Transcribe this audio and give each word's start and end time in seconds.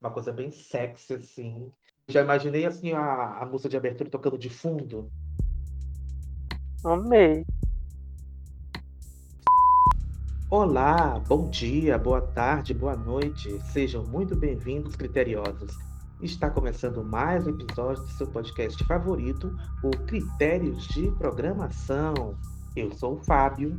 uma 0.00 0.10
coisa 0.10 0.32
bem 0.32 0.50
sexy, 0.50 1.14
assim. 1.14 1.72
Já 2.08 2.22
imaginei, 2.22 2.64
assim, 2.64 2.92
a, 2.92 3.38
a 3.42 3.46
música 3.46 3.68
de 3.68 3.76
abertura 3.76 4.08
tocando 4.08 4.38
de 4.38 4.48
fundo. 4.48 5.10
Amei. 6.84 7.44
Olá, 10.50 11.18
bom 11.28 11.50
dia, 11.50 11.98
boa 11.98 12.22
tarde, 12.22 12.72
boa 12.72 12.96
noite. 12.96 13.60
Sejam 13.72 14.06
muito 14.06 14.34
bem-vindos, 14.34 14.96
criteriosos. 14.96 15.76
Está 16.22 16.48
começando 16.48 17.04
mais 17.04 17.46
um 17.46 17.50
episódio 17.50 18.02
do 18.02 18.10
seu 18.12 18.26
podcast 18.28 18.82
favorito, 18.84 19.54
o 19.84 19.90
Critérios 20.06 20.86
de 20.88 21.10
Programação. 21.12 22.38
Eu 22.74 22.92
sou 22.94 23.14
o 23.14 23.24
Fábio. 23.24 23.78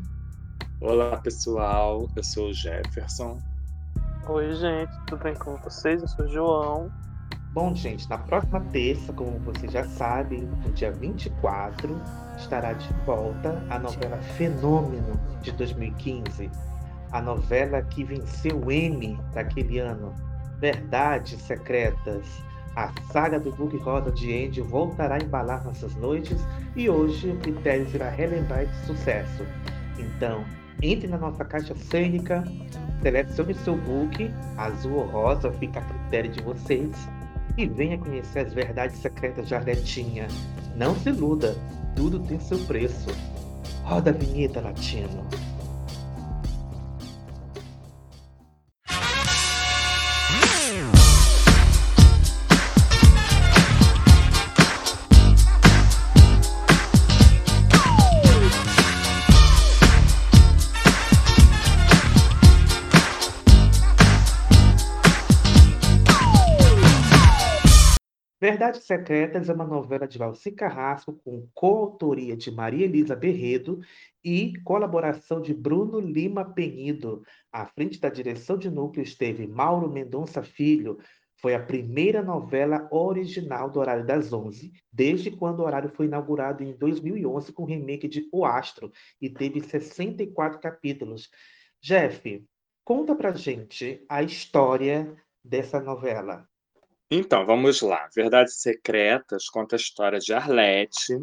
Olá, 0.80 1.18
pessoal. 1.18 2.08
Eu 2.16 2.24
sou 2.24 2.50
o 2.50 2.54
Jefferson. 2.54 3.40
Oi, 4.32 4.54
gente, 4.54 4.92
tudo 5.08 5.24
bem 5.24 5.34
com 5.34 5.56
vocês? 5.56 6.04
Eu 6.04 6.08
sou 6.08 6.24
o 6.24 6.30
João. 6.30 6.92
Bom, 7.52 7.74
gente, 7.74 8.08
na 8.08 8.20
próxima 8.20 8.62
terça, 8.72 9.12
como 9.12 9.40
vocês 9.40 9.72
já 9.72 9.84
sabem, 9.84 10.42
no 10.42 10.72
dia 10.72 10.92
24, 10.92 12.00
estará 12.38 12.74
de 12.74 12.94
volta 13.08 13.66
a 13.72 13.80
novela 13.80 14.18
Fenômeno 14.18 15.20
de 15.42 15.52
2015. 15.54 16.48
A 17.12 17.20
novela 17.20 17.82
que 17.82 18.04
venceu 18.04 18.64
o 18.64 18.72
M 18.72 19.20
daquele 19.34 19.80
ano. 19.80 20.14
Verdades 20.60 21.42
Secretas. 21.42 22.28
A 22.76 22.94
saga 23.12 23.40
do 23.40 23.52
Book 23.52 23.76
Rosa 23.78 24.12
de 24.12 24.32
Angel 24.46 24.64
voltará 24.64 25.16
a 25.16 25.24
embalar 25.26 25.66
nossas 25.66 25.96
noites 25.96 26.40
e 26.76 26.88
hoje 26.88 27.32
o 27.32 27.40
critério 27.40 27.90
será 27.90 28.12
relembrar 28.12 28.62
esse 28.62 28.86
sucesso. 28.86 29.44
Então, 29.98 30.46
entre 30.82 31.08
na 31.08 31.18
nossa 31.18 31.44
caixa 31.44 31.76
cênica, 31.76 32.44
selecione 33.02 33.54
seu 33.54 33.76
book, 33.76 34.32
azul 34.58 34.94
ou 34.94 35.06
rosa, 35.06 35.52
fica 35.54 35.80
a 35.80 35.84
critério 35.84 36.32
de 36.32 36.42
vocês, 36.42 36.96
e 37.58 37.68
venha 37.68 37.98
conhecer 37.98 38.40
as 38.40 38.54
verdades 38.54 38.98
secretas 38.98 39.48
de 39.48 39.56
Arletinha. 39.56 40.28
Não 40.76 40.96
se 40.96 41.10
iluda, 41.10 41.56
tudo 41.96 42.20
tem 42.20 42.40
seu 42.40 42.60
preço. 42.60 43.10
Roda 43.84 44.12
a 44.12 44.14
vinheta, 44.14 44.62
latino. 44.62 45.28
Verdades 68.60 68.84
Secretas 68.84 69.48
é 69.48 69.54
uma 69.54 69.66
novela 69.66 70.06
de 70.06 70.18
Valci 70.18 70.52
Carrasco 70.52 71.14
com 71.24 71.48
coautoria 71.54 72.36
de 72.36 72.52
Maria 72.52 72.84
Elisa 72.84 73.16
Berredo 73.16 73.80
e 74.22 74.60
colaboração 74.66 75.42
de 75.42 75.54
Bruno 75.54 75.98
Lima 75.98 76.44
Penido. 76.44 77.24
À 77.54 77.66
frente 77.66 78.02
da 78.02 78.10
direção 78.10 78.58
de 78.58 78.70
núcleo 78.70 79.02
esteve 79.02 79.48
Mauro 79.48 79.90
Mendonça 79.90 80.44
Filho. 80.44 81.00
Foi 81.38 81.56
a 81.56 81.64
primeira 81.64 82.22
novela 82.22 82.86
original 82.92 83.70
do 83.70 83.80
Horário 83.80 84.06
das 84.06 84.34
Onze, 84.34 84.74
desde 84.92 85.32
quando 85.32 85.62
o 85.62 85.64
horário 85.64 85.90
foi 85.96 86.08
inaugurado 86.08 86.62
em 86.62 86.76
2011 86.76 87.54
com 87.54 87.64
o 87.64 87.66
remake 87.66 88.10
de 88.10 88.28
O 88.30 88.44
Astro 88.44 88.92
e 89.22 89.30
teve 89.30 89.62
64 89.62 90.60
capítulos. 90.60 91.30
Jeff, 91.82 92.46
conta 92.84 93.16
pra 93.16 93.32
gente 93.32 94.04
a 94.10 94.22
história 94.22 95.16
dessa 95.42 95.80
novela. 95.80 96.49
Então, 97.12 97.46
vamos 97.46 97.82
lá. 97.82 98.08
Verdades 98.16 98.62
Secretas 98.62 99.50
conta 99.50 99.76
a 99.76 99.78
história 99.78 100.20
de 100.20 100.32
Arlete, 100.32 101.18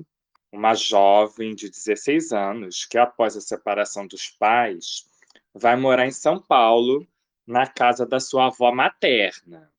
uma 0.50 0.74
jovem 0.74 1.54
de 1.54 1.70
16 1.70 2.32
anos 2.32 2.84
que, 2.84 2.98
após 2.98 3.36
a 3.36 3.40
separação 3.40 4.06
dos 4.06 4.28
pais, 4.28 5.06
vai 5.54 5.76
morar 5.76 6.06
em 6.06 6.10
São 6.10 6.40
Paulo, 6.40 7.06
na 7.46 7.66
casa 7.66 8.04
da 8.04 8.18
sua 8.18 8.46
avó 8.46 8.72
materna, 8.72 9.70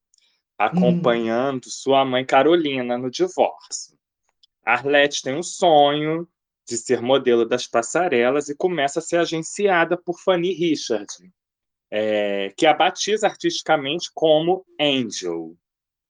acompanhando 0.58 1.66
hum. 1.66 1.70
sua 1.70 2.06
mãe 2.06 2.26
Carolina 2.26 2.98
no 2.98 3.12
divórcio. 3.12 3.98
Arlete 4.64 5.22
tem 5.22 5.36
um 5.36 5.44
sonho 5.44 6.28
de 6.66 6.78
ser 6.78 7.02
modelo 7.02 7.46
das 7.46 7.68
passarelas 7.68 8.48
e 8.48 8.56
começa 8.56 9.00
a 9.00 9.02
ser 9.02 9.18
agenciada 9.18 9.98
por 9.98 10.20
Fanny 10.20 10.54
Richard, 10.54 11.08
é, 11.92 12.54
que 12.58 12.66
a 12.66 12.74
batiza 12.74 13.28
artisticamente 13.28 14.10
como 14.14 14.66
Angel. 14.80 15.58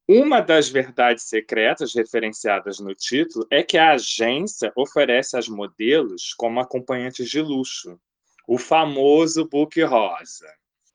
Uma 0.10 0.40
das 0.40 0.70
verdades 0.70 1.26
secretas 1.26 1.94
referenciadas 1.94 2.80
no 2.80 2.96
título 2.96 3.46
é 3.52 3.62
que 3.62 3.78
a 3.78 3.92
agência 3.92 4.72
oferece 4.74 5.36
às 5.36 5.50
modelos 5.50 6.34
como 6.34 6.62
acompanhantes 6.62 7.30
de 7.30 7.42
luxo, 7.42 8.00
o 8.48 8.58
famoso 8.58 9.50
book 9.50 9.84
rosa. 9.84 10.48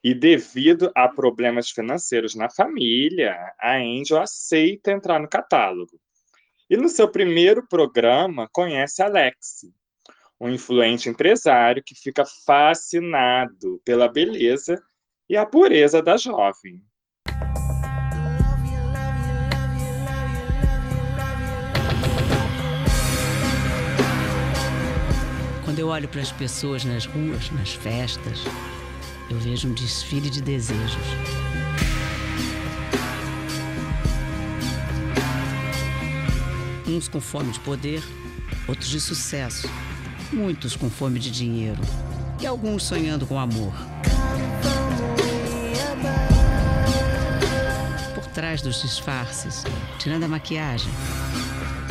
E 0.02 0.14
devido 0.14 0.90
a 0.94 1.06
problemas 1.08 1.68
financeiros 1.68 2.34
na 2.34 2.48
família, 2.48 3.36
a 3.60 3.76
Angel 3.76 4.18
aceita 4.18 4.90
entrar 4.90 5.20
no 5.20 5.28
catálogo. 5.28 6.00
E 6.70 6.74
no 6.78 6.88
seu 6.88 7.06
primeiro 7.06 7.68
programa, 7.68 8.48
conhece 8.50 9.02
Alex, 9.02 9.66
um 10.40 10.48
influente 10.48 11.10
empresário 11.10 11.84
que 11.84 11.94
fica 11.94 12.24
fascinado 12.46 13.78
pela 13.84 14.08
beleza 14.08 14.82
e 15.28 15.36
a 15.36 15.44
pureza 15.44 16.02
da 16.02 16.16
jovem. 16.16 16.82
Eu 25.82 25.88
olho 25.88 26.06
para 26.06 26.20
as 26.20 26.30
pessoas 26.30 26.84
nas 26.84 27.06
ruas, 27.06 27.50
nas 27.50 27.72
festas, 27.72 28.44
eu 29.28 29.36
vejo 29.40 29.68
um 29.68 29.74
desfile 29.74 30.30
de 30.30 30.40
desejos. 30.40 31.02
Uns 36.86 37.08
com 37.08 37.20
fome 37.20 37.50
de 37.50 37.58
poder, 37.58 38.00
outros 38.68 38.88
de 38.88 39.00
sucesso, 39.00 39.68
muitos 40.32 40.76
com 40.76 40.88
fome 40.88 41.18
de 41.18 41.32
dinheiro 41.32 41.80
e 42.40 42.46
alguns 42.46 42.84
sonhando 42.84 43.26
com 43.26 43.36
amor. 43.36 43.74
Por 48.14 48.26
trás 48.28 48.62
dos 48.62 48.82
disfarces, 48.82 49.64
tirando 49.98 50.22
a 50.22 50.28
maquiagem, 50.28 50.92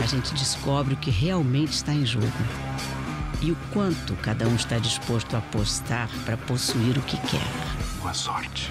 a 0.01 0.05
gente 0.07 0.33
descobre 0.33 0.93
o 0.93 0.97
que 0.97 1.11
realmente 1.11 1.73
está 1.73 1.91
em 1.91 2.05
jogo 2.05 2.31
e 3.41 3.51
o 3.51 3.55
quanto 3.73 4.15
cada 4.17 4.47
um 4.47 4.55
está 4.55 4.77
disposto 4.77 5.35
a 5.35 5.39
apostar 5.39 6.09
para 6.23 6.37
possuir 6.37 6.97
o 6.97 7.01
que 7.01 7.17
quer. 7.17 7.99
Boa 7.99 8.13
sorte. 8.13 8.69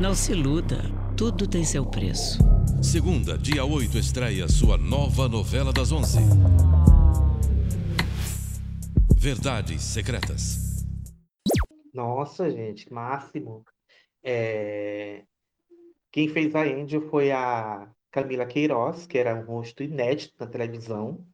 Não 0.00 0.14
se 0.14 0.32
iluda, 0.32 0.82
tudo 1.16 1.46
tem 1.46 1.64
seu 1.64 1.84
preço. 1.84 2.38
Segunda, 2.82 3.36
dia 3.36 3.64
8, 3.64 3.98
estreia 3.98 4.46
sua 4.48 4.78
nova 4.78 5.28
novela 5.28 5.72
das 5.72 5.90
11. 5.90 6.18
Verdades 9.16 9.82
Secretas. 9.82 10.84
Nossa, 11.92 12.50
gente, 12.50 12.92
máximo. 12.92 13.64
É... 14.22 15.24
Quem 16.12 16.28
fez 16.28 16.54
a 16.54 16.62
Angel 16.62 17.08
foi 17.10 17.32
a 17.32 17.88
Camila 18.16 18.46
Queiroz, 18.46 19.06
que 19.06 19.18
era 19.18 19.34
um 19.34 19.44
rosto 19.44 19.82
inédito 19.82 20.34
na 20.40 20.46
televisão, 20.46 21.26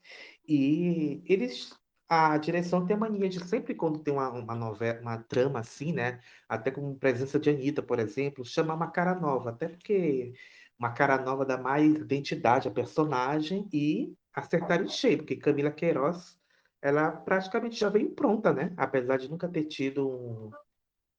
e 0.46 1.22
eles 1.26 1.72
a 2.08 2.36
direção 2.36 2.84
tem 2.84 2.96
a 2.96 2.98
mania 2.98 3.28
de 3.28 3.38
sempre 3.46 3.72
quando 3.74 4.00
tem 4.00 4.12
uma, 4.12 4.28
uma 4.30 4.54
novela, 4.56 5.00
uma 5.00 5.16
trama 5.16 5.60
assim, 5.60 5.92
né? 5.92 6.20
Até 6.48 6.72
com 6.72 6.94
presença 6.98 7.38
de 7.38 7.50
Anitta, 7.50 7.82
por 7.82 8.00
exemplo, 8.00 8.44
chamar 8.44 8.74
uma 8.74 8.90
cara 8.90 9.14
nova, 9.14 9.50
até 9.50 9.68
porque 9.68 10.34
uma 10.76 10.92
cara 10.92 11.16
nova 11.22 11.46
dá 11.46 11.56
mais 11.56 11.94
identidade 11.94 12.66
à 12.66 12.70
personagem 12.70 13.68
e 13.72 14.14
acertar 14.34 14.82
em 14.82 14.88
cheio, 14.88 15.18
porque 15.18 15.36
Camila 15.36 15.70
Queiroz, 15.70 16.36
ela 16.82 17.12
praticamente 17.12 17.78
já 17.78 17.88
veio 17.88 18.10
pronta, 18.10 18.52
né? 18.52 18.74
Apesar 18.76 19.18
de 19.18 19.30
nunca 19.30 19.48
ter 19.48 19.64
tido 19.66 20.08
um, 20.08 20.50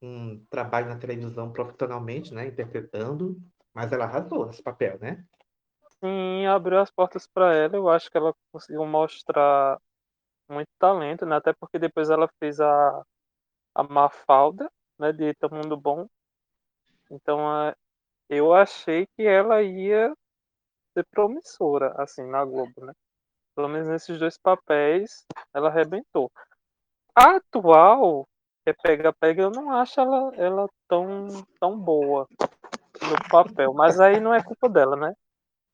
um 0.01 0.45
trabalho 0.49 0.89
na 0.89 0.97
televisão 0.97 1.51
profissionalmente, 1.53 2.33
né? 2.33 2.47
Interpretando, 2.47 3.41
mas 3.73 3.91
ela 3.93 4.03
arrasou 4.05 4.45
nesse 4.45 4.61
papel, 4.61 4.99
né? 4.99 5.25
Sim, 6.03 6.45
abriu 6.47 6.79
as 6.79 6.91
portas 6.91 7.25
para 7.27 7.53
ela. 7.53 7.75
Eu 7.75 7.89
acho 7.89 8.09
que 8.11 8.17
ela 8.17 8.33
conseguiu 8.51 8.85
mostrar 8.85 9.79
muito 10.49 10.69
talento, 10.79 11.25
né? 11.25 11.37
Até 11.37 11.53
porque 11.53 11.79
depois 11.79 12.09
ela 12.09 12.29
fez 12.39 12.59
a, 12.61 13.03
a 13.75 13.83
Mafalda, 13.83 14.71
né? 14.99 15.11
De 15.13 15.33
Todo 15.35 15.55
Mundo 15.55 15.77
Bom. 15.77 16.07
Então, 17.11 17.39
eu 18.29 18.53
achei 18.53 19.07
que 19.15 19.23
ela 19.23 19.61
ia 19.63 20.13
ser 20.93 21.05
promissora, 21.11 21.93
assim, 22.01 22.23
na 22.23 22.45
Globo, 22.45 22.85
né? 22.85 22.93
Pelo 23.55 23.69
menos 23.69 23.87
nesses 23.89 24.19
dois 24.19 24.37
papéis, 24.37 25.25
ela 25.53 25.69
arrebentou. 25.69 26.31
A 27.15 27.37
atual, 27.37 28.27
é 28.65 28.73
pega-pega, 28.73 29.43
eu 29.43 29.51
não 29.51 29.71
acho 29.71 29.99
ela, 30.01 30.35
ela 30.35 30.69
tão, 30.87 31.27
tão 31.59 31.79
boa 31.79 32.27
no 33.01 33.29
papel. 33.29 33.73
Mas 33.73 33.99
aí 33.99 34.19
não 34.19 34.33
é 34.33 34.43
culpa 34.43 34.69
dela, 34.69 34.95
né? 34.95 35.13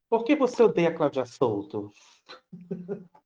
Por 0.09 0.23
que 0.23 0.35
você 0.35 0.63
odeia 0.63 0.89
a 0.89 0.93
Cláudia 0.93 1.25
Souto? 1.25 1.91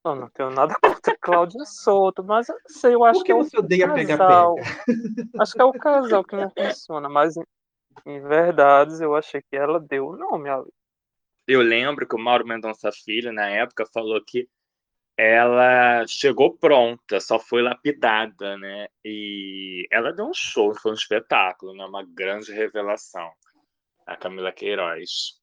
Não, 0.03 0.15
não 0.15 0.29
tenho 0.29 0.49
nada 0.49 0.75
contra 0.81 1.17
Cláudia 1.17 1.63
Souto, 1.65 2.23
mas 2.23 2.49
eu 2.49 2.57
sei, 2.67 2.93
eu 2.93 3.05
acho 3.05 3.19
Por 3.19 3.25
que 3.25 3.27
que 3.27 3.31
é 3.31 3.35
o 3.35 3.43
você 3.43 3.57
odeia 3.57 3.87
casal. 3.87 4.55
pega-pega? 4.55 5.39
Acho 5.39 5.53
que 5.53 5.61
é 5.61 5.65
o 5.65 5.73
casal 5.73 6.23
que 6.25 6.35
não 6.35 6.49
funciona, 6.49 7.07
mas 7.07 7.37
em, 7.37 7.43
em 8.05 8.21
verdades 8.21 8.99
eu 8.99 9.15
achei 9.15 9.41
que 9.41 9.55
ela 9.55 9.79
deu 9.79 10.07
o 10.07 10.17
nome 10.17 10.49
ali. 10.49 10.71
Eu 11.47 11.61
lembro 11.61 12.07
que 12.07 12.15
o 12.15 12.19
Mauro 12.19 12.45
Mendonça 12.45 12.91
Filho, 12.91 13.31
na 13.31 13.47
época, 13.47 13.85
falou 13.93 14.21
que 14.25 14.47
ela 15.17 16.05
chegou 16.07 16.57
pronta, 16.57 17.19
só 17.19 17.39
foi 17.39 17.61
lapidada, 17.61 18.57
né? 18.57 18.87
E 19.05 19.87
ela 19.91 20.11
deu 20.11 20.25
um 20.25 20.33
show, 20.33 20.73
foi 20.73 20.91
um 20.91 20.95
espetáculo, 20.95 21.73
né? 21.75 21.85
Uma 21.85 22.03
grande 22.03 22.51
revelação. 22.51 23.29
A 24.05 24.17
Camila 24.17 24.51
Queiroz. 24.51 25.42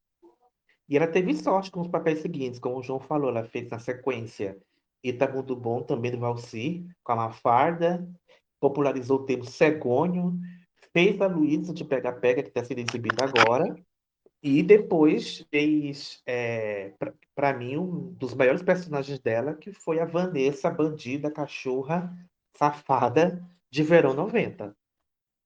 E 0.91 0.97
ela 0.97 1.07
teve 1.07 1.33
sorte 1.37 1.71
com 1.71 1.81
os 1.81 1.87
papéis 1.87 2.19
seguintes, 2.19 2.59
como 2.59 2.79
o 2.79 2.83
João 2.83 2.99
falou, 2.99 3.31
ela 3.31 3.45
fez 3.45 3.71
na 3.71 3.79
sequência 3.79 4.59
Itamu 5.05 5.41
do 5.41 5.55
Bom, 5.55 5.83
também 5.83 6.11
do 6.11 6.19
Valci, 6.19 6.85
com 7.05 7.13
a 7.13 7.17
Mafarda, 7.17 8.05
popularizou 8.59 9.21
o 9.21 9.25
termo 9.25 9.45
cegonho, 9.45 10.37
fez 10.93 11.21
a 11.21 11.29
Luísa 11.29 11.73
de 11.73 11.85
Pega 11.85 12.13
Pega, 12.13 12.43
que 12.43 12.49
está 12.49 12.65
sendo 12.65 12.81
exibida 12.81 13.25
agora, 13.25 13.73
e 14.43 14.65
depois 14.65 15.47
fez, 15.49 16.21
é, 16.27 16.93
para 17.37 17.53
mim, 17.57 17.77
um 17.77 18.13
dos 18.15 18.35
maiores 18.35 18.63
personagens 18.63 19.21
dela, 19.21 19.55
que 19.55 19.73
foi 19.73 20.01
a 20.01 20.05
Vanessa, 20.05 20.71
bandida, 20.71 21.31
cachorra, 21.31 22.13
safada, 22.57 23.41
de 23.71 23.85
Verão 23.85 24.13
90. 24.13 24.75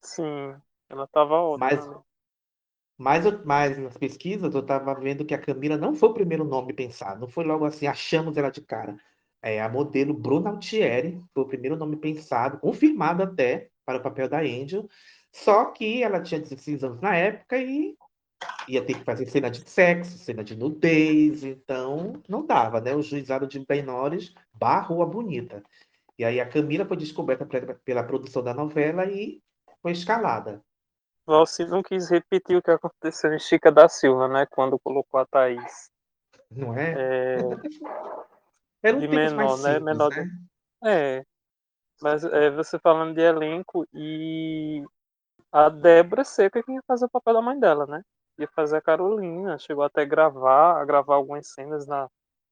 Sim, 0.00 0.54
ela 0.88 1.06
tava 1.06 1.34
ótima. 1.34 1.66
Mas, 1.66 1.86
né? 1.86 2.00
Mas, 2.98 3.26
eu- 3.26 3.44
mas 3.44 3.78
nas 3.78 3.96
pesquisas 3.96 4.54
eu 4.54 4.60
estava 4.60 4.94
vendo 4.94 5.24
que 5.24 5.34
a 5.34 5.38
Camila 5.38 5.76
não 5.76 5.94
foi 5.94 6.08
o 6.10 6.14
primeiro 6.14 6.44
nome 6.44 6.72
pensado, 6.72 7.20
não 7.20 7.28
foi 7.28 7.44
logo 7.44 7.64
assim, 7.64 7.86
achamos 7.86 8.36
ela 8.36 8.50
de 8.50 8.60
cara. 8.60 8.96
É, 9.42 9.60
a 9.60 9.68
modelo 9.68 10.14
Bruna 10.14 10.50
Altieri 10.50 11.22
foi 11.34 11.42
o 11.42 11.46
primeiro 11.48 11.76
nome 11.76 11.96
pensado, 11.96 12.58
confirmado 12.58 13.22
até, 13.22 13.68
para 13.84 13.98
o 13.98 14.02
papel 14.02 14.28
da 14.28 14.40
Angel, 14.40 14.88
só 15.32 15.66
que 15.66 16.02
ela 16.02 16.22
tinha 16.22 16.40
16 16.40 16.82
anos 16.82 17.00
na 17.00 17.14
época 17.14 17.58
e 17.58 17.96
ia 18.68 18.84
ter 18.84 18.94
que 18.94 19.04
fazer 19.04 19.26
cena 19.26 19.50
de 19.50 19.68
sexo, 19.68 20.18
cena 20.18 20.42
de 20.42 20.56
nudez, 20.56 21.44
então 21.44 22.22
não 22.28 22.46
dava, 22.46 22.80
né? 22.80 22.94
O 22.94 23.02
juizado 23.02 23.46
de 23.46 23.64
menores 23.68 24.32
barrou 24.54 25.02
a 25.02 25.06
bonita. 25.06 25.62
E 26.18 26.24
aí 26.24 26.40
a 26.40 26.48
Camila 26.48 26.86
foi 26.86 26.96
descoberta 26.96 27.44
pela, 27.84 28.04
produção 28.04 28.42
da 28.42 28.54
novela 28.54 29.04
e 29.06 29.42
foi 29.82 29.92
escalada. 29.92 30.62
Valci 31.26 31.64
não 31.64 31.82
quis 31.82 32.10
repetir 32.10 32.56
o 32.56 32.62
que 32.62 32.70
aconteceu 32.70 33.32
em 33.32 33.38
Chica 33.38 33.72
da 33.72 33.88
Silva, 33.88 34.28
né? 34.28 34.46
Quando 34.46 34.78
colocou 34.78 35.20
a 35.20 35.26
Thaís. 35.26 35.90
Não 36.50 36.76
é? 36.76 36.92
É, 36.92 37.38
Eram 38.82 39.00
de 39.00 39.08
tempos 39.08 39.32
mais 39.32 39.32
menor, 39.32 39.58
né? 39.58 39.78
simples, 39.78 39.84
Menor 39.84 40.10
né? 40.10 40.26
É, 40.84 41.24
mas 42.02 42.24
é, 42.24 42.50
você 42.50 42.78
falando 42.78 43.14
de 43.14 43.22
elenco 43.22 43.86
e 43.94 44.84
a 45.50 45.68
Débora 45.68 46.24
Seca 46.24 46.62
que 46.62 46.72
ia 46.72 46.82
fazer 46.86 47.06
o 47.06 47.10
papel 47.10 47.34
da 47.34 47.42
mãe 47.42 47.58
dela, 47.58 47.86
né? 47.86 48.02
Ia 48.38 48.48
fazer 48.54 48.76
a 48.76 48.82
Carolina, 48.82 49.58
chegou 49.58 49.84
até 49.84 50.04
gravar, 50.04 50.80
a 50.80 50.84
gravar 50.84 51.14
algumas 51.14 51.48
cenas 51.48 51.86
na, 51.86 52.02
não 52.02 52.10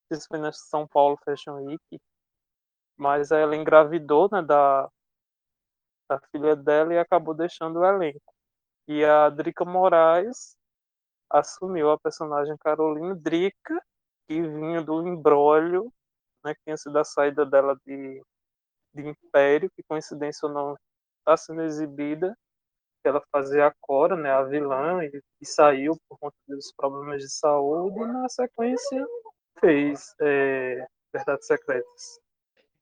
sei 0.08 0.20
se 0.20 0.28
foi 0.28 0.38
na 0.38 0.52
São 0.52 0.86
Paulo 0.88 1.18
Fashion 1.24 1.56
Week, 1.64 2.00
mas 2.96 3.30
ela 3.30 3.56
engravidou, 3.56 4.28
né, 4.32 4.40
da, 4.42 4.88
da 6.08 6.20
filha 6.30 6.54
dela 6.54 6.94
e 6.94 6.98
acabou 6.98 7.34
deixando 7.34 7.80
o 7.80 7.84
elenco. 7.84 8.31
E 8.92 9.04
a 9.04 9.30
Drica 9.30 9.64
Moraes 9.64 10.54
assumiu 11.30 11.90
a 11.90 11.98
personagem 11.98 12.56
Carolina 12.58 13.14
Drica, 13.14 13.82
que 14.28 14.42
vinha 14.42 14.82
do 14.82 15.06
embrólio, 15.08 15.90
né, 16.44 16.54
que 16.54 16.60
tinha 16.64 16.76
sido 16.76 16.98
a 16.98 17.04
saída 17.04 17.46
dela 17.46 17.74
de 17.86 18.22
de 18.94 19.08
Império, 19.08 19.70
que 19.74 19.82
coincidência 19.84 20.46
ou 20.46 20.52
não 20.52 20.76
está 21.20 21.36
sendo 21.36 21.62
exibida. 21.62 22.36
Ela 23.04 23.22
fazia 23.32 23.68
a 23.68 23.74
Cora, 23.80 24.16
né, 24.16 24.30
a 24.30 24.42
vilã, 24.44 25.02
e, 25.04 25.22
e 25.40 25.46
saiu 25.46 25.96
por 26.08 26.18
conta 26.18 26.36
dos 26.46 26.72
problemas 26.76 27.22
de 27.22 27.30
saúde, 27.30 27.98
e 27.98 28.06
na 28.06 28.28
sequência 28.28 29.06
fez 29.60 30.14
é, 30.20 30.86
Verdades 31.12 31.46
Secretas. 31.46 32.21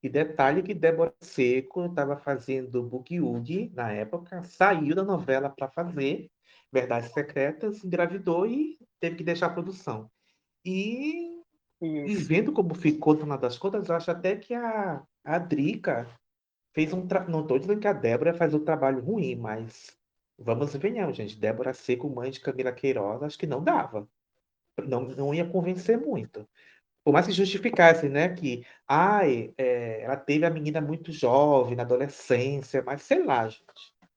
E 0.03 0.09
detalhe 0.09 0.63
que 0.63 0.73
Débora 0.73 1.15
Seco 1.21 1.87
estava 1.87 2.17
fazendo 2.17 2.83
Boogie 2.83 3.71
na 3.75 3.93
época, 3.93 4.43
saiu 4.45 4.95
da 4.95 5.05
novela 5.05 5.51
para 5.51 5.69
fazer 5.69 6.31
Verdades 6.73 7.13
Secretas, 7.13 7.85
engravidou 7.85 8.47
e 8.47 8.79
teve 8.99 9.17
que 9.17 9.25
deixar 9.25 9.47
a 9.47 9.53
produção. 9.53 10.11
E, 10.65 11.43
e 11.83 12.15
vendo 12.15 12.53
como 12.53 12.75
ficou 12.75 13.15
no 13.15 13.21
final 13.21 13.39
das 13.39 13.59
contas, 13.59 13.89
eu 13.89 13.95
acho 13.95 14.11
até 14.11 14.37
que 14.37 14.55
a, 14.55 15.03
a 15.25 15.39
Drica 15.39 16.07
fez 16.73 16.93
um. 16.93 17.07
Não 17.29 17.43
estou 17.43 17.59
dizendo 17.59 17.81
que 17.81 17.89
a 17.89 17.93
Débora 17.93 18.35
faz 18.35 18.55
um 18.55 18.65
trabalho 18.65 19.03
ruim, 19.03 19.37
mas 19.37 19.97
vamos 20.39 20.75
ver, 20.77 20.93
não, 20.93 21.13
gente. 21.13 21.39
Débora 21.39 21.75
Seco, 21.75 22.09
mãe 22.09 22.31
de 22.31 22.41
Camila 22.41 22.73
Queiroz, 22.73 23.23
acho 23.23 23.39
que 23.39 23.47
não 23.47 23.63
dava. 23.63 24.09
Não, 24.87 25.03
não 25.03 25.35
ia 25.35 25.47
convencer 25.47 25.99
muito. 25.99 26.49
Por 27.05 27.13
mais 27.13 27.27
que 27.27 27.33
justificasse, 27.33 28.09
né, 28.09 28.29
que 28.35 28.65
ai, 28.87 29.53
é, 29.57 30.03
ela 30.03 30.17
teve 30.17 30.45
a 30.45 30.51
menina 30.51 30.81
muito 30.81 31.11
jovem, 31.13 31.75
na 31.75 31.83
adolescência, 31.83 32.83
mas 32.83 33.03
sei 33.03 33.25
lá, 33.25 33.49
gente. 33.49 33.65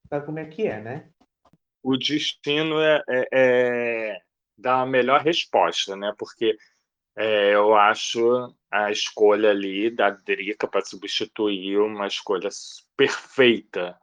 Sabe 0.09 0.25
como 0.25 0.39
é 0.39 0.45
que 0.45 0.67
é, 0.67 0.79
né? 0.79 1.09
O 1.81 1.97
destino 1.97 2.79
é, 2.81 3.01
é, 3.09 3.27
é 3.31 4.19
dar 4.57 4.81
a 4.81 4.85
melhor 4.85 5.21
resposta, 5.21 5.95
né? 5.95 6.13
Porque 6.17 6.55
é, 7.15 7.53
eu 7.53 7.75
acho 7.75 8.53
a 8.71 8.91
escolha 8.91 9.51
ali 9.51 9.89
da 9.89 10.09
Drica 10.09 10.67
para 10.67 10.83
substituir 10.83 11.77
uma 11.77 12.07
escolha 12.07 12.49
perfeita, 12.97 13.97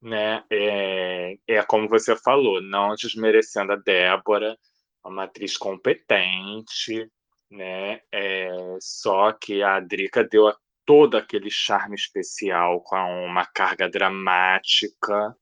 né? 0.00 0.44
É, 0.50 1.38
é 1.46 1.62
como 1.62 1.88
você 1.88 2.16
falou, 2.16 2.60
não 2.60 2.94
desmerecendo 2.94 3.72
a 3.72 3.76
Débora, 3.76 4.56
uma 5.04 5.24
atriz 5.24 5.56
competente, 5.56 7.10
né? 7.50 8.00
É, 8.12 8.48
só 8.80 9.32
que 9.32 9.62
a 9.62 9.80
Drica 9.80 10.22
deu 10.24 10.52
todo 10.84 11.16
aquele 11.16 11.50
charme 11.50 11.94
especial 11.94 12.80
com 12.82 12.96
uma 13.24 13.44
carga 13.46 13.88
dramática 13.88 15.36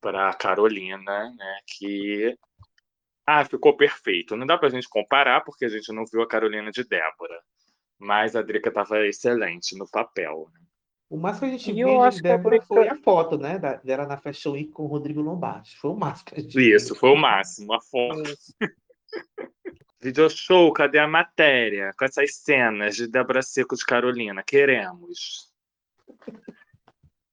para 0.00 0.32
Carolina, 0.34 1.02
né? 1.36 1.58
Que 1.66 2.36
ah, 3.26 3.44
ficou 3.44 3.76
perfeito. 3.76 4.36
Não 4.36 4.46
dá 4.46 4.56
pra 4.58 4.68
gente 4.68 4.88
comparar 4.88 5.42
porque 5.42 5.64
a 5.64 5.68
gente 5.68 5.92
não 5.92 6.04
viu 6.10 6.22
a 6.22 6.28
Carolina 6.28 6.70
de 6.70 6.82
Débora, 6.84 7.40
mas 7.98 8.34
a 8.34 8.42
Drica 8.42 8.68
estava 8.70 9.06
excelente 9.06 9.76
no 9.76 9.88
papel. 9.90 10.48
né? 10.52 10.60
O 11.08 11.16
máximo 11.16 11.48
que 11.48 11.54
a 11.54 11.58
gente 11.58 11.70
E 11.70 11.74
viu 11.74 11.88
eu 11.88 12.10
de 12.10 12.18
a 12.18 12.22
Débora 12.22 12.62
foi 12.62 12.80
Drica. 12.80 12.94
a 12.94 13.02
foto, 13.02 13.36
né, 13.36 13.58
da- 13.58 13.74
dela 13.76 14.06
na 14.06 14.16
Fashion 14.16 14.52
Week 14.52 14.70
com 14.70 14.84
o 14.84 14.86
Rodrigo 14.86 15.20
Lombardi. 15.20 15.76
Foi 15.76 15.90
o 15.90 15.96
máximo 15.96 16.26
que 16.30 16.34
a 16.40 16.42
gente 16.42 16.56
viu. 16.56 16.76
Isso, 16.76 16.94
foi 16.94 17.10
o 17.10 17.16
máximo. 17.16 17.72
A 17.74 17.80
foto. 17.80 18.22
Video 20.02 20.30
show, 20.30 20.72
cadê 20.72 20.98
a 20.98 21.06
matéria? 21.06 21.92
Com 21.98 22.06
essas 22.06 22.34
cenas 22.36 22.96
de 22.96 23.06
Débora 23.06 23.42
Seco 23.42 23.76
de 23.76 23.84
Carolina. 23.84 24.42
Queremos. 24.42 25.52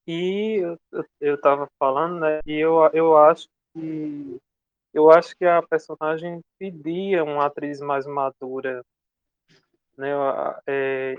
E 0.06 0.58
eu, 0.60 0.78
eu, 0.92 1.04
eu 1.18 1.40
tava 1.40 1.66
falando, 1.78 2.20
né? 2.20 2.40
E 2.44 2.54
eu, 2.54 2.78
eu 2.92 3.16
acho 3.16 3.48
que 3.72 4.38
eu 4.92 5.10
acho 5.10 5.34
que 5.34 5.46
a 5.46 5.62
personagem 5.62 6.42
pedia 6.58 7.24
uma 7.24 7.46
atriz 7.46 7.80
mais 7.80 8.06
madura, 8.06 8.84
né? 9.96 10.10
é, 10.66 11.14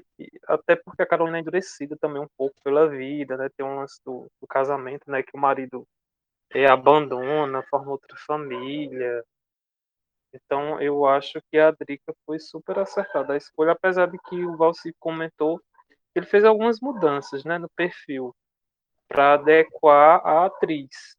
até 0.47 0.75
porque 0.75 1.01
a 1.01 1.07
Carolina 1.07 1.37
é 1.37 1.41
endurecida 1.41 1.97
também 1.97 2.21
um 2.21 2.27
pouco 2.37 2.55
pela 2.63 2.87
vida, 2.87 3.37
né? 3.37 3.49
Tem 3.57 3.65
um 3.65 3.77
lance 3.77 3.99
do, 4.05 4.27
do 4.39 4.47
casamento, 4.47 5.09
né? 5.09 5.23
Que 5.23 5.35
o 5.35 5.39
marido 5.39 5.83
é, 6.53 6.67
abandona, 6.67 7.63
forma 7.63 7.91
outra 7.91 8.15
família. 8.17 9.23
Então 10.33 10.79
eu 10.81 11.05
acho 11.05 11.41
que 11.51 11.57
a 11.57 11.71
Drica 11.71 12.13
foi 12.25 12.39
super 12.39 12.77
acertada 12.79 13.33
a 13.33 13.37
escolha, 13.37 13.71
apesar 13.71 14.07
de 14.07 14.17
que 14.29 14.43
o 14.45 14.55
Valci 14.55 14.93
comentou 14.99 15.59
que 15.59 16.19
ele 16.19 16.25
fez 16.25 16.43
algumas 16.43 16.79
mudanças, 16.79 17.43
né? 17.43 17.57
No 17.57 17.69
perfil 17.75 18.35
para 19.07 19.33
adequar 19.33 20.21
a 20.25 20.45
atriz. 20.45 21.17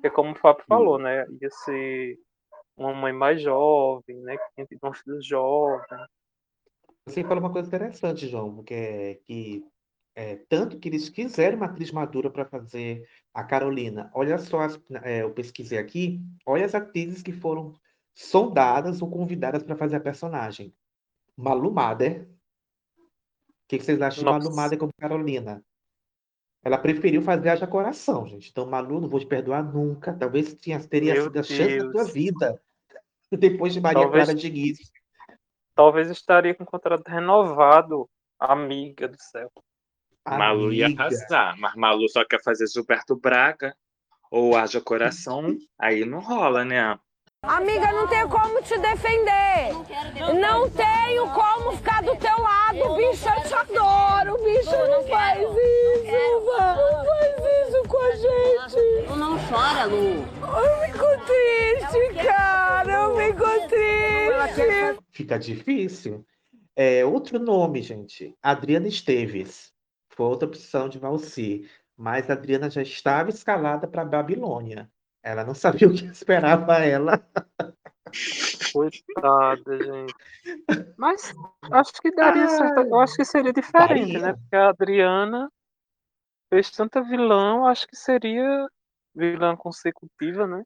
Que 0.00 0.06
é 0.06 0.10
como 0.10 0.32
o 0.32 0.34
Fábio 0.34 0.64
falou, 0.66 0.98
né? 0.98 1.26
Ia 1.40 1.50
ser 1.50 2.18
uma 2.76 2.94
mãe 2.94 3.12
mais 3.12 3.42
jovem, 3.42 4.16
né? 4.22 4.36
Que 4.38 4.54
tinha 4.54 4.66
tido 4.66 4.88
um 4.88 4.92
filho 4.94 5.22
jovem. 5.22 6.06
Você 7.06 7.22
falou 7.22 7.40
uma 7.40 7.52
coisa 7.52 7.68
interessante, 7.68 8.28
João, 8.28 8.54
porque 8.54 8.74
é 8.74 9.14
que 9.26 9.64
é, 10.14 10.36
tanto 10.48 10.78
que 10.78 10.88
eles 10.88 11.08
quiseram 11.08 11.56
uma 11.56 11.66
atriz 11.66 11.90
madura 11.92 12.30
para 12.30 12.44
fazer 12.44 13.06
a 13.32 13.44
Carolina. 13.44 14.10
Olha 14.14 14.38
só, 14.38 14.60
as- 14.60 14.80
é, 15.02 15.22
eu 15.22 15.32
pesquisei 15.32 15.78
aqui, 15.78 16.20
olha 16.46 16.64
as 16.64 16.74
atrizes 16.74 17.22
que 17.22 17.32
foram 17.32 17.72
sondadas 18.14 19.00
ou 19.02 19.10
convidadas 19.10 19.62
para 19.62 19.76
fazer 19.76 19.96
a 19.96 20.00
personagem. 20.00 20.74
Malu 21.36 21.72
Mader. 21.72 22.28
O 22.98 23.68
que 23.68 23.78
que 23.78 23.84
vocês 23.84 24.00
acham 24.02 24.20
de 24.20 24.24
Malu 24.24 24.44
Nossa. 24.44 24.56
Mader 24.56 24.78
como 24.78 24.92
Carolina? 24.98 25.64
Ela 26.62 26.76
preferiu 26.76 27.22
fazer 27.22 27.48
Haja 27.48 27.66
Coração, 27.66 28.26
gente. 28.26 28.50
Então, 28.50 28.66
Malu, 28.66 29.00
não 29.00 29.08
vou 29.08 29.18
te 29.20 29.26
perdoar 29.26 29.62
nunca. 29.62 30.12
Talvez 30.12 30.54
tinha, 30.54 30.78
teria 30.80 31.14
Meu 31.14 31.24
sido 31.24 31.38
a 31.38 31.42
chance 31.42 31.78
da 31.78 31.84
tua 31.84 32.02
Deus. 32.04 32.12
vida. 32.12 32.62
Depois 33.32 33.72
de 33.72 33.80
Maria 33.80 34.02
Talvez- 34.02 34.24
Clara 34.24 34.38
Diniz. 34.38 34.78
Talvez 35.74 36.10
estaria 36.10 36.54
com 36.54 36.64
o 36.64 36.66
contrato 36.66 37.06
renovado, 37.08 38.10
amiga 38.38 39.08
do 39.08 39.16
céu. 39.18 39.50
Malu 40.28 40.70
ia 40.72 40.86
Amiga. 40.86 41.04
arrasar, 41.04 41.56
mas 41.58 41.74
Malu 41.74 42.06
só 42.10 42.22
quer 42.26 42.42
fazer 42.42 42.66
Gilberto 42.66 43.16
Braga 43.16 43.74
ou 44.30 44.54
Haja 44.54 44.80
Coração, 44.82 45.56
aí 45.78 46.04
não 46.04 46.18
rola, 46.20 46.64
né? 46.64 46.98
Amiga, 47.42 47.90
não 47.90 48.06
tenho 48.06 48.28
como 48.28 48.62
te 48.62 48.78
defender. 48.78 49.72
Não 50.38 50.68
tenho 50.68 51.26
como 51.30 51.74
ficar 51.74 52.02
do 52.02 52.14
teu 52.16 52.38
lado, 52.38 52.96
bicho. 52.96 53.26
Eu 53.28 53.42
te 53.42 53.54
adoro, 53.54 54.44
bicho. 54.44 54.70
Não 54.70 55.02
faz 55.08 55.40
isso. 55.40 56.46
Não 56.60 57.04
faz 57.06 57.68
isso 57.68 57.88
com 57.88 57.96
a 57.96 58.14
gente. 58.14 59.06
Tu 59.06 59.16
não 59.16 59.38
chora, 59.48 59.84
Lu. 59.86 59.96
Eu 59.96 60.86
fico 60.86 61.06
triste, 61.24 62.26
cara. 62.26 62.92
Eu 62.92 63.16
fico 63.16 63.68
triste. 63.68 65.02
Fica 65.10 65.38
difícil. 65.38 66.26
É, 66.76 67.06
outro 67.06 67.38
nome, 67.38 67.80
gente. 67.80 68.36
Adriana 68.42 68.86
Esteves. 68.86 69.72
Foi 70.10 70.26
outra 70.26 70.46
opção 70.46 70.90
de 70.90 70.98
Valci. 70.98 71.66
Mas 71.96 72.28
a 72.28 72.34
Adriana 72.34 72.68
já 72.68 72.82
estava 72.82 73.30
escalada 73.30 73.88
para 73.88 74.04
Babilônia. 74.04 74.90
Ela 75.22 75.44
não 75.44 75.54
sabia 75.54 75.88
o 75.88 75.92
que 75.94 76.04
esperava 76.06 76.78
ela. 76.78 77.22
Coitada, 78.72 79.78
gente. 79.78 80.14
Mas 80.96 81.32
acho 81.70 81.92
que 82.00 82.10
daria 82.10 82.48
certo. 82.48 82.80
Eu 82.80 83.00
acho 83.00 83.16
que 83.16 83.24
seria 83.24 83.52
diferente, 83.52 84.12
Daria. 84.14 84.18
né? 84.20 84.32
Porque 84.34 84.56
a 84.56 84.68
Adriana 84.70 85.52
fez 86.52 86.70
tanta 86.70 87.02
vilão, 87.02 87.66
acho 87.66 87.86
que 87.86 87.96
seria 87.96 88.68
vilã 89.14 89.56
consecutiva, 89.56 90.46
né? 90.46 90.62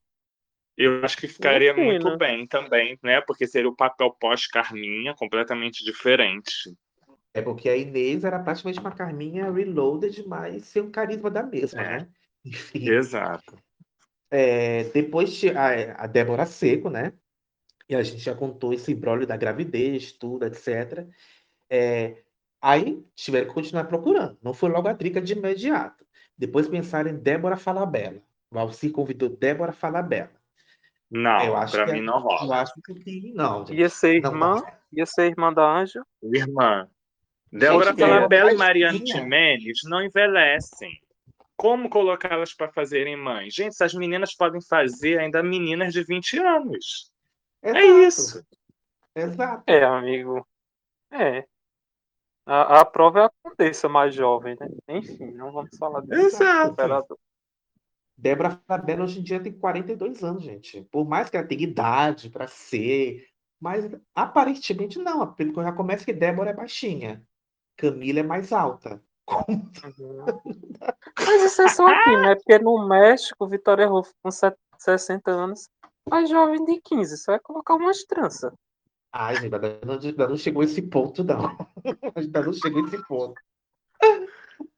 Eu 0.77 1.05
acho 1.05 1.17
que 1.17 1.29
ficaria 1.29 1.73
Enfim, 1.73 1.85
muito 1.85 2.11
né? 2.11 2.17
bem 2.17 2.47
também, 2.47 2.99
né? 3.03 3.21
Porque 3.21 3.47
seria 3.47 3.69
o 3.69 3.77
papel 3.77 4.11
pós-Carminha, 4.19 5.15
completamente 5.15 5.85
diferente. 5.85 6.75
É 7.33 7.43
porque 7.43 7.69
a 7.69 7.77
Inês 7.77 8.25
era 8.25 8.39
praticamente 8.41 8.81
uma 8.81 8.93
Carminha 8.93 9.51
reloaded, 9.51 10.27
mas 10.27 10.65
sem 10.67 10.83
o 10.83 10.91
carisma 10.91 11.31
da 11.31 11.43
mesma, 11.43 11.81
É. 11.83 11.99
né? 11.99 12.09
Enfim. 12.45 12.89
Exato. 12.89 13.57
É, 14.37 14.85
depois 14.93 15.41
a, 15.55 16.05
a 16.05 16.07
Débora 16.09 16.45
Seco, 16.45 16.91
né? 16.91 17.13
E 17.89 17.95
a 17.95 18.03
gente 18.03 18.19
já 18.19 18.35
contou 18.35 18.73
esse 18.73 18.91
imbróglio 18.91 19.29
da 19.29 19.37
gravidez, 19.37 20.11
tudo, 20.11 20.45
etc. 20.45 21.07
É, 21.71 22.23
aí 22.61 23.05
tiveram 23.15 23.47
que 23.47 23.55
continuar 23.55 23.85
procurando. 23.85 24.37
Não 24.43 24.53
foi 24.53 24.71
logo 24.71 24.89
a 24.89 24.93
Drica 24.93 25.21
de 25.21 25.35
imediato. 25.35 26.05
Depois 26.37 26.67
pensaram 26.67 27.11
em 27.11 27.17
Débora 27.17 27.57
Falabella. 27.57 28.21
O 28.51 28.59
Alci 28.59 28.91
convidou 28.91 29.29
Débora 29.29 29.71
Falabella. 29.73 30.33
Não, 31.09 31.45
Eu 31.45 31.57
acho 31.57 31.77
pra 31.77 31.85
que 31.87 31.93
mim 31.93 31.99
é- 31.99 32.03
não 32.03 32.15
Eu 32.17 32.23
rola. 32.23 32.63
acho 32.63 32.73
que 32.83 33.33
não. 33.35 33.65
Ia 33.71 33.89
ser 33.89 34.17
irmã, 34.17 34.61
ia 34.93 35.07
ser 35.07 35.27
irmã 35.27 35.53
da 35.53 35.79
Anja. 35.81 36.03
Irmã. 36.23 36.89
Débora 37.53 37.93
Débora 37.93 38.17
Falabella 38.17 38.53
e 38.53 38.57
Mariana. 38.57 38.99
Ximenes 39.07 39.79
não 39.85 40.03
envelhecem. 40.03 40.91
Como 41.57 41.89
colocá-las 41.89 42.53
para 42.53 42.73
fazerem 42.73 43.17
mãe? 43.17 43.51
Gente, 43.51 43.69
essas 43.69 43.95
meninas 43.95 44.35
podem 44.35 44.61
fazer 44.61 45.19
ainda 45.21 45.43
meninas 45.43 45.93
de 45.93 46.03
20 46.03 46.39
anos. 46.39 47.13
É 47.63 47.71
Exato, 47.71 47.99
isso. 48.03 48.47
Exato. 49.15 49.65
É, 49.67 49.85
amigo. 49.85 50.47
É. 51.11 51.47
A, 52.45 52.81
a 52.81 52.85
prova 52.85 53.21
é 53.21 53.25
a 53.25 53.31
condessa 53.43 53.89
mais 53.89 54.15
jovem, 54.15 54.57
né? 54.61 54.69
Enfim, 54.89 55.31
não 55.33 55.53
vamos 55.53 55.77
falar 55.79 56.03
disso. 56.03 56.43
Exato. 56.43 57.19
Débora 58.17 58.61
Falabella 58.67 59.05
hoje 59.05 59.21
em 59.21 59.23
dia 59.23 59.43
tem 59.43 59.53
42 59.53 60.23
anos, 60.23 60.43
gente. 60.43 60.83
Por 60.91 61.07
mais 61.07 61.31
que 61.31 61.37
ela 61.37 61.47
tenha 61.47 61.63
idade 61.63 62.31
para 62.31 62.47
ser, 62.47 63.27
mas 63.61 63.91
aparentemente 64.15 64.99
não. 64.99 65.33
Pelo 65.35 65.53
que 65.53 65.59
eu 65.59 65.65
já 65.65 65.73
começo 65.73 66.05
que 66.05 66.13
Débora 66.13 66.51
é 66.51 66.55
baixinha. 66.55 67.25
Camila 67.77 68.21
é 68.21 68.23
mais 68.23 68.53
alta. 68.53 69.03
Uhum. 69.29 69.71
Mas 71.19 71.43
exceção 71.45 71.87
aqui, 71.89 72.17
né? 72.17 72.35
Porque 72.35 72.59
no 72.59 72.87
México, 72.87 73.47
Vitória 73.49 73.87
Rolfo 73.87 74.13
com 74.23 74.31
set- 74.31 74.59
60 74.79 75.31
anos, 75.31 75.69
mais 76.09 76.29
jovem 76.29 76.65
de 76.65 76.81
15, 76.81 77.17
só 77.17 77.33
é 77.33 77.39
colocar 77.39 77.75
umas 77.75 78.05
tranças. 78.05 78.53
Ai, 79.13 79.37
gente, 79.37 79.55
ainda 79.55 79.81
não, 79.85 79.95
ainda 79.95 80.29
não 80.29 80.37
chegou 80.37 80.63
esse 80.63 80.83
ponto, 80.83 81.23
não. 81.23 81.57
Ainda 82.17 82.43
não 82.43 82.53
chegou 82.53 82.85
esse 82.87 83.01
ponto. 83.07 83.41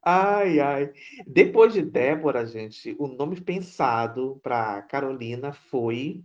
Ai, 0.03 0.61
ai. 0.61 0.93
Depois 1.27 1.73
de 1.73 1.83
Débora, 1.83 2.45
gente, 2.47 2.95
o 2.99 3.09
nome 3.09 3.41
pensado 3.41 4.39
para 4.43 4.83
Carolina 4.83 5.53
foi. 5.53 6.23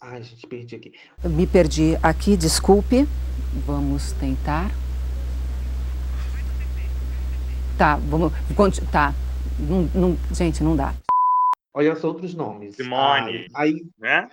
Ai, 0.00 0.22
gente, 0.22 0.46
perdi 0.46 0.76
aqui. 0.76 0.92
Eu 1.22 1.30
me 1.30 1.46
perdi 1.46 1.96
aqui, 2.02 2.36
desculpe. 2.36 3.06
Vamos 3.66 4.12
tentar. 4.12 4.70
Tá, 7.76 7.96
vamos. 7.96 8.32
Tá. 8.92 9.12
Não, 9.58 9.82
não- 9.94 10.16
gente, 10.32 10.62
não 10.62 10.76
dá. 10.76 10.94
Olha 11.74 11.92
os 11.92 12.04
outros 12.04 12.34
nomes. 12.34 12.76
Simone. 12.76 13.48
Ah, 13.52 13.62
aí, 13.62 13.84
Né? 13.98 14.28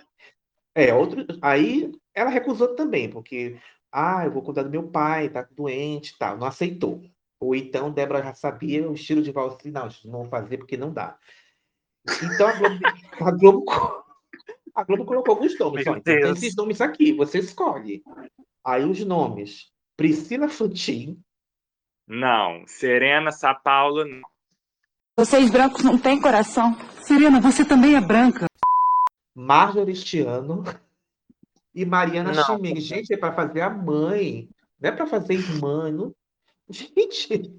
é, 0.74 0.94
outro, 0.94 1.24
aí 1.42 1.92
ela 2.14 2.30
recusou 2.30 2.74
também, 2.74 3.08
porque, 3.10 3.58
ah, 3.90 4.24
eu 4.24 4.30
vou 4.32 4.42
cuidar 4.42 4.62
do 4.62 4.70
meu 4.70 4.84
pai, 4.84 5.28
tá 5.28 5.46
doente 5.56 6.10
e 6.10 6.18
tal. 6.18 6.36
Não 6.38 6.46
aceitou. 6.46 7.02
Ou 7.40 7.54
então 7.54 7.90
Débora 7.90 8.22
já 8.22 8.34
sabia 8.34 8.88
o 8.88 8.94
estilo 8.94 9.22
de 9.22 9.30
Valci, 9.32 9.70
não, 9.70 9.88
não 10.04 10.12
vou 10.22 10.24
fazer 10.26 10.58
porque 10.58 10.76
não 10.76 10.92
dá. 10.92 11.16
Então 12.22 12.48
a 12.48 12.52
Globo, 12.52 12.78
a 13.20 13.30
Globo, 13.32 13.64
a 14.76 14.84
Globo 14.84 15.06
colocou 15.06 15.34
alguns 15.34 15.58
nomes. 15.58 15.86
Meu 15.86 16.00
Deus. 16.02 16.36
esses 16.36 16.54
nomes 16.54 16.82
aqui, 16.82 17.14
você 17.14 17.38
escolhe. 17.38 18.02
Aí 18.62 18.84
os 18.84 19.02
nomes: 19.02 19.72
Priscila 19.96 20.48
Fantin, 20.48 21.18
Não. 22.06 22.62
Serena 22.66 23.32
Sapaulo, 23.32 24.04
não. 24.04 24.20
Vocês 25.16 25.50
brancos 25.50 25.82
não 25.82 25.98
têm 25.98 26.20
coração. 26.20 26.76
Serena, 27.02 27.40
você 27.40 27.64
também 27.64 27.96
é 27.96 28.00
branca. 28.02 28.44
Marjorie 29.34 29.94
Estiano 29.94 30.62
e 31.74 31.86
Mariana. 31.86 32.34
Chimenez. 32.44 32.84
Gente, 32.84 33.14
é 33.14 33.16
para 33.16 33.32
fazer 33.32 33.62
a 33.62 33.70
mãe, 33.70 34.46
não 34.78 34.90
é 34.90 34.92
para 34.92 35.06
fazer 35.06 35.34
irmã. 35.34 35.90
Não... 35.90 36.14
Gente, 36.68 37.50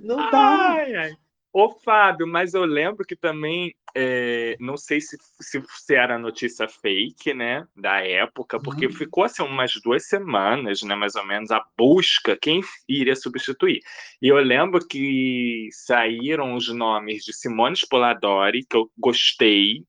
não 0.00 0.16
dá. 0.30 0.74
Ai, 0.74 0.94
ai. 0.94 1.16
Ô, 1.52 1.70
Fábio, 1.70 2.26
mas 2.26 2.54
eu 2.54 2.64
lembro 2.64 3.04
que 3.04 3.14
também, 3.14 3.74
é, 3.94 4.56
não 4.58 4.76
sei 4.78 5.02
se, 5.02 5.18
se, 5.38 5.62
se 5.68 5.94
era 5.94 6.18
notícia 6.18 6.66
fake, 6.66 7.34
né, 7.34 7.66
da 7.76 8.00
época, 8.00 8.58
porque 8.58 8.86
Uhum. 8.86 8.92
ficou 8.92 9.24
assim 9.24 9.42
umas 9.42 9.72
duas 9.84 10.06
semanas, 10.06 10.82
né, 10.82 10.94
mais 10.94 11.14
ou 11.14 11.26
menos, 11.26 11.50
a 11.50 11.62
busca, 11.76 12.38
quem 12.40 12.62
iria 12.88 13.14
substituir. 13.14 13.80
E 14.22 14.28
eu 14.28 14.36
lembro 14.36 14.80
que 14.86 15.68
saíram 15.72 16.54
os 16.54 16.68
nomes 16.74 17.22
de 17.22 17.34
Simone 17.34 17.74
Spoladori, 17.74 18.64
que 18.64 18.76
eu 18.76 18.90
gostei. 18.96 19.84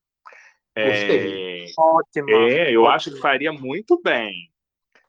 Gostei. 0.76 1.66
É, 1.66 1.66
Ótima. 1.78 2.30
é, 2.30 2.76
eu 2.76 2.82
ótima. 2.82 2.94
acho 2.94 3.10
que 3.12 3.20
faria 3.20 3.52
muito 3.52 3.98
bem. 4.02 4.50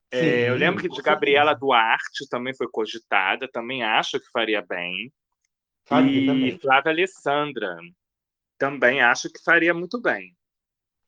É, 0.10 0.50
eu 0.50 0.56
lembro 0.56 0.82
que 0.82 0.88
de 0.88 1.02
Gabriela. 1.02 1.54
Duarte 1.54 2.30
também 2.30 2.56
foi 2.56 2.68
cogitada, 2.72 3.50
também 3.52 3.84
acho 3.84 4.20
que 4.20 4.32
faria 4.32 4.62
bem. 4.62 5.12
Faria 5.86 6.22
E 6.22 6.26
também. 6.26 6.60
Flávia 6.60 6.92
Alessandra 6.92 7.78
também 8.58 9.02
acho 9.02 9.30
que 9.30 9.44
faria 9.44 9.74
muito 9.74 10.00
bem, 10.02 10.36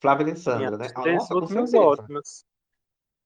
Flávia 0.01 0.27
Alessandra, 0.27 0.77
né? 0.77 0.85
as 0.85 0.91
Ah, 0.95 1.01
três 1.01 1.31
últimas 1.31 1.73
ótimas. 1.73 2.45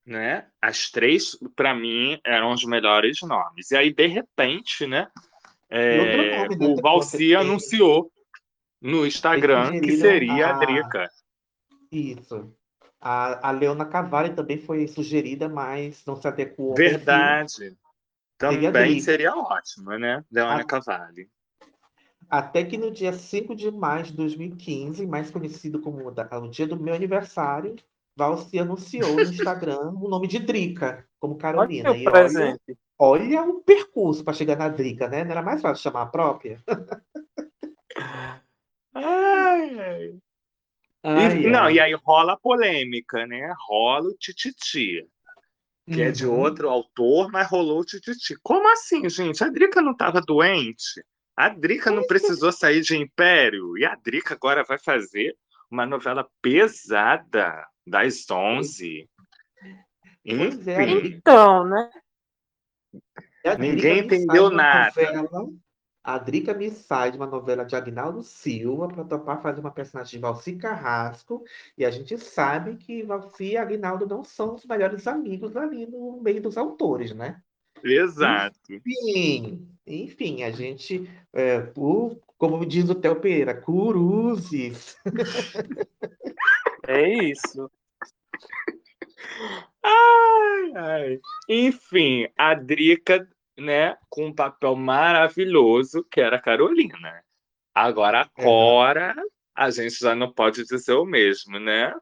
né? 0.06 0.48
As 0.60 0.90
três, 0.90 1.36
para 1.54 1.74
mim, 1.74 2.18
eram 2.24 2.52
os 2.52 2.64
melhores 2.64 3.20
nomes. 3.22 3.70
E 3.70 3.76
aí, 3.76 3.92
de 3.92 4.06
repente, 4.06 4.86
né? 4.86 5.10
É, 5.68 6.46
né, 6.48 6.66
o 6.66 6.80
Valci 6.80 7.34
anunciou 7.34 8.10
no 8.80 9.06
Instagram 9.06 9.80
que 9.80 9.96
seria 9.96 10.46
a 10.48 10.50
a- 10.56 10.58
Drica. 10.58 11.10
Isso. 11.90 12.54
A, 13.00 13.48
a 13.48 13.50
Leona 13.50 13.84
Cavalli 13.84 14.34
também 14.34 14.58
foi 14.58 14.86
sugerida, 14.88 15.48
mas 15.48 16.04
não 16.06 16.14
se 16.16 16.26
adequou. 16.28 16.74
Verdade. 16.74 17.52
Seria 17.52 17.76
Também 18.38 18.72
Drica. 18.72 19.00
seria 19.04 19.34
ótima, 19.36 19.98
né? 19.98 20.24
Leona 20.30 20.60
Ah. 20.60 20.64
Cavalli. 20.64 21.28
Até 22.32 22.64
que 22.64 22.78
no 22.78 22.90
dia 22.90 23.12
5 23.12 23.54
de 23.54 23.70
maio 23.70 24.04
de 24.04 24.14
2015, 24.14 25.06
mais 25.06 25.30
conhecido 25.30 25.78
como 25.78 26.08
o 26.08 26.48
dia 26.48 26.66
do 26.66 26.80
meu 26.80 26.94
aniversário, 26.94 27.76
Valci 28.16 28.58
anunciou 28.58 29.20
no 29.20 29.28
Instagram 29.28 29.90
o 29.90 30.08
nome 30.08 30.26
de 30.26 30.38
Drica, 30.38 31.06
como 31.20 31.34
Olha 31.34 31.38
Carolina. 31.38 31.90
o 31.90 31.94
E 31.94 32.08
olha, 32.08 32.58
olha 32.98 33.42
o 33.42 33.60
percurso 33.60 34.24
para 34.24 34.32
chegar 34.32 34.56
na 34.56 34.70
Drica, 34.70 35.08
né? 35.08 35.24
Não 35.24 35.32
era 35.32 35.42
mais 35.42 35.60
fácil 35.60 35.82
chamar 35.82 36.04
a 36.04 36.06
própria? 36.06 36.58
Ai, 38.94 39.78
ai. 39.78 40.18
Ai, 41.04 41.42
E, 41.42 41.50
não, 41.50 41.70
e 41.70 41.78
aí 41.80 41.92
rola 41.92 42.32
a 42.32 42.38
polêmica, 42.38 43.26
né? 43.26 43.52
Rola 43.68 44.08
o 44.08 44.16
tititi, 44.16 45.06
que 45.86 46.00
é 46.00 46.10
de 46.10 46.24
Uhum. 46.24 46.40
outro 46.40 46.70
autor, 46.70 47.30
mas 47.30 47.46
rolou 47.46 47.80
o 47.80 47.84
tititi. 47.84 48.34
Como 48.42 48.72
assim, 48.72 49.06
gente? 49.10 49.44
A 49.44 49.50
Drica 49.50 49.82
não 49.82 49.92
estava 49.92 50.22
doente? 50.22 51.04
A 51.36 51.48
Drica 51.48 51.90
não 51.90 52.06
precisou 52.06 52.52
sair 52.52 52.80
de 52.82 52.96
Império? 52.96 53.76
E 53.78 53.84
a 53.84 53.94
Drica 53.94 54.34
agora 54.34 54.62
vai 54.64 54.78
fazer 54.78 55.36
uma 55.70 55.86
novela 55.86 56.28
pesada 56.42 57.66
das 57.86 58.30
11. 58.30 59.08
Pois 60.24 60.68
é, 60.68 60.82
Enfim, 60.82 61.00
Drica, 61.00 61.16
Então, 61.16 61.64
né? 61.64 61.90
ninguém 63.58 64.00
entendeu 64.00 64.50
nada. 64.50 64.92
novela. 64.94 65.48
A 66.04 66.18
Drica 66.18 66.52
me 66.52 66.68
sai 66.70 67.12
de 67.12 67.16
uma 67.16 67.28
novela 67.28 67.64
de 67.64 67.76
Agnaldo 67.76 68.22
Silva 68.24 68.88
para 68.88 69.04
topar 69.04 69.40
fazer 69.40 69.60
uma 69.60 69.70
personagem 69.70 70.10
de 70.10 70.18
Valci 70.18 70.56
Carrasco. 70.56 71.44
E 71.78 71.84
a 71.84 71.90
gente 71.90 72.18
sabe 72.18 72.76
que 72.76 73.04
Valci 73.04 73.52
e 73.52 73.56
Agnaldo 73.56 74.04
não 74.06 74.24
são 74.24 74.54
os 74.54 74.66
melhores 74.66 75.06
amigos 75.06 75.56
ali 75.56 75.86
no 75.86 76.20
meio 76.20 76.42
dos 76.42 76.58
autores, 76.58 77.14
né? 77.14 77.40
Exato. 77.84 78.58
Enfim, 78.68 79.71
enfim, 79.86 80.42
a 80.42 80.50
gente, 80.50 81.08
é, 81.32 81.60
por- 81.60 82.18
como 82.38 82.64
diz 82.66 82.88
o 82.88 82.94
Theo 82.94 83.20
Pereira, 83.20 83.54
curuzes. 83.54 84.96
É 86.84 87.08
isso. 87.08 87.70
Ai, 89.84 90.72
ai. 90.74 91.20
Enfim, 91.48 92.26
a 92.36 92.54
Drica, 92.54 93.28
né, 93.56 93.96
com 94.10 94.26
um 94.26 94.34
papel 94.34 94.74
maravilhoso, 94.74 96.04
que 96.10 96.20
era 96.20 96.36
a 96.36 96.42
Carolina. 96.42 97.22
Agora, 97.72 98.22
a 98.22 98.30
É. 98.36 98.42
Cora, 98.42 99.14
a 99.54 99.70
gente 99.70 99.94
já 99.94 100.14
não 100.14 100.32
pode 100.32 100.64
dizer 100.64 100.94
o 100.94 101.04
mesmo, 101.04 101.60
né? 101.60 101.94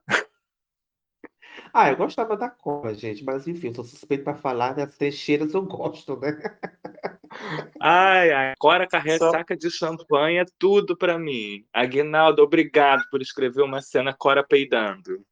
Ah, 1.73 1.91
eu 1.91 1.97
gostava 1.97 2.37
da 2.37 2.49
Cora, 2.49 2.95
gente, 2.95 3.23
mas 3.23 3.47
enfim, 3.47 3.73
sou 3.75 3.85
suspeito 3.85 4.25
para 4.25 4.35
falar 4.35 4.73
das 4.73 4.97
trecheiras, 4.97 5.53
eu 5.55 5.63
gosto, 5.63 6.19
né? 6.19 6.31
Ai, 7.81 8.33
ai, 8.33 8.55
Cora 8.59 8.87
a 8.87 8.91
Só- 8.91 8.99
ressaca 8.99 9.57
de 9.57 9.71
champanhe 9.71 10.39
é 10.39 10.45
tudo 10.59 10.97
pra 10.97 11.19
mim. 11.19 11.65
Aguinaldo, 11.73 12.43
obrigado 12.43 13.03
por 13.11 13.23
escrever 13.23 13.63
uma 13.63 13.81
cena 13.81 14.13
Cora 14.13 14.45
peidando. 14.47 15.25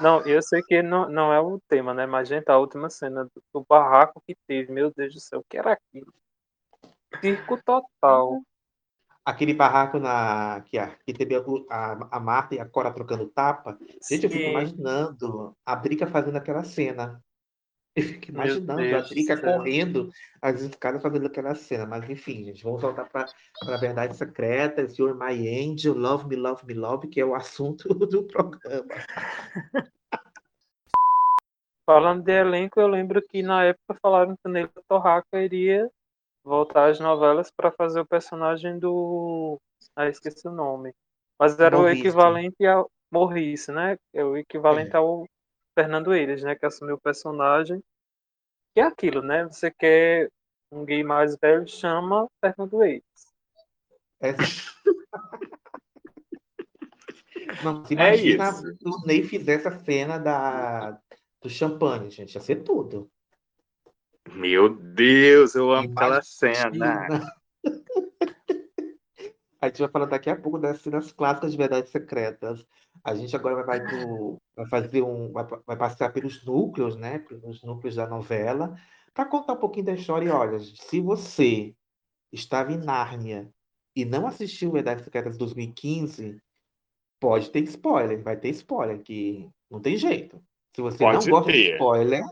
Não, 0.00 0.20
eu 0.22 0.42
sei 0.42 0.62
que 0.62 0.82
não, 0.82 1.08
não 1.08 1.32
é 1.32 1.40
o 1.40 1.60
tema, 1.68 1.94
né? 1.94 2.06
Mas, 2.06 2.28
gente, 2.28 2.50
a 2.50 2.58
última 2.58 2.90
cena 2.90 3.24
do, 3.24 3.42
do 3.54 3.64
barraco 3.68 4.22
que 4.26 4.36
teve, 4.46 4.70
meu 4.72 4.92
Deus 4.94 5.14
do 5.14 5.20
céu, 5.20 5.40
o 5.40 5.44
que 5.48 5.56
era 5.56 5.72
aquilo? 5.72 6.12
Circo 7.20 7.58
total. 7.62 8.40
Aquele 9.24 9.54
barraco 9.54 9.98
na, 9.98 10.62
que, 10.66 10.78
a, 10.78 10.88
que 11.04 11.12
teve 11.12 11.36
o- 11.38 11.66
a, 11.70 12.16
a 12.16 12.20
Marta 12.20 12.54
e 12.54 12.60
a 12.60 12.66
Cora 12.68 12.92
trocando 12.92 13.28
tapa. 13.28 13.78
Gente, 14.08 14.24
eu 14.24 14.30
fico 14.30 14.44
Sim. 14.44 14.50
imaginando 14.50 15.56
a 15.64 15.74
Drica 15.74 16.06
fazendo 16.06 16.36
aquela 16.36 16.64
cena. 16.64 17.22
Eu 18.02 18.02
fico 18.02 18.30
imaginando 18.30 18.72
a 18.72 18.84
Deus 18.84 19.02
do 19.02 19.08
Drica 19.08 19.40
correndo, 19.40 20.12
as 20.40 20.60
escadas 20.60 21.02
fazendo 21.02 21.26
aquela 21.26 21.54
cena. 21.54 21.86
Mas 21.86 22.08
enfim, 22.08 22.44
gente, 22.44 22.62
vamos 22.62 22.80
voltar 22.80 23.08
para 23.08 23.26
a 23.62 23.76
verdade 23.76 24.16
secreta. 24.16 24.86
You're 24.96 25.14
my 25.14 25.70
angel, 25.70 25.94
love 25.94 26.26
me, 26.28 26.36
love 26.36 26.64
me, 26.66 26.74
love, 26.74 27.08
que 27.08 27.20
é 27.20 27.24
o 27.24 27.34
assunto 27.34 27.88
do 27.94 28.24
programa. 28.24 28.94
Falando 31.84 32.22
de 32.22 32.32
elenco, 32.32 32.78
eu 32.78 32.86
lembro 32.86 33.22
que 33.22 33.42
na 33.42 33.64
época 33.64 33.98
falaram 34.00 34.36
que 34.36 34.46
o 34.46 34.50
Ney 34.50 34.68
Torraca 34.86 35.42
iria 35.42 35.90
voltar 36.44 36.90
às 36.90 37.00
novelas 37.00 37.50
para 37.50 37.70
fazer 37.70 38.00
o 38.00 38.06
personagem 38.06 38.78
do. 38.78 39.58
Ah, 39.96 40.08
esqueci 40.08 40.46
o 40.46 40.52
nome. 40.52 40.92
Mas 41.38 41.58
era 41.58 41.78
o 41.78 41.88
equivalente 41.88 42.66
ao 42.66 42.90
Morrice, 43.10 43.72
né? 43.72 43.96
É 44.12 44.24
o 44.24 44.36
equivalente 44.36 44.94
É. 44.94 44.98
ao 44.98 45.26
Fernando 45.78 46.12
Eiras, 46.12 46.42
né? 46.42 46.56
Que 46.56 46.66
assumiu 46.66 46.96
o 46.96 47.00
personagem. 47.00 47.80
Que 48.74 48.80
é 48.80 48.82
aquilo, 48.82 49.22
né? 49.22 49.44
Você 49.44 49.70
quer 49.70 50.28
um 50.72 50.84
gay 50.84 51.04
mais 51.04 51.36
velho, 51.36 51.68
chama 51.68 52.28
Fernando 52.40 52.82
Eiras. 52.82 53.04
É... 54.20 54.32
Não, 57.62 57.84
se 57.84 57.94
É 57.94 58.16
imagina 58.16 58.48
isso. 58.50 58.74
o 58.84 59.06
Ney 59.06 59.22
fizesse 59.22 59.68
a 59.68 59.78
cena 59.78 60.18
da, 60.18 61.00
do 61.40 61.48
champanhe, 61.48 62.10
gente. 62.10 62.34
Ia 62.34 62.40
ser 62.40 62.64
tudo. 62.64 63.08
Meu 64.32 64.68
Deus, 64.68 65.54
eu 65.54 65.70
amo 65.70 65.92
aquela 65.92 66.20
cena. 66.22 66.74
Imagina. 66.74 67.32
A 69.60 69.66
gente 69.66 69.80
vai 69.80 69.88
falar 69.88 70.06
daqui 70.06 70.30
a 70.30 70.36
pouco 70.36 70.58
das 70.58 70.80
cenas 70.80 71.10
clássicas 71.12 71.50
de 71.52 71.58
Verdades 71.58 71.90
Secretas. 71.90 72.64
A 73.04 73.14
gente 73.14 73.34
agora 73.34 73.64
vai, 73.64 73.80
pro, 73.80 74.40
vai 74.56 74.66
fazer 74.68 75.02
um, 75.02 75.32
vai, 75.32 75.46
vai 75.66 75.76
passar 75.76 76.12
pelos 76.12 76.44
núcleos, 76.44 76.96
né? 76.96 77.18
Pelos 77.20 77.62
núcleos 77.62 77.94
da 77.94 78.06
novela, 78.06 78.76
para 79.14 79.26
contar 79.26 79.54
um 79.54 79.58
pouquinho 79.58 79.86
da 79.86 79.94
história. 79.94 80.26
E 80.26 80.30
olha, 80.30 80.58
se 80.60 81.00
você 81.00 81.74
estava 82.32 82.72
em 82.72 82.78
Nárnia 82.78 83.52
e 83.94 84.04
não 84.04 84.26
assistiu 84.26 84.72
Verdades 84.72 85.04
Secretas 85.04 85.36
2015, 85.36 86.40
pode 87.20 87.50
ter 87.50 87.60
spoiler, 87.64 88.22
vai 88.22 88.36
ter 88.36 88.50
spoiler, 88.50 89.02
que 89.02 89.48
não 89.70 89.80
tem 89.80 89.96
jeito. 89.96 90.40
Se 90.74 90.82
você 90.82 91.02
não 91.02 91.12
Pode 91.12 91.30
gosta 91.30 91.52
de 91.52 91.72
spoiler, 91.72 92.22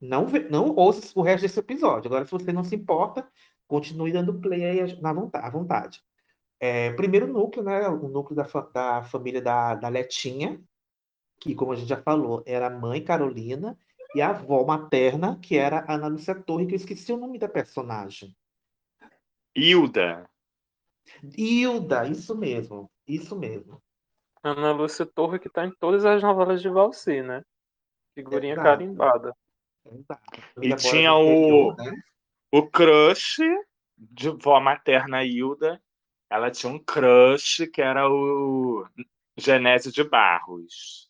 não, 0.00 0.26
não 0.50 0.74
ouça 0.74 1.12
o 1.18 1.22
resto 1.22 1.42
desse 1.42 1.58
episódio. 1.58 2.08
Agora, 2.08 2.24
se 2.24 2.30
você 2.30 2.52
não 2.52 2.64
se 2.64 2.74
importa, 2.74 3.26
continue 3.66 4.12
dando 4.12 4.38
play 4.40 4.64
aí 4.64 5.00
na 5.00 5.12
vontade, 5.12 5.46
à 5.46 5.50
vontade. 5.50 6.02
É, 6.66 6.90
primeiro 6.94 7.26
núcleo, 7.26 7.62
né? 7.62 7.86
O 7.88 8.08
núcleo 8.08 8.34
da, 8.34 8.46
fa- 8.46 8.66
da 8.72 9.02
família 9.02 9.42
da, 9.42 9.74
da 9.74 9.90
Letinha, 9.90 10.58
que, 11.38 11.54
como 11.54 11.72
a 11.72 11.76
gente 11.76 11.88
já 11.88 12.00
falou, 12.00 12.42
era 12.46 12.68
a 12.68 12.70
mãe 12.70 13.04
Carolina, 13.04 13.76
e 14.14 14.22
a 14.22 14.30
avó 14.30 14.64
materna, 14.64 15.38
que 15.42 15.58
era 15.58 15.80
a 15.80 15.92
Ana 15.92 16.06
Lúcia 16.06 16.34
Torre, 16.34 16.64
que 16.64 16.72
eu 16.72 16.76
esqueci 16.76 17.12
o 17.12 17.18
nome 17.18 17.38
da 17.38 17.50
personagem. 17.50 18.34
Hilda. 19.54 20.26
Hilda, 21.36 22.06
isso 22.06 22.34
mesmo, 22.34 22.90
isso 23.06 23.36
mesmo. 23.38 23.82
Ana 24.42 24.72
Lúcia 24.72 25.04
Torre, 25.04 25.38
que 25.38 25.50
tá 25.50 25.66
em 25.66 25.70
todas 25.78 26.06
as 26.06 26.22
novelas 26.22 26.62
de 26.62 26.70
Valci, 26.70 27.20
né? 27.20 27.42
Figurinha 28.14 28.54
Exato. 28.54 28.66
carimbada. 28.70 29.36
Exato. 29.84 30.22
E 30.32 30.54
Família 30.54 30.78
fora 30.78 30.96
tinha 30.96 31.14
o, 31.14 31.74
né? 31.74 32.02
o 32.50 32.66
crush 32.66 33.40
de 33.98 34.30
vó 34.30 34.58
materna 34.60 35.22
Hilda. 35.22 35.78
Ela 36.34 36.50
tinha 36.50 36.72
um 36.72 36.80
crush 36.80 37.64
que 37.68 37.80
era 37.80 38.10
o 38.10 38.84
Genésio 39.36 39.92
de 39.92 40.02
Barros. 40.02 41.08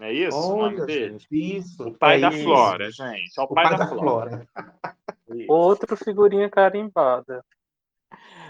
Não 0.00 0.06
é 0.08 0.12
isso 0.12 0.36
o 0.36 0.58
nome 0.58 0.76
Olha, 0.78 0.86
dele? 0.86 1.18
gente, 1.20 1.56
isso. 1.56 1.86
O 1.88 1.94
pai 1.96 2.16
é 2.16 2.20
da 2.22 2.28
isso. 2.30 2.42
Flora, 2.42 2.90
gente. 2.90 3.38
É 3.38 3.40
o, 3.40 3.44
O 3.44 3.54
pai, 3.54 3.76
da, 3.78 3.86
Flora. 3.86 4.30
Flora. 4.30 4.48
Outro 5.48 5.96
figurinha 5.96 6.50
carimbada. 6.50 7.44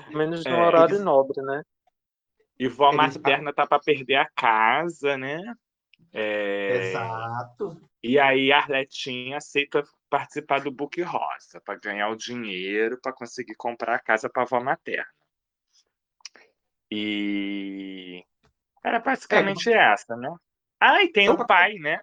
Menos 0.08 0.44
no 0.46 0.50
É, 0.50 0.66
horário 0.66 0.94
eles- 0.94 1.04
nobre, 1.04 1.42
né? 1.42 1.62
E 2.58 2.68
vó 2.68 2.88
Eles- 2.88 2.96
materna 3.18 3.52
tá 3.52 3.66
para 3.66 3.78
perder 3.78 4.16
a 4.16 4.30
casa, 4.30 5.18
né? 5.18 5.42
É, 6.10 6.88
Exato. 6.90 7.82
E 8.02 8.18
aí 8.18 8.50
a 8.50 8.58
Arletinha 8.60 9.36
aceita 9.36 9.84
participar 10.08 10.62
do 10.62 10.70
Book 10.70 11.02
Rosa 11.02 11.60
para 11.62 11.78
ganhar 11.78 12.08
o 12.08 12.16
dinheiro 12.16 12.98
para 13.02 13.12
conseguir 13.12 13.54
comprar 13.56 13.94
a 13.96 13.98
casa 13.98 14.30
para 14.30 14.44
avó 14.44 14.58
materna. 14.58 15.06
E 16.90 18.24
era 18.84 19.00
basicamente 19.00 19.70
essa, 19.72 20.16
né? 20.16 20.34
Ah, 20.80 21.02
e 21.02 21.12
tem 21.12 21.26
Só 21.26 21.32
o 21.34 21.36
pra- 21.36 21.46
pai, 21.46 21.74
né? 21.74 22.00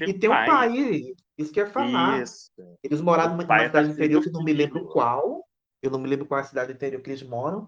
E 0.00 0.14
tem 0.14 0.30
um 0.30 0.32
pai, 0.32 1.14
isso 1.36 1.52
que 1.52 1.60
ia 1.60 1.66
falar. 1.66 2.22
Isso. 2.22 2.50
Eles 2.82 3.00
moravam 3.00 3.34
O 3.34 3.36
numa 3.36 3.46
pai 3.46 3.58
numa 3.58 3.64
é 3.64 3.68
cidade 3.68 3.88
da 3.88 3.94
interior 3.94 4.22
que 4.22 4.28
eu 4.28 4.32
não 4.32 4.42
me 4.44 4.52
lembro 4.52 4.86
qual. 4.86 5.46
Eu 5.82 5.90
não 5.90 5.98
me 5.98 6.08
lembro 6.08 6.26
qual 6.26 6.38
é 6.38 6.42
a 6.42 6.46
cidade 6.46 6.72
interior 6.72 7.02
que 7.02 7.10
eles 7.10 7.22
moram. 7.22 7.66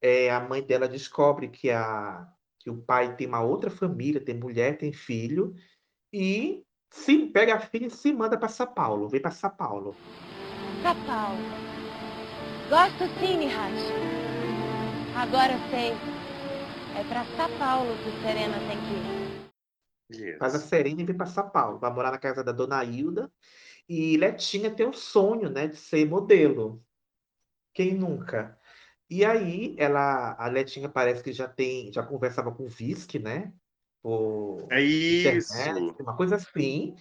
É, 0.00 0.30
a 0.30 0.38
mãe 0.40 0.62
dela 0.62 0.86
descobre 0.86 1.48
que, 1.48 1.70
a, 1.70 2.26
que 2.60 2.70
o 2.70 2.76
pai 2.82 3.16
tem 3.16 3.26
uma 3.26 3.40
outra 3.40 3.70
família, 3.70 4.20
tem 4.20 4.38
mulher, 4.38 4.76
tem 4.76 4.92
filho, 4.92 5.54
e 6.12 6.62
se 6.90 7.26
pega 7.26 7.54
a 7.54 7.60
filha 7.60 7.86
e 7.86 7.90
se 7.90 8.12
manda 8.12 8.38
para 8.38 8.48
São 8.48 8.66
Paulo, 8.66 9.08
vem 9.08 9.20
para 9.20 9.30
São 9.30 9.50
Paulo. 9.50 9.96
São 10.82 10.94
Paulo. 11.06 11.38
Gosto 12.68 13.18
sim, 13.18 13.38
Mihashi. 13.38 14.23
Agora 15.16 15.52
eu 15.52 15.70
sei. 15.70 15.92
É 16.98 17.04
pra 17.08 17.24
São 17.24 17.58
Paulo 17.58 17.90
que 17.98 18.22
Serena 18.22 18.58
tem 18.68 18.78
que 18.78 18.94
ir. 18.94 20.28
Isso. 20.30 20.38
Faz 20.38 20.54
a 20.54 20.58
Serena 20.58 21.02
e 21.02 21.04
vem 21.04 21.16
para 21.16 21.26
São 21.26 21.48
Paulo. 21.48 21.78
Vai 21.78 21.92
morar 21.92 22.10
na 22.10 22.18
casa 22.18 22.42
da 22.42 22.52
dona 22.52 22.84
Hilda. 22.84 23.30
E 23.88 24.16
Letinha 24.16 24.70
tem 24.70 24.86
o 24.86 24.92
sonho, 24.92 25.50
né, 25.50 25.68
de 25.68 25.76
ser 25.76 26.08
modelo. 26.08 26.82
Quem 27.72 27.94
nunca? 27.94 28.58
E 29.08 29.24
aí, 29.24 29.76
ela, 29.78 30.34
a 30.38 30.48
Letinha 30.48 30.88
parece 30.88 31.22
que 31.22 31.32
já 31.32 31.46
tem, 31.46 31.92
já 31.92 32.02
conversava 32.02 32.50
com 32.50 32.64
o 32.64 32.68
Visc, 32.68 33.14
né? 33.18 33.52
Por 34.02 34.66
É 34.70 34.82
isso. 34.82 35.56
internet, 35.56 36.02
uma 36.02 36.16
coisa 36.16 36.36
assim. 36.36 36.96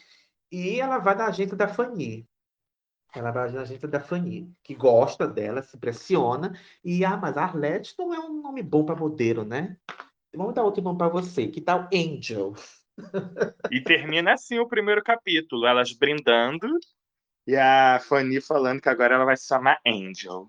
E 0.52 0.80
ela 0.80 1.00
vai 1.00 1.16
na 1.16 1.28
agência 1.28 1.56
da 1.56 1.68
Fanny. 1.68 2.28
Ela 3.16 3.32
vai 3.32 3.52
na 3.52 3.62
agência 3.62 3.88
da 3.88 4.00
Fanny, 4.00 4.52
que 4.64 4.74
gosta 4.74 5.28
dela, 5.28 5.62
se 5.62 5.78
impressiona. 5.78 6.58
E, 6.84 7.06
ah, 7.06 7.16
mas 7.16 7.38
a 7.38 7.44
Arlete 7.44 7.94
não 7.98 8.14
é 8.14 8.20
um 8.20 8.42
nome 8.42 8.64
bom 8.64 8.84
para 8.84 8.96
modelo, 8.96 9.44
né? 9.46 9.78
Vamos 10.36 10.56
dar 10.56 10.64
outro 10.64 10.82
nome 10.82 10.98
para 10.98 11.10
você. 11.10 11.48
Que 11.48 11.62
tal 11.62 11.88
Angel? 11.94 12.54
E 13.72 13.82
termina 13.82 14.34
assim 14.34 14.60
o 14.60 14.68
primeiro 14.68 15.04
capítulo, 15.04 15.66
elas 15.66 15.94
brindando 15.94 16.68
e 17.46 17.56
a 17.56 18.00
Fanny 18.00 18.40
falando 18.40 18.82
que 18.82 18.90
agora 18.90 19.16
ela 19.16 19.26
vai 19.26 19.36
se 19.36 19.48
chamar 19.48 19.80
Angel. 19.86 20.48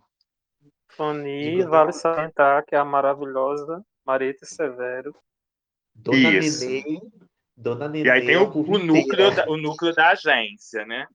Fanny, 0.90 1.62
vale 1.62 1.92
salientar 1.92 2.64
que 2.64 2.74
é 2.74 2.78
a 2.78 2.84
maravilhosa 2.84 3.84
Marieta 4.06 4.46
Severo. 4.46 5.14
Dona 5.94 6.30
Isso. 6.30 6.64
Nenê. 6.64 7.00
Dona 7.56 7.88
Nenê. 7.88 8.06
E 8.06 8.10
aí 8.10 8.26
tem 8.26 8.36
o, 8.36 8.48
o 8.48 8.78
núcleo 8.78 9.34
da, 9.34 9.44
o 9.48 9.56
núcleo 9.56 9.92
da 9.92 10.10
agência, 10.10 10.86
né? 10.86 11.06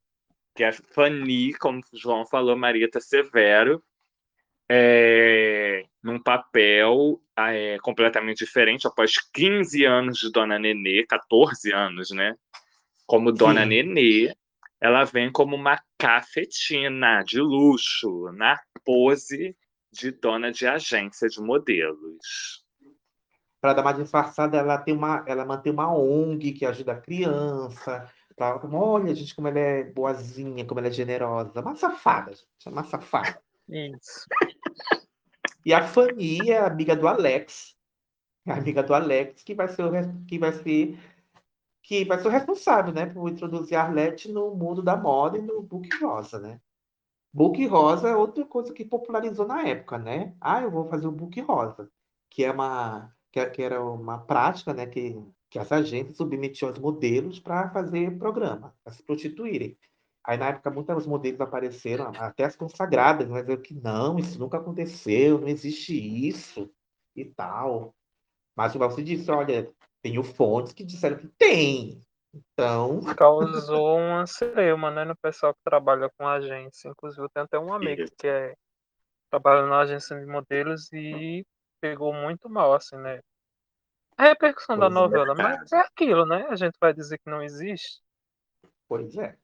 Que 0.55 0.63
é 0.63 0.69
a 0.69 0.73
Fanny, 0.73 1.53
como 1.53 1.79
o 1.79 1.97
João 1.97 2.25
falou, 2.25 2.55
Marieta 2.57 2.99
Severo, 2.99 3.83
é, 4.69 5.83
num 6.03 6.21
papel 6.21 7.19
é, 7.37 7.77
completamente 7.81 8.45
diferente, 8.45 8.87
após 8.87 9.13
15 9.33 9.85
anos 9.85 10.19
de 10.19 10.31
Dona 10.31 10.59
Nenê, 10.59 11.05
14 11.05 11.71
anos, 11.73 12.11
né? 12.11 12.35
Como 13.05 13.31
Dona 13.31 13.63
Sim. 13.63 13.69
Nenê, 13.69 14.35
ela 14.79 15.03
vem 15.03 15.31
como 15.31 15.55
uma 15.55 15.81
cafetina 15.97 17.23
de 17.23 17.41
luxo, 17.41 18.31
na 18.33 18.59
pose 18.85 19.55
de 19.91 20.11
dona 20.11 20.51
de 20.51 20.67
agência 20.67 21.27
de 21.27 21.41
modelos. 21.41 22.63
Para 23.59 23.73
dar 23.73 23.81
uma 23.81 23.91
disfarçada, 23.91 24.57
ela 24.57 24.77
tem 24.77 24.93
uma, 24.93 25.25
ela 25.27 25.45
mantém 25.45 25.73
uma 25.73 25.93
ONG 25.93 26.53
que 26.53 26.65
ajuda 26.65 26.93
a 26.93 27.01
criança. 27.01 28.09
Tá? 28.39 28.57
Olha, 28.71 29.13
gente, 29.13 29.35
como 29.35 29.49
ela 29.49 29.59
é 29.59 29.83
boazinha, 29.83 30.65
como 30.65 30.79
ela 30.79 30.87
é 30.87 30.91
generosa. 30.91 31.59
Uma 31.59 31.75
safada, 31.75 32.31
gente, 32.31 32.47
é 32.65 32.69
uma 32.69 32.85
safada. 32.85 33.37
Isso. 33.67 34.25
E 35.65 35.73
a 35.73 35.85
Fanny 35.85 36.49
é 36.49 36.57
amiga 36.57 36.95
do 36.95 37.05
Alex. 37.05 37.75
É 38.47 38.53
amiga 38.53 38.81
do 38.81 38.93
Alex, 38.93 39.43
que 39.43 39.53
vai 39.53 39.67
ser 39.67 39.83
o, 39.83 39.91
que 40.25 40.39
vai 40.39 40.53
ser 40.53 40.97
que 41.83 42.05
vai 42.05 42.17
ser 42.17 42.29
o 42.29 42.31
responsável, 42.31 42.93
né, 42.93 43.07
por 43.07 43.29
introduzir 43.29 43.75
a 43.75 43.83
Arlete 43.83 44.31
no 44.31 44.55
mundo 44.55 44.81
da 44.81 44.95
moda 44.95 45.37
e 45.37 45.41
no 45.41 45.61
book 45.61 45.89
rosa, 45.99 46.39
né? 46.39 46.61
Book 47.33 47.65
rosa 47.67 48.07
é 48.07 48.15
outra 48.15 48.45
coisa 48.45 48.73
que 48.73 48.85
popularizou 48.85 49.45
na 49.45 49.67
época, 49.67 49.97
né? 49.97 50.33
Ah, 50.39 50.61
eu 50.61 50.71
vou 50.71 50.87
fazer 50.87 51.07
o 51.07 51.11
book 51.11 51.41
rosa, 51.41 51.91
que 52.29 52.45
é 52.45 52.51
uma 52.51 53.13
que, 53.31 53.45
que 53.47 53.61
era 53.61 53.83
uma 53.83 54.19
prática, 54.19 54.73
né, 54.73 54.85
que 54.85 55.21
que 55.49 55.57
as 55.57 55.71
agências 55.71 56.17
submetiam 56.17 56.71
os 56.71 56.79
modelos 56.79 57.39
para 57.39 57.69
fazer 57.69 58.17
programa, 58.17 58.75
para 58.83 58.93
se 58.93 59.03
prostituírem. 59.03 59.77
Aí 60.23 60.37
na 60.37 60.49
época 60.49 60.69
muitas 60.69 61.07
modelos 61.07 61.41
apareceram, 61.41 62.11
até 62.17 62.43
as 62.43 62.55
consagradas, 62.55 63.27
mas 63.27 63.47
eu 63.49 63.59
que 63.59 63.73
não, 63.73 64.19
isso 64.19 64.37
nunca 64.37 64.57
aconteceu, 64.57 65.39
não 65.39 65.47
existe 65.47 65.93
isso 65.93 66.69
e 67.15 67.25
tal. 67.25 67.95
Mas 68.55 68.75
o 68.75 68.79
Valci 68.79 69.03
disse, 69.03 69.31
olha, 69.31 69.67
tenho 70.01 70.23
fontes 70.23 70.73
que 70.73 70.83
disseram 70.83 71.17
que 71.17 71.27
tem. 71.29 72.01
Então, 72.33 72.99
Causou 73.17 73.97
uma 73.97 74.27
celeuma, 74.27 74.91
né, 74.91 75.05
no 75.05 75.15
pessoal 75.15 75.53
que 75.53 75.61
trabalha 75.63 76.09
com 76.17 76.27
agência. 76.27 76.89
Inclusive, 76.89 77.23
eu 77.23 77.29
tenho 77.29 77.45
até 77.45 77.57
um 77.57 77.73
amigo 77.73 78.05
que 78.17 78.27
é, 78.27 78.53
trabalha 79.29 79.65
na 79.65 79.79
agência 79.79 80.19
de 80.19 80.25
modelos 80.25 80.91
e 80.93 81.45
pegou 81.81 82.13
muito 82.13 82.49
mal, 82.49 82.73
assim, 82.73 82.97
né? 82.97 83.21
A 84.19 84.23
repercussão 84.25 84.77
da 84.77 84.87
Pois 84.87 84.99
é, 84.99 85.19
novela, 85.19 85.33
cara. 85.33 85.57
mas 85.57 85.71
é 85.71 85.79
aquilo, 85.79 86.23
né? 86.23 86.45
A 86.49 86.55
gente 86.55 86.77
vai 86.79 86.93
dizer 86.93 87.17
que 87.17 87.27
não 87.27 87.41
existe. 87.41 88.03
pois 88.87 89.15
é. 89.17 89.37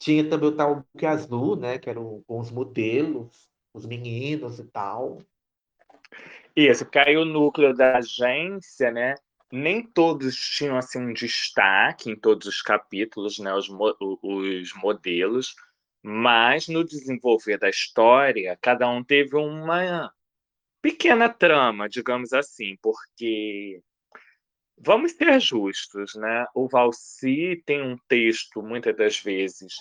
Tinha 0.00 0.28
também 0.28 0.50
o 0.50 0.56
tal 0.56 0.76
book 0.76 1.06
azul, 1.06 1.56
né, 1.56 1.78
que 1.78 1.90
eram 1.90 2.22
com 2.26 2.40
os 2.40 2.50
modelos, 2.50 3.50
os 3.74 3.86
meninos 3.86 4.58
e 4.60 4.64
tal. 4.66 5.18
Isso, 6.56 6.84
porque 6.84 6.98
aí 6.98 7.16
o 7.16 7.24
núcleo 7.24 7.74
da 7.74 7.98
agência, 7.98 8.90
né? 8.90 9.14
Nem 9.52 9.82
todos 9.82 10.34
tinham 10.36 10.76
assim 10.76 10.98
um 11.00 11.12
destaque 11.12 12.10
em 12.10 12.16
todos 12.18 12.46
os 12.46 12.62
capítulos, 12.62 13.38
né? 13.38 13.54
Os, 13.54 13.68
mo- 13.68 13.96
os 14.22 14.72
modelos, 14.74 15.54
mas 16.02 16.68
no 16.68 16.84
desenvolver 16.84 17.58
da 17.58 17.68
história, 17.68 18.58
cada 18.60 18.88
um 18.88 19.02
teve 19.04 19.36
uma 19.36 20.12
pequena 20.82 21.28
trama, 21.28 21.88
digamos 21.88 22.32
assim, 22.32 22.76
porque 22.82 23.82
vamos 24.76 25.12
ser 25.12 25.40
justos, 25.40 26.14
né? 26.14 26.46
O 26.54 26.68
Valci 26.68 27.62
tem 27.64 27.82
um 27.82 27.96
texto 28.08 28.62
muitas 28.62 28.96
das 28.96 29.18
vezes 29.18 29.74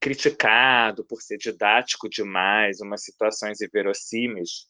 criticado 0.00 1.04
por 1.04 1.20
ser 1.20 1.36
didático 1.38 2.08
demais, 2.08 2.80
umas 2.80 3.02
situações 3.02 3.60
inverossímeis. 3.60 4.68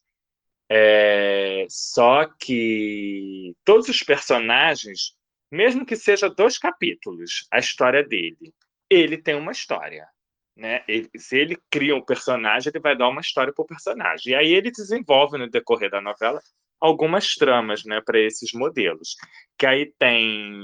É, 0.68 1.66
só 1.68 2.24
que 2.24 3.54
todos 3.64 3.88
os 3.88 4.02
personagens, 4.02 5.14
mesmo 5.50 5.86
que 5.86 5.94
seja 5.96 6.28
dois 6.28 6.58
capítulos, 6.58 7.46
a 7.52 7.58
história 7.58 8.02
dele, 8.02 8.54
ele 8.90 9.18
tem 9.18 9.34
uma 9.34 9.52
história. 9.52 10.08
Né? 10.56 10.82
Ele- 10.88 11.10
se 11.18 11.36
ele 11.36 11.58
cria 11.70 11.94
um 11.94 12.02
personagem, 12.04 12.70
ele 12.70 12.80
vai 12.80 12.96
dar 12.96 13.08
uma 13.08 13.20
história 13.20 13.52
para 13.52 13.62
o 13.62 13.66
personagem. 13.66 14.32
E 14.32 14.34
aí 14.34 14.52
ele 14.52 14.70
desenvolve 14.70 15.36
no 15.36 15.50
decorrer 15.50 15.90
da 15.90 16.00
novela 16.00 16.40
algumas 16.80 17.34
tramas 17.34 17.84
né, 17.84 18.00
para 18.04 18.18
esses 18.18 18.52
modelos. 18.52 19.16
Que 19.58 19.66
aí 19.66 19.92
tem. 19.98 20.62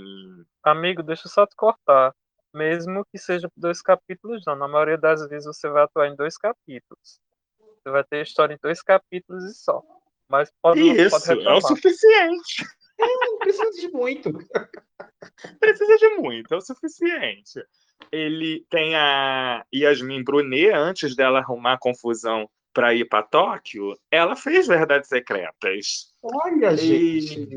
Amigo, 0.63 1.03
deixa 1.03 1.27
eu 1.27 1.31
só 1.31 1.47
te 1.47 1.57
cortar. 1.57 2.15
Mesmo 2.55 3.05
que 3.11 3.19
seja 3.19 3.51
dois 3.57 3.81
capítulos, 3.81 4.43
não. 4.47 4.55
Na 4.55 4.69
maioria 4.69 4.99
das 4.99 5.27
vezes 5.29 5.47
você 5.47 5.69
vai 5.69 5.85
atuar 5.85 6.09
em 6.09 6.17
dois 6.17 6.37
capítulos. 6.37 7.21
Você 7.59 7.91
vai 7.91 8.05
ter 8.05 8.23
história 8.23 8.55
em 8.55 8.59
dois 8.63 8.83
capítulos 8.83 9.45
e 9.45 9.55
só. 9.55 9.83
Mas 10.29 10.51
pode, 10.63 10.81
pode 10.81 11.03
Isso, 11.03 11.33
é 11.33 11.55
o 11.55 11.61
suficiente. 11.61 12.65
Não 12.99 13.39
precisa 13.39 13.71
de 13.71 13.89
muito. 13.91 14.31
precisa 15.59 15.97
de 15.97 16.09
muito, 16.17 16.55
é 16.55 16.57
o 16.57 16.61
suficiente. 16.61 17.65
Ele 18.11 18.65
tem 18.71 18.95
a 18.95 19.65
Yasmin 19.75 20.23
Brunet, 20.23 20.71
antes 20.73 21.17
dela 21.17 21.39
arrumar 21.41 21.79
confusão 21.79 22.49
para 22.73 22.95
ir 22.95 23.07
para 23.09 23.23
Tóquio, 23.23 23.97
ela 24.11 24.35
fez 24.37 24.67
Verdades 24.67 25.09
Secretas. 25.09 26.13
Olha, 26.23 26.73
E, 26.73 27.21
gente. 27.21 27.49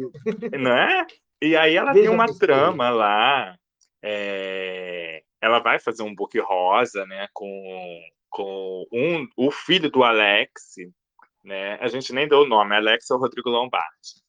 não 0.59 0.71
é? 0.71 1.05
E 1.41 1.55
aí 1.55 1.75
ela 1.75 1.93
Veja 1.93 2.07
tem 2.07 2.15
uma 2.15 2.27
trama 2.37 2.89
lá. 2.89 3.55
é, 4.03 5.21
Ela 5.41 5.59
vai 5.59 5.79
fazer 5.79 6.03
um 6.03 6.13
book 6.15 6.37
rosa, 6.39 7.05
né? 7.05 7.27
Com, 7.33 8.01
com 8.29 8.85
um, 8.91 9.27
o 9.37 9.51
filho 9.51 9.89
do 9.89 10.03
Alex, 10.03 10.75
né? 11.43 11.75
A 11.81 11.87
gente 11.87 12.13
nem 12.13 12.27
deu 12.27 12.39
o 12.39 12.47
nome, 12.47 12.75
Alex 12.75 13.09
é 13.09 13.13
o 13.13 13.17
Rodrigo 13.17 13.49
Lombardi. 13.49 14.23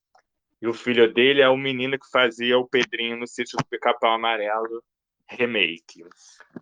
E 0.61 0.67
o 0.67 0.73
filho 0.73 1.13
dele 1.13 1.41
é 1.43 1.49
o 1.49 1.57
menino 1.57 1.99
que 1.99 2.11
fazia 2.11 2.59
o 2.59 2.67
Pedrinho 2.69 3.17
no 3.17 3.27
sítio 3.27 3.59
do 3.59 3.65
Pica-Pau 3.67 4.13
Amarelo 4.15 4.83
remake. 5.29 6.05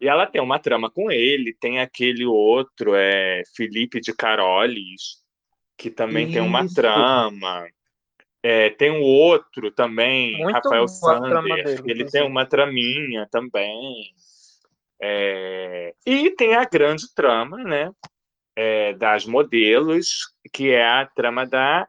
E 0.00 0.08
ela 0.08 0.26
tem 0.26 0.40
uma 0.40 0.58
trama 0.58 0.90
com 0.90 1.10
ele, 1.10 1.56
tem 1.60 1.80
aquele 1.80 2.24
outro, 2.24 2.94
é 2.94 3.42
Felipe 3.56 4.00
de 4.00 4.14
Carolis, 4.14 5.22
que 5.76 5.90
também 5.90 6.30
tem 6.30 6.40
uma 6.40 6.64
Isso. 6.64 6.74
trama. 6.74 7.66
É, 8.42 8.70
tem 8.70 8.90
um 8.90 9.02
outro 9.02 9.70
também, 9.70 10.36
Muito 10.38 10.54
Rafael 10.54 10.84
boa 10.86 11.16
a 11.16 11.20
trama 11.20 11.48
Sander, 11.48 11.82
dele, 11.82 11.90
ele 11.90 12.10
tem 12.10 12.22
uma 12.22 12.44
traminha 12.44 13.26
também. 13.30 14.12
É, 15.02 15.94
e 16.06 16.30
tem 16.30 16.54
a 16.54 16.64
grande 16.64 17.12
trama, 17.14 17.62
né? 17.64 17.90
é, 18.56 18.92
das 18.94 19.26
modelos, 19.26 20.32
que 20.52 20.70
é 20.70 20.86
a 20.86 21.06
trama 21.06 21.46
da 21.46 21.88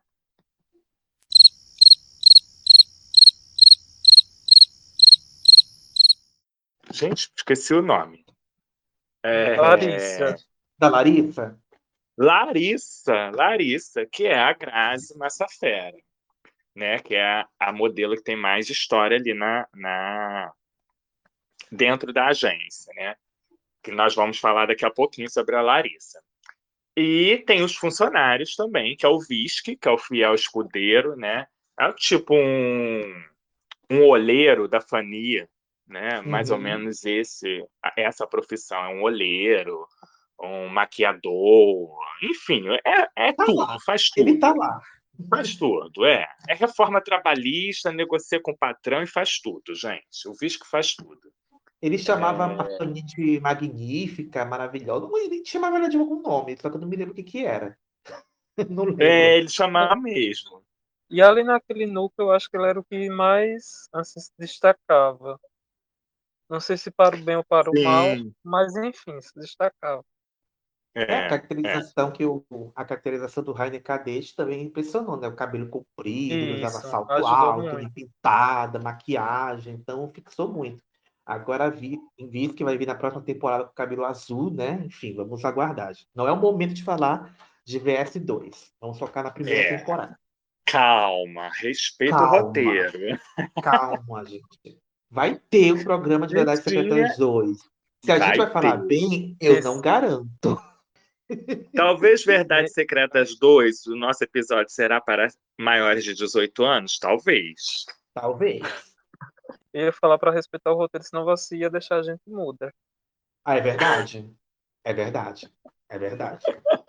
Gente, 6.95 7.29
esqueci 7.36 7.73
o 7.73 7.81
nome. 7.81 8.25
É, 9.21 9.58
Larissa. 9.58 10.38
Da 10.77 10.88
Larissa? 10.88 11.60
Larissa, 12.17 13.31
Larissa, 13.31 14.05
que 14.05 14.25
é 14.25 14.39
a 14.39 14.53
Grazi 14.53 15.17
Massafera, 15.17 15.97
né? 16.73 16.99
Que 16.99 17.15
é 17.15 17.25
a, 17.25 17.47
a 17.60 17.73
modelo 17.73 18.15
que 18.15 18.23
tem 18.23 18.38
mais 18.38 18.69
história 18.69 19.17
ali 19.17 19.34
na, 19.34 19.67
na 19.75 20.53
dentro 21.69 22.13
da 22.13 22.27
agência, 22.27 22.93
né? 22.95 23.17
Que 23.84 23.91
nós 23.91 24.15
vamos 24.15 24.39
falar 24.39 24.67
daqui 24.67 24.86
a 24.86 24.89
pouquinho 24.89 25.29
sobre 25.29 25.58
a 25.58 25.62
Larissa. 25.62 26.23
E 26.95 27.43
tem 27.45 27.62
os 27.62 27.75
funcionários 27.75 28.55
também, 28.55 28.95
que 28.95 29.05
é 29.05 29.10
o 29.10 29.19
Visque, 29.19 29.75
que 29.75 29.89
é 29.89 29.91
o 29.91 29.97
fiel 29.97 30.34
escudeiro, 30.34 31.17
né? 31.17 31.45
É 31.77 31.91
tipo 31.91 32.34
um, 32.34 33.23
um 33.89 34.05
olheiro 34.05 34.65
da 34.69 34.79
Fania, 34.79 35.49
né? 35.88 36.21
Mais 36.21 36.50
ou 36.52 36.58
Uhum. 36.58 36.63
menos 36.63 37.04
esse, 37.06 37.63
essa 37.98 38.26
profissão, 38.28 38.78
é 38.84 38.89
um 38.89 39.04
olheiro, 39.04 39.86
um 40.41 40.67
maquiador, 40.69 41.98
enfim, 42.24 42.63
é, 42.86 43.08
é 43.30 43.34
Tá 43.34 43.45
tudo, 43.45 43.58
lá. 43.60 43.78
faz 43.86 44.10
tudo. 44.10 44.28
Ele 44.28 44.38
tá 44.39 44.54
lá. 44.54 44.82
Faz 45.30 45.56
tudo, 45.56 46.06
é. 46.06 46.28
É 46.50 46.54
reforma 46.56 47.00
trabalhista, 47.02 47.91
negocia 47.91 48.39
com 48.41 48.52
o 48.52 48.58
patrão 48.58 49.02
e 49.02 49.08
faz 49.08 49.39
tudo, 49.39 49.74
gente. 49.74 50.28
O 50.28 50.34
Visco 50.39 50.67
faz 50.67 50.93
tudo. 50.93 51.21
Ele 51.82 51.98
chamava 51.98 52.52
É. 52.52 52.62
a 52.74 52.78
Fanny 52.78 53.02
de 53.04 53.39
magnífica, 53.39 54.43
maravilhosa. 54.43 55.08
Ele 55.24 55.41
chamava 55.45 55.78
ela 55.78 55.88
de 55.88 55.98
algum 55.98 56.21
nome, 56.21 56.58
só 56.58 56.69
que 56.69 56.76
eu 56.76 56.82
não 56.82 56.88
me 56.88 56.98
lembro 56.98 57.13
o 57.13 57.15
que 57.15 57.24
que 57.24 57.45
era. 57.45 57.78
Não 58.69 58.86
lembro. 58.86 59.04
É, 59.04 59.38
ele 59.38 59.50
chamava 59.50 59.95
mesmo. 59.95 60.63
E 61.10 61.21
ali 61.21 61.43
naquele 61.43 61.86
núcleo, 61.86 62.28
eu 62.30 62.32
acho 62.32 62.50
que 62.50 62.56
ele 62.58 62.65
era 62.67 62.80
o 62.80 62.84
que 62.84 63.10
mais 63.10 63.88
assim, 63.93 64.19
se 64.19 64.32
destacava. 64.39 65.39
Não 66.49 66.60
sei 66.60 66.77
se 66.77 66.91
para 66.91 67.15
o 67.15 67.19
bem 67.23 67.38
ou 67.38 67.43
para 67.43 67.69
o 67.69 67.84
mal, 67.84 68.05
mas 68.43 68.75
enfim, 68.75 69.19
se 69.21 69.34
destacava. 69.39 70.03
É, 70.93 71.01
a 71.01 71.05
É, 71.05 71.25
é. 71.25 71.27
caracterização 71.29 72.12
que 72.12 72.25
o, 72.25 72.45
a 72.73 72.86
caracterização 72.86 73.43
do 73.43 73.51
Rainer 73.51 73.84
Cadete 73.84 74.34
também 74.36 74.63
impressionou, 74.63 75.17
né? 75.17 75.27
O 75.27 75.36
cabelo 75.36 75.67
comprido, 75.67 76.36
ele 76.36 76.53
usava 76.55 76.77
Isso, 76.77 76.89
salto 76.89 77.12
alto, 77.12 77.91
pintada, 77.93 78.79
maquiagem, 78.79 79.73
então 79.73 80.10
fixou 80.13 80.47
muito. 80.47 80.81
Agora 81.25 81.69
vi, 81.71 81.99
vi 82.19 82.53
que 82.53 82.63
vai 82.63 82.77
vir 82.77 82.86
na 82.86 82.95
próxima 82.95 83.23
temporada 83.23 83.65
com 83.65 83.71
o 83.71 83.75
cabelo 83.75 84.05
azul, 84.05 84.51
né? 84.51 84.84
Enfim, 84.86 85.15
vamos 85.15 85.43
aguardar. 85.43 85.91
Não 86.13 86.27
é 86.27 86.31
o 86.31 86.38
momento 86.38 86.73
de 86.73 86.84
falar 86.84 87.36
de 87.65 87.79
VS2. 87.79 88.71
Vamos 88.79 88.99
focar 88.99 89.23
na 89.23 89.31
primeira 89.31 89.60
É. 89.62 89.77
temporada. 89.77 90.19
Calma, 90.65 91.49
respeita 91.49 92.15
o 92.15 92.25
roteiro. 92.27 93.19
Calma, 93.62 94.23
gente. 94.25 94.79
Vai 95.15 95.39
ter 95.49 95.71
o 95.71 95.82
programa 95.82 96.28
de 96.28 96.34
Verdades 96.34 96.65
Mentira. 96.65 96.84
Secretas 96.84 97.17
2. 97.17 97.58
Se 98.04 98.12
a 98.12 98.19
gente 98.19 98.38
Vai 98.38 98.38
vai 98.38 98.51
falar 98.51 98.80
ter. 98.80 98.88
bem, 98.88 99.38
eu 99.39 99.62
não 99.63 99.80
garanto. 99.80 100.62
Talvez 101.73 102.21
Verdades 102.28 102.73
Secretas 102.73 103.39
2, 103.39 103.88
o 103.88 103.95
nosso 103.95 104.25
episódio 104.25 104.73
será 104.73 104.99
para 104.99 105.30
maiores 105.58 106.04
de 106.04 106.13
18 106.13 106.65
anos? 106.65 106.99
Talvez. 106.99 107.86
Talvez. 108.13 108.62
Eu 109.73 109.86
ia 109.86 109.93
falar 109.93 110.17
para 110.17 110.34
respeitar 110.34 110.73
o 110.73 110.75
roteiro, 110.75 111.06
senão 111.06 111.23
você 111.23 111.56
ia 111.56 111.69
deixar 111.69 111.99
a 111.99 112.04
gente 112.04 112.21
muda. 112.28 112.73
Ah, 113.45 113.56
é 113.56 113.62
verdade? 113.62 114.30
É 114.84 114.93
verdade. 114.93 115.49
É 115.88 115.97
verdade. 115.97 116.45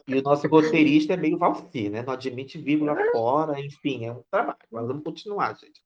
E 0.08 0.16
o 0.16 0.22
nosso 0.22 0.48
roteirista 0.48 1.12
é 1.12 1.16
meio 1.16 1.38
valsi, 1.38 1.88
né? 1.88 2.02
Não 2.02 2.12
admite 2.14 2.58
vírgula 2.58 2.96
fora, 3.12 3.60
enfim, 3.60 4.06
é 4.06 4.12
um 4.12 4.24
trabalho. 4.28 4.58
Mas 4.68 4.84
vamos 4.84 5.04
continuar, 5.04 5.54
gente. 5.54 5.80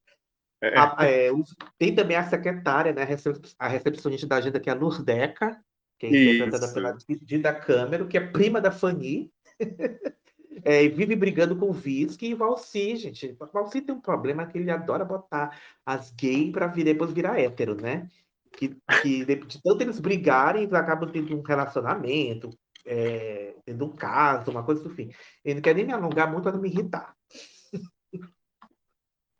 É. 0.61 0.77
A- 0.77 0.95
é, 1.01 1.31
os- 1.31 1.55
tem 1.77 1.93
também 1.95 2.15
a 2.17 2.23
secretária, 2.29 2.93
né? 2.93 3.01
a 3.01 3.05
recep- 3.05 3.53
A 3.57 3.67
recepcionista 3.67 4.27
da 4.27 4.35
agenda, 4.37 4.59
que 4.59 4.69
é 4.69 4.73
a 4.73 4.75
Lurdeca, 4.75 5.59
que 5.97 6.05
é 6.05 6.09
interpretada 6.09 6.65
Isso. 6.65 6.73
pela 6.73 6.97
Dida 7.21 7.53
Câmero, 7.53 8.07
que 8.07 8.17
é 8.17 8.21
prima 8.27 8.61
da 8.61 8.71
Fanny. 8.71 9.31
É, 10.63 10.83
e 10.83 10.89
vive 10.89 11.15
brigando 11.15 11.55
com 11.55 11.69
o 11.69 11.73
Visky 11.73 12.27
e 12.27 12.33
Valsi, 12.35 12.95
gente. 12.95 13.35
O 13.39 13.45
Valsi 13.47 13.81
tem 13.81 13.95
um 13.95 14.01
problema 14.01 14.45
que 14.45 14.59
ele 14.59 14.69
adora 14.69 15.03
botar 15.03 15.57
as 15.83 16.11
gays 16.11 16.51
para 16.51 16.67
vir, 16.67 16.83
depois 16.83 17.11
virar 17.11 17.39
hétero, 17.39 17.73
né? 17.73 18.07
Que, 18.51 18.77
que 19.01 19.25
de, 19.25 19.37
tanto 19.63 19.81
eles 19.81 19.99
brigarem, 19.99 20.63
eles 20.63 20.73
acabam 20.73 21.09
tendo 21.09 21.35
um 21.35 21.41
relacionamento, 21.41 22.49
é, 22.85 23.55
tendo 23.65 23.85
um 23.85 23.89
caso, 23.95 24.51
uma 24.51 24.61
coisa 24.61 24.83
do 24.83 24.89
fim. 24.91 25.09
Eu 25.43 25.55
não 25.55 25.61
quero 25.61 25.77
nem 25.77 25.87
me 25.87 25.93
alongar 25.93 26.29
muito 26.29 26.43
para 26.43 26.51
não 26.51 26.61
me 26.61 26.69
irritar. 26.69 27.15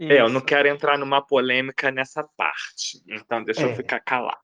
É, 0.09 0.19
eu 0.19 0.29
não 0.29 0.37
Isso. 0.37 0.45
quero 0.47 0.67
entrar 0.67 0.97
numa 0.97 1.21
polêmica 1.21 1.91
nessa 1.91 2.27
parte. 2.35 3.03
Então 3.07 3.43
deixa 3.43 3.61
eu 3.61 3.69
É. 3.69 3.75
ficar 3.75 3.99
calado. 3.99 4.39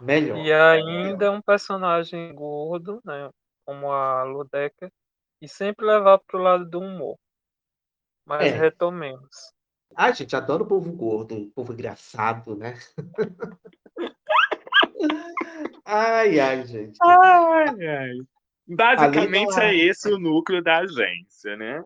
Melhor. 0.00 0.38
E 0.38 0.50
ainda 0.50 1.30
um 1.30 1.42
personagem 1.42 2.34
gordo, 2.34 3.00
né? 3.04 3.28
Como 3.66 3.92
a 3.92 4.24
Ludeca, 4.24 4.90
e 5.42 5.48
sempre 5.48 5.84
levar 5.84 6.18
pro 6.20 6.38
lado 6.38 6.64
do 6.64 6.80
humor. 6.80 7.18
Mas 8.24 8.50
É. 8.52 8.56
retomemos. 8.56 9.52
Ai, 9.94 10.14
gente, 10.14 10.34
adoro 10.34 10.64
o 10.64 10.66
povo 10.66 10.90
gordo, 10.92 11.36
o 11.36 11.50
povo 11.50 11.74
engraçado, 11.74 12.56
né? 12.56 12.74
Ai, 15.84 16.38
ai, 16.40 16.64
gente. 16.64 16.96
Ai, 17.02 17.86
ai. 17.86 18.12
Basicamente 18.66 19.60
é 19.60 19.74
esse 19.74 20.08
o 20.10 20.18
núcleo 20.18 20.62
da 20.62 20.78
agência, 20.78 21.56
né? 21.56 21.84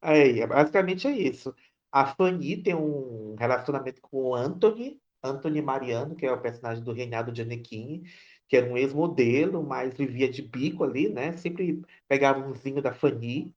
Aí, 0.00 0.46
basicamente 0.46 1.06
é 1.06 1.10
isso. 1.10 1.54
A 1.90 2.06
Fanny 2.06 2.62
tem 2.62 2.74
um 2.74 3.34
relacionamento 3.38 4.00
com 4.00 4.24
o 4.24 4.34
Anthony, 4.34 5.00
Anthony 5.22 5.60
Mariano, 5.60 6.16
que 6.16 6.26
é 6.26 6.32
o 6.32 6.40
personagem 6.40 6.82
do 6.82 6.92
Reinaldo 6.92 7.34
Gianecchini, 7.34 8.04
que 8.48 8.56
era 8.56 8.66
um 8.66 8.76
ex-modelo, 8.76 9.62
mas 9.62 9.96
vivia 9.96 10.28
de 10.28 10.42
bico 10.42 10.84
ali, 10.84 11.08
né? 11.08 11.36
Sempre 11.36 11.82
pegava 12.08 12.40
um 12.40 12.52
vinho 12.52 12.82
da 12.82 12.92
Fanny. 12.92 13.52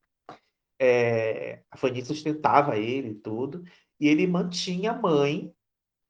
É, 0.80 1.62
a 1.72 1.78
Fanny 1.78 2.04
sustentava 2.04 2.78
ele 2.78 3.10
e 3.10 3.16
tudo. 3.16 3.64
E 4.00 4.08
ele 4.08 4.28
mantinha 4.28 4.92
a 4.92 4.98
mãe, 4.98 5.54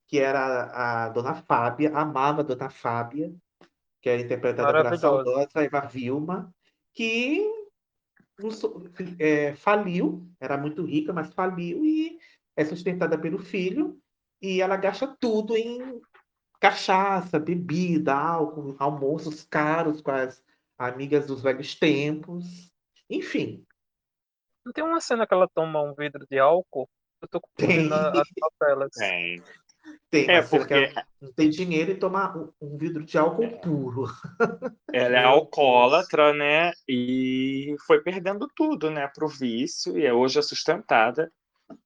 que 0.08 0.20
era 0.20 1.06
a 1.06 1.10
Dona 1.10 1.36
Fábia, 1.36 1.96
amava 1.96 2.42
a 2.42 2.44
Dona 2.44 2.70
Fábia, 2.70 3.34
que 4.02 4.10
era 4.10 4.22
interpretada 4.22 4.72
pela 4.72 4.98
saudosa 4.98 5.64
Eva 5.64 5.82
Vilma, 5.82 6.54
que 6.94 7.44
é, 9.20 9.56
faliu, 9.56 10.28
era 10.40 10.58
muito 10.58 10.84
rica, 10.84 11.14
mas 11.14 11.34
faliu 11.34 11.84
e 11.86 12.18
é 12.56 12.64
sustentada 12.66 13.18
pelo 13.18 13.40
filho, 13.40 14.00
e 14.42 14.62
ela 14.62 14.78
gasta 14.78 15.08
tudo 15.20 15.56
em 15.56 16.02
cachaça, 16.60 17.40
bebida, 17.40 18.14
álcool, 18.14 18.76
almoços 18.80 19.44
caros 19.46 20.02
com 20.02 20.12
as 20.12 20.44
amigas 20.78 21.28
dos 21.28 21.42
velhos 21.42 21.76
tempos, 21.76 22.72
enfim. 23.10 23.66
Não 24.66 24.74
tem 24.74 24.84
uma 24.84 25.00
cena 25.00 25.28
que 25.28 25.34
ela 25.34 25.48
toma 25.54 25.82
um 25.82 25.94
vidro 25.94 26.26
de 26.30 26.40
álcool? 26.40 26.90
Eu 27.22 27.28
tô 27.28 27.40
confundindo 27.42 27.94
a- 27.94 28.22
as 28.22 28.28
papelas. 28.40 28.92
Tem. 28.94 29.42
Tem 30.24 30.36
É, 30.36 30.42
porque- 30.42 30.94
não 31.22 31.34
tem 31.34 31.50
dinheiro 31.50 31.92
e 31.92 31.96
toma 31.96 32.36
um, 32.38 32.52
um 32.62 32.78
vidro 32.78 33.04
de 33.04 33.18
álcool 33.18 33.50
puro. 33.60 34.06
Ela 34.94 35.18
é 35.18 35.22
Meu 35.22 35.30
alcoólatra, 35.30 36.34
né? 36.34 36.72
E 36.88 37.76
foi 37.86 38.02
perdendo 38.02 38.48
tudo, 38.56 38.90
né, 38.90 39.10
pro 39.14 39.28
vício, 39.28 39.98
e 39.98 40.06
é 40.06 40.14
hoje 40.14 40.40
é 40.40 40.42
sustentada 40.42 41.32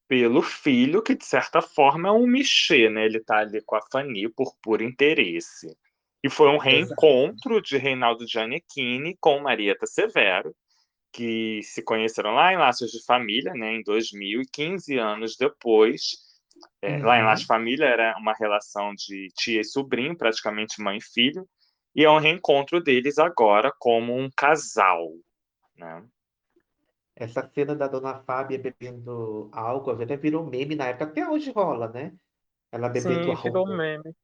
pelo 0.08 0.42
filho, 0.42 1.02
que 1.02 1.16
de 1.16 1.26
certa 1.26 1.62
forma 1.62 2.10
é 2.10 2.12
um 2.12 2.28
mexer, 2.28 2.90
né? 2.92 3.06
Ele 3.06 3.20
tá 3.20 3.38
ali 3.38 3.62
com 3.66 3.76
a 3.76 3.82
Fanny 3.92 4.28
por 4.30 4.54
puro 4.62 4.84
interesse. 4.84 5.76
E 6.24 6.30
foi 6.30 6.50
um 6.50 6.58
reencontro 6.58 7.62
de 7.62 7.78
Reinaldo 7.78 8.28
Gianecchini 8.28 9.16
com 9.22 9.40
Marieta 9.40 9.86
Severo, 9.86 10.54
que 11.14 11.62
se 11.64 11.82
conheceram 11.82 12.32
lá 12.32 12.54
em 12.54 12.58
Laços 12.58 12.92
de 12.92 13.04
Família, 13.06 13.54
né, 13.54 13.74
em 13.76 13.84
2000, 13.84 14.42
e 14.42 14.46
15 14.46 14.98
anos 14.98 15.36
depois. 15.38 16.29
É, 16.82 16.98
Lá 17.00 17.18
em 17.20 17.26
Uhum. 17.26 17.36
De 17.36 17.46
Família 17.46 17.86
era 17.86 18.18
uma 18.18 18.34
relação 18.34 18.94
de 18.96 19.28
tia 19.36 19.62
e 19.62 19.66
sobrinho, 19.66 20.18
praticamente 20.18 20.82
mãe 20.82 20.98
e 20.98 21.02
filho, 21.04 21.48
e 21.96 22.04
é 22.06 22.10
um 22.10 22.20
reencontro 22.20 22.82
deles 22.82 23.18
agora 23.18 23.72
como 23.80 24.16
um 24.16 24.30
casal. 24.36 25.08
Né? 25.76 26.06
Essa 27.16 27.50
cena 27.54 27.76
da 27.76 27.88
Dona 27.88 28.16
Fábia 28.24 28.58
bebendo 28.58 29.50
álcool 29.52 29.92
até 30.02 30.16
virou 30.16 30.46
meme 30.46 30.76
na 30.76 30.88
época, 30.88 31.06
até 31.06 31.28
hoje 31.28 31.52
rola, 31.52 31.90
né? 31.90 32.14
Ela 32.72 32.88
bebendo 32.88 33.36
Sim, 33.36 33.42
virou 33.42 33.58
álcool. 33.66 33.76
meme. 33.76 34.16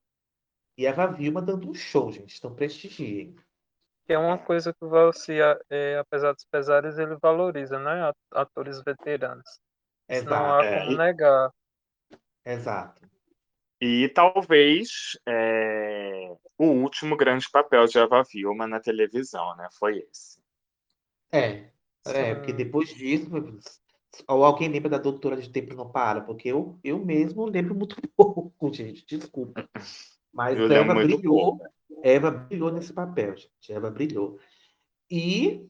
E 0.77 0.85
Eva 0.85 1.07
Vilma 1.07 1.41
dando 1.41 1.69
um 1.69 1.73
show, 1.73 2.11
gente. 2.11 2.37
Então 2.37 2.53
prestigiem. 2.53 3.35
Que 4.05 4.13
é 4.13 4.17
uma 4.19 4.37
coisa 4.37 4.71
que 4.71 4.85
o 4.85 4.89
Valsi, 4.89 5.33
é, 5.69 5.97
apesar 5.97 6.33
dos 6.33 6.45
pesares, 6.45 6.97
ele 6.97 7.17
valoriza, 7.21 7.79
né? 7.79 8.09
at- 8.09 8.17
Atores 8.31 8.81
veteranos. 8.83 9.49
Isso 10.07 10.25
não 10.25 10.53
há 10.53 10.63
Exato. 10.63 10.85
como 10.85 11.01
É. 11.01 11.05
negar. 11.07 11.51
Exato. 12.45 13.01
E 13.81 14.07
talvez 14.09 15.17
é, 15.27 16.35
o 16.57 16.65
último 16.65 17.17
grande 17.17 17.49
papel 17.49 17.85
de 17.85 17.97
Eva 17.97 18.23
Vilma 18.23 18.67
na 18.67 18.79
televisão, 18.79 19.55
né? 19.57 19.67
Foi 19.77 19.97
esse. 20.09 20.39
É. 21.31 21.69
É, 22.07 22.35
porque 22.35 22.53
depois 22.53 22.89
disso. 22.93 23.29
Ou 24.27 24.45
alguém 24.45 24.69
lembra 24.69 24.89
da 24.89 24.97
Doutora 24.97 25.35
de 25.35 25.49
Tempo 25.49 25.75
Não 25.75 25.91
Para? 25.91 26.21
Porque 26.21 26.47
eu, 26.47 26.79
eu 26.83 27.03
mesmo 27.03 27.45
lembro 27.45 27.75
muito 27.75 27.95
pouco, 28.15 28.73
gente. 28.73 29.05
Desculpa. 29.05 29.67
Mas 30.31 30.57
Eu 30.57 30.71
Eva 30.71 30.93
brilhou. 30.93 31.59
Eva 32.01 32.31
brilhou 32.31 32.71
nesse 32.71 32.93
papel, 32.93 33.35
gente. 33.35 33.73
Eva 33.73 33.89
brilhou. 33.89 34.39
E 35.09 35.67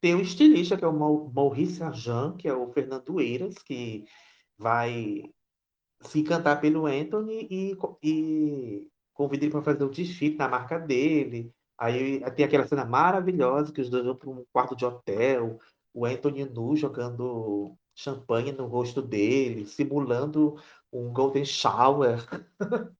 tem 0.00 0.14
o 0.14 0.20
estilista, 0.20 0.76
que 0.76 0.84
é 0.84 0.88
o 0.88 0.92
Mau- 0.92 1.30
Maurice 1.32 1.82
Arjan, 1.82 2.36
que 2.36 2.48
é 2.48 2.54
o 2.54 2.72
Fernando 2.72 3.20
Eiras, 3.20 3.54
que 3.58 4.04
vai 4.58 5.30
se 6.02 6.20
encantar 6.20 6.60
pelo 6.60 6.86
Anthony 6.86 7.46
e, 7.50 7.76
e 8.02 8.88
convida 9.12 9.44
ele 9.44 9.52
para 9.52 9.62
fazer 9.62 9.84
o 9.84 9.90
desfile 9.90 10.36
na 10.36 10.48
marca 10.48 10.78
dele. 10.78 11.52
Aí 11.78 12.20
tem 12.32 12.44
aquela 12.44 12.66
cena 12.66 12.84
maravilhosa 12.84 13.72
que 13.72 13.80
os 13.80 13.88
dois 13.88 14.04
vão 14.04 14.16
para 14.16 14.30
um 14.30 14.44
quarto 14.52 14.76
de 14.76 14.84
hotel, 14.84 15.58
o 15.94 16.04
Anthony 16.04 16.44
nu 16.44 16.76
jogando 16.76 17.74
champanhe 17.94 18.52
no 18.52 18.66
rosto 18.66 19.02
dele, 19.02 19.66
simulando 19.66 20.56
um 20.92 21.12
golden 21.12 21.44
shower. 21.44 22.18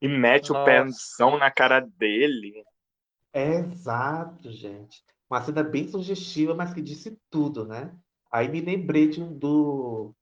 E 0.00 0.08
mete 0.08 0.50
o 0.50 0.54
Nossa. 0.54 0.66
pezão 0.66 1.38
na 1.38 1.50
cara 1.50 1.80
dele. 1.80 2.62
Exato, 3.32 4.52
gente. 4.52 5.02
Uma 5.28 5.42
cena 5.42 5.62
bem 5.62 5.88
sugestiva, 5.88 6.54
mas 6.54 6.74
que 6.74 6.82
disse 6.82 7.18
tudo, 7.30 7.64
né? 7.64 7.94
Aí 8.30 8.46
me 8.48 8.60
lembrei 8.60 9.08
de 9.08 9.22
um, 9.22 9.32
do, 9.32 10.14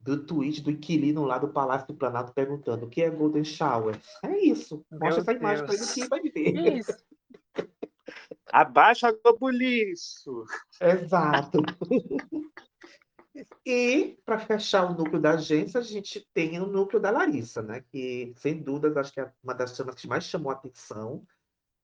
do 0.00 0.24
tweet 0.24 0.62
do 0.62 0.70
inquilino 0.70 1.24
lá 1.24 1.38
do 1.38 1.48
Palácio 1.48 1.88
do 1.88 1.94
Planalto 1.94 2.32
perguntando 2.32 2.86
o 2.86 2.88
que 2.88 3.02
é 3.02 3.10
Golden 3.10 3.44
Shower. 3.44 4.00
É 4.24 4.38
isso. 4.38 4.84
Meu 4.90 5.00
Mostra 5.00 5.20
essa 5.20 5.32
imagem 5.32 5.64
para 5.64 5.74
ele 5.74 5.84
Deus. 5.84 5.94
que 5.94 6.08
vai 6.08 6.22
ver. 6.22 6.78
Isso? 6.78 6.96
Abaixa 8.52 9.08
a 9.08 9.12
Globo 9.12 9.48
Lixo. 9.50 10.44
Exato. 10.80 11.58
E, 13.64 14.18
para 14.24 14.38
fechar 14.38 14.84
o 14.84 14.94
núcleo 14.94 15.20
da 15.20 15.32
agência, 15.32 15.80
a 15.80 15.82
gente 15.82 16.26
tem 16.34 16.60
o 16.60 16.66
núcleo 16.66 17.00
da 17.00 17.10
Larissa, 17.10 17.62
né? 17.62 17.82
Que, 17.90 18.34
sem 18.36 18.60
dúvidas, 18.60 18.96
acho 18.96 19.12
que 19.12 19.20
é 19.20 19.32
uma 19.42 19.54
das 19.54 19.70
cenas 19.70 19.94
que 19.94 20.08
mais 20.08 20.24
chamou 20.24 20.50
a 20.50 20.54
atenção. 20.54 21.24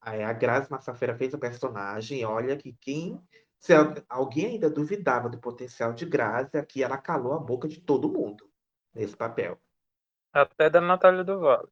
A 0.01 0.33
Grazi 0.33 0.71
Massafera 0.71 1.17
fez 1.17 1.33
o 1.35 1.39
personagem. 1.39 2.25
Olha 2.25 2.57
que 2.57 2.77
quem. 2.81 3.21
Se 3.67 3.73
alguém 4.09 4.47
ainda 4.47 4.71
duvidava 4.71 5.29
do 5.29 5.39
potencial 5.41 5.93
de 5.93 6.07
Grazi, 6.07 6.57
aqui 6.57 6.85
ela 6.85 6.97
calou 6.97 7.33
a 7.33 7.39
boca 7.41 7.67
de 7.67 7.81
todo 7.81 8.09
mundo 8.09 8.49
nesse 8.95 9.17
papel. 9.17 9.61
Até 10.33 10.71
da 10.71 10.81
Natália 10.81 11.25
do 11.25 11.41
Vale. 11.41 11.67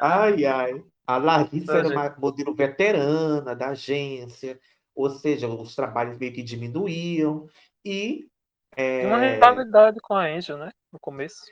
Ai, 0.00 0.44
ai. 0.44 0.84
A 1.06 1.16
Larissa 1.16 1.78
era 1.78 1.88
uma 1.88 2.16
modelo 2.18 2.56
veterana 2.56 3.54
da 3.54 3.68
agência, 3.68 4.58
ou 4.92 5.08
seja, 5.08 5.46
os 5.46 5.76
trabalhos 5.76 6.18
meio 6.18 6.32
que 6.32 6.42
diminuíam. 6.42 7.48
E. 7.84 8.28
É... 8.74 9.06
Uma 9.06 9.18
rivalidade 9.18 10.00
com 10.00 10.14
a 10.14 10.24
Angel, 10.24 10.58
né? 10.58 10.72
No 10.92 10.98
começo. 10.98 11.44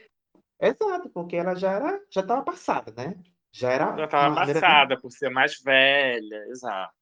Exato, 0.60 1.08
porque 1.10 1.36
ela 1.36 1.54
já 1.54 1.74
era, 1.74 2.02
já 2.10 2.22
estava 2.22 2.42
passada, 2.42 2.92
né? 2.96 3.14
Já 3.52 3.72
era. 3.72 3.96
Já 3.96 4.04
estava 4.04 4.34
passada 4.34 5.00
por 5.00 5.10
ser 5.10 5.30
mais 5.30 5.60
velha, 5.60 6.44
exato. 6.48 6.94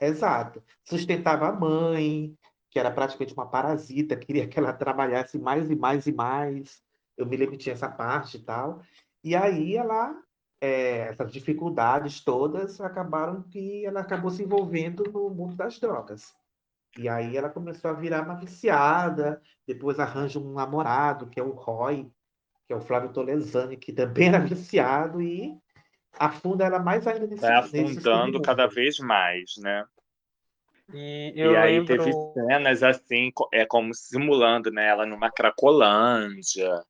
Exato. 0.00 0.62
Sustentava 0.84 1.48
a 1.48 1.52
mãe, 1.52 2.34
que 2.70 2.78
era 2.78 2.90
praticamente 2.90 3.34
uma 3.34 3.48
parasita, 3.48 4.16
queria 4.16 4.46
que 4.46 4.58
ela 4.58 4.72
trabalhasse 4.72 5.38
mais 5.38 5.70
e 5.70 5.76
mais 5.76 6.06
e 6.06 6.12
mais. 6.12 6.82
Eu 7.16 7.26
me 7.26 7.36
lembro 7.36 7.52
que 7.52 7.64
tinha 7.64 7.74
essa 7.74 7.88
parte 7.88 8.36
e 8.36 8.42
tal. 8.42 8.82
E 9.24 9.34
aí 9.34 9.76
ela 9.76 10.14
é, 10.60 11.08
essas 11.08 11.32
dificuldades 11.32 12.22
todas 12.22 12.80
acabaram 12.80 13.42
que 13.42 13.84
ela 13.84 14.00
acabou 14.00 14.30
se 14.30 14.42
envolvendo 14.42 15.04
no 15.10 15.30
mundo 15.30 15.54
das 15.54 15.78
drogas. 15.78 16.34
E 16.98 17.08
aí 17.08 17.36
ela 17.36 17.50
começou 17.50 17.90
a 17.90 17.94
virar 17.94 18.22
uma 18.22 18.36
viciada, 18.36 19.42
depois 19.66 19.98
arranja 20.00 20.38
um 20.38 20.54
namorado, 20.54 21.28
que 21.28 21.38
é 21.38 21.42
o 21.42 21.50
Roy, 21.50 22.10
que 22.66 22.72
é 22.72 22.76
o 22.76 22.80
Flávio 22.80 23.12
Tolesani, 23.12 23.76
que 23.76 23.92
também 23.92 24.28
era 24.28 24.38
viciado, 24.38 25.20
e 25.20 25.58
afunda 26.18 26.64
ela 26.64 26.78
mais 26.78 27.06
ainda 27.06 27.26
nesse 27.26 27.42
Vai 27.42 27.52
afundando 27.52 28.40
cada 28.40 28.66
vez 28.66 28.98
mais, 28.98 29.56
né? 29.58 29.84
E, 30.92 31.32
e 31.34 31.56
aí 31.56 31.80
lembro... 31.80 31.86
teve 31.86 32.12
cenas 32.32 32.82
assim, 32.82 33.32
é 33.52 33.66
como 33.66 33.92
simulando 33.92 34.70
né, 34.70 34.86
ela 34.86 35.04
numa 35.04 35.30
Cracolândia, 35.30 36.82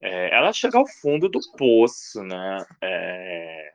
é, 0.00 0.34
ela 0.34 0.52
chega 0.52 0.78
ao 0.78 0.86
fundo 0.86 1.28
do 1.28 1.40
poço, 1.56 2.22
né? 2.22 2.64
É, 2.80 3.72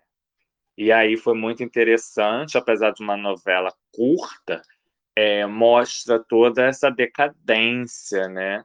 e 0.77 0.91
aí 0.91 1.17
foi 1.17 1.33
muito 1.33 1.63
interessante, 1.63 2.57
apesar 2.57 2.91
de 2.91 3.01
uma 3.01 3.17
novela 3.17 3.73
curta, 3.91 4.62
é, 5.15 5.45
mostra 5.45 6.19
toda 6.19 6.65
essa 6.65 6.89
decadência, 6.89 8.27
né? 8.27 8.63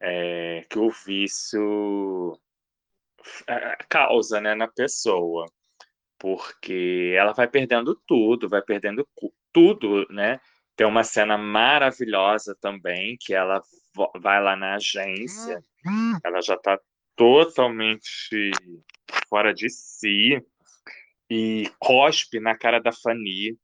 É, 0.00 0.66
que 0.68 0.78
o 0.78 0.90
vício 0.90 2.36
é, 3.46 3.76
causa, 3.88 4.40
né, 4.40 4.54
na 4.54 4.66
pessoa, 4.66 5.46
porque 6.22 7.16
ela 7.18 7.32
vai 7.32 7.48
perdendo 7.48 8.00
tudo, 8.06 8.48
vai 8.48 8.62
perdendo 8.62 9.04
tudo, 9.52 10.06
né? 10.08 10.38
Tem 10.76 10.86
uma 10.86 11.02
cena 11.02 11.36
maravilhosa 11.36 12.56
também 12.60 13.16
que 13.18 13.34
ela 13.34 13.60
vai 14.20 14.40
lá 14.40 14.54
na 14.54 14.76
agência, 14.76 15.60
ela 16.24 16.40
já 16.40 16.54
está 16.54 16.78
totalmente 17.16 18.52
fora 19.28 19.52
de 19.52 19.68
si 19.68 20.40
e 21.28 21.68
cospe 21.80 22.38
na 22.38 22.56
cara 22.56 22.78
da 22.78 22.92
Fanny, 22.92 23.58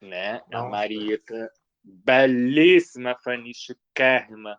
né? 0.00 0.40
Nossa. 0.50 0.66
A 0.66 0.70
Marieta, 0.70 1.52
belíssima 1.84 3.14
Fanny 3.22 3.52
chiquérrima. 3.54 4.58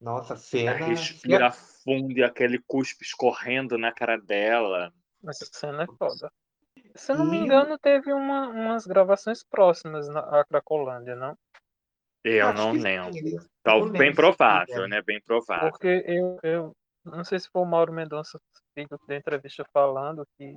Nossa, 0.00 0.34
cena... 0.34 0.72
respira 0.72 1.50
fundo 1.50 2.16
e 2.16 2.24
aquele 2.24 2.58
cuspe 2.66 3.04
escorrendo 3.04 3.76
na 3.76 3.92
cara 3.92 4.16
dela. 4.16 4.90
Essa 5.28 5.44
cena 5.44 5.82
é 5.82 5.86
foda. 5.86 6.32
Se 6.94 7.12
eu 7.12 7.18
não 7.18 7.26
e... 7.26 7.30
me 7.30 7.36
engano, 7.38 7.78
teve 7.78 8.12
uma, 8.12 8.48
umas 8.48 8.86
gravações 8.86 9.42
próximas 9.42 10.08
na 10.08 10.44
Cracolândia, 10.44 11.14
não? 11.14 11.36
Eu 12.22 12.48
Acho 12.48 12.58
não 12.58 12.72
lembro. 12.72 13.10
Tá 13.62 13.80
bem 13.86 14.14
provável, 14.14 14.86
né? 14.86 15.00
Bem 15.02 15.20
provável. 15.22 15.70
Porque 15.70 16.04
eu, 16.06 16.38
eu 16.42 16.76
não 17.04 17.24
sei 17.24 17.38
se 17.38 17.48
foi 17.50 17.62
o 17.62 17.66
Mauro 17.66 17.92
Mendonça 17.92 18.38
que 18.74 18.86
da 19.06 19.16
entrevista 19.16 19.64
falando 19.72 20.26
que 20.36 20.54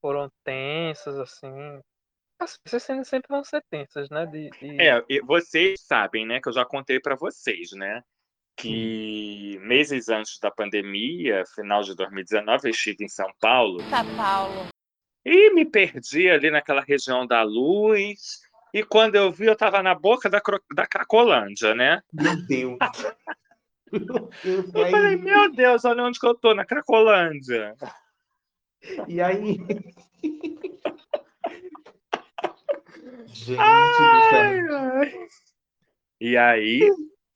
foram 0.00 0.28
tensas, 0.44 1.18
assim. 1.18 1.80
Essas 2.64 2.82
cenas 2.82 3.06
sempre 3.06 3.28
vão 3.28 3.44
ser 3.44 3.62
tensas, 3.70 4.08
né? 4.08 4.26
De, 4.26 4.50
de... 4.50 4.80
É, 4.80 5.02
vocês 5.22 5.80
sabem, 5.82 6.26
né, 6.26 6.40
que 6.40 6.48
eu 6.48 6.52
já 6.52 6.64
contei 6.64 6.98
para 6.98 7.14
vocês, 7.14 7.72
né? 7.72 8.02
Que 8.56 9.58
hum. 9.58 9.66
meses 9.66 10.08
antes 10.08 10.38
da 10.40 10.50
pandemia, 10.50 11.44
final 11.54 11.82
de 11.82 11.94
2019, 11.94 12.68
eu 12.68 12.70
estive 12.70 13.04
em 13.04 13.08
São 13.08 13.30
Paulo. 13.38 13.80
São 13.82 14.16
Paulo. 14.16 14.69
E 15.24 15.52
me 15.52 15.64
perdi 15.64 16.30
ali 16.30 16.50
naquela 16.50 16.80
região 16.80 17.26
da 17.26 17.42
luz. 17.42 18.40
E 18.72 18.82
quando 18.84 19.16
eu 19.16 19.30
vi, 19.32 19.46
eu 19.46 19.52
estava 19.52 19.82
na 19.82 19.94
boca 19.94 20.30
da, 20.30 20.40
da 20.74 20.86
Cracolândia, 20.86 21.74
né? 21.74 22.02
Meu 22.12 22.36
Deus! 22.46 22.78
Eu 23.92 24.88
falei, 24.88 25.16
meu 25.16 25.50
Deus, 25.50 25.84
olha 25.84 26.04
onde 26.04 26.20
que 26.20 26.24
eu 26.24 26.32
tô, 26.32 26.54
na 26.54 26.64
Cracolândia. 26.64 27.74
E 29.08 29.20
aí. 29.20 29.58
Gente 33.26 33.58
ai, 33.58 33.88
do 33.88 34.30
céu. 34.30 34.76
Ai. 34.76 35.28
E 36.20 36.36
aí, 36.36 36.88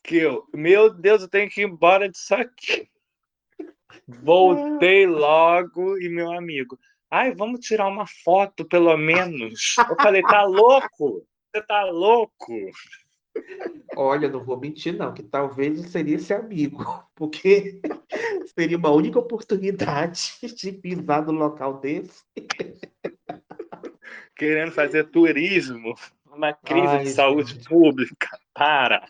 que 0.03 0.17
eu, 0.17 0.47
meu 0.55 0.91
Deus, 0.91 1.23
eu 1.23 1.29
tenho 1.29 1.49
que 1.49 1.63
ir 1.63 1.65
embora 1.65 2.09
disso 2.09 2.35
aqui. 2.35 2.89
Voltei 4.07 5.07
logo 5.07 5.99
e 5.99 6.09
meu 6.09 6.31
amigo, 6.31 6.79
ai, 7.11 7.35
vamos 7.35 7.61
tirar 7.61 7.89
uma 7.89 8.07
foto 8.07 8.65
pelo 8.65 8.97
menos. 8.97 9.77
Eu 9.89 9.97
falei, 9.97 10.23
tá 10.23 10.45
louco? 10.45 11.27
Você 11.53 11.63
tá 11.63 11.85
louco? 11.85 12.71
Olha, 13.97 14.29
não 14.29 14.45
vou 14.45 14.59
mentir, 14.59 14.97
não, 14.97 15.13
que 15.13 15.23
talvez 15.23 15.79
eu 15.79 15.89
seria 15.89 16.17
esse 16.17 16.33
amigo, 16.33 16.85
porque 17.15 17.81
seria 18.57 18.77
uma 18.77 18.91
única 18.91 19.19
oportunidade 19.19 20.37
de 20.57 20.73
pisar 20.73 21.25
no 21.25 21.33
local 21.33 21.79
desse. 21.79 22.25
Querendo 24.37 24.73
fazer 24.73 25.05
turismo, 25.11 25.95
uma 26.27 26.53
crise 26.53 26.97
Ai, 26.97 27.05
de 27.05 27.11
saúde 27.11 27.55
gente. 27.55 27.69
pública. 27.69 28.39
Para! 28.53 29.09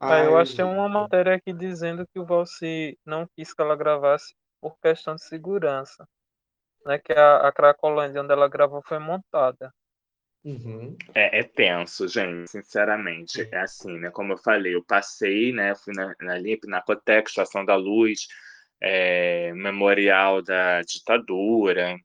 Ai, 0.00 0.26
eu 0.26 0.36
achei 0.36 0.64
uma 0.64 0.88
matéria 0.88 1.36
aqui 1.36 1.52
dizendo 1.52 2.06
que 2.06 2.18
o 2.18 2.24
Valci 2.24 2.98
não 3.04 3.26
quis 3.34 3.54
que 3.54 3.62
ela 3.62 3.76
gravasse 3.76 4.34
por 4.60 4.76
questão 4.78 5.14
de 5.14 5.22
segurança. 5.22 6.06
Né, 6.86 6.98
que 6.98 7.12
a, 7.12 7.48
a 7.48 7.52
Cracolândia, 7.52 8.22
onde 8.22 8.32
ela 8.32 8.48
gravou, 8.48 8.80
foi 8.80 9.00
montada. 9.00 9.74
Uhum. 10.44 10.96
É, 11.12 11.40
é, 11.40 11.42
tenso, 11.42 12.06
gente, 12.06 12.48
sinceramente. 12.48 13.48
É 13.50 13.58
assim, 13.58 13.98
né? 13.98 14.12
Como 14.12 14.32
eu 14.32 14.38
falei, 14.38 14.76
eu 14.76 14.84
passei, 14.84 15.52
né? 15.52 15.74
Fui 15.74 15.92
na, 15.92 16.14
na 16.20 16.38
LIMP, 16.38 16.66
na 16.68 16.80
Cotec, 16.80 17.28
Estação 17.28 17.64
da 17.64 17.74
Luz, 17.74 18.28
é, 18.80 19.52
Memorial 19.54 20.40
da 20.40 20.82
Ditadura, 20.82 21.96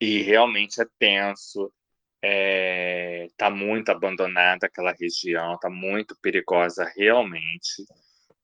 e 0.00 0.22
realmente 0.22 0.80
é 0.80 0.86
tenso. 0.96 1.72
É, 2.22 3.26
tá 3.36 3.50
muito 3.50 3.90
abandonada 3.90 4.66
aquela 4.66 4.92
região, 4.92 5.58
tá 5.58 5.68
muito 5.68 6.16
perigosa 6.22 6.90
realmente. 6.96 7.84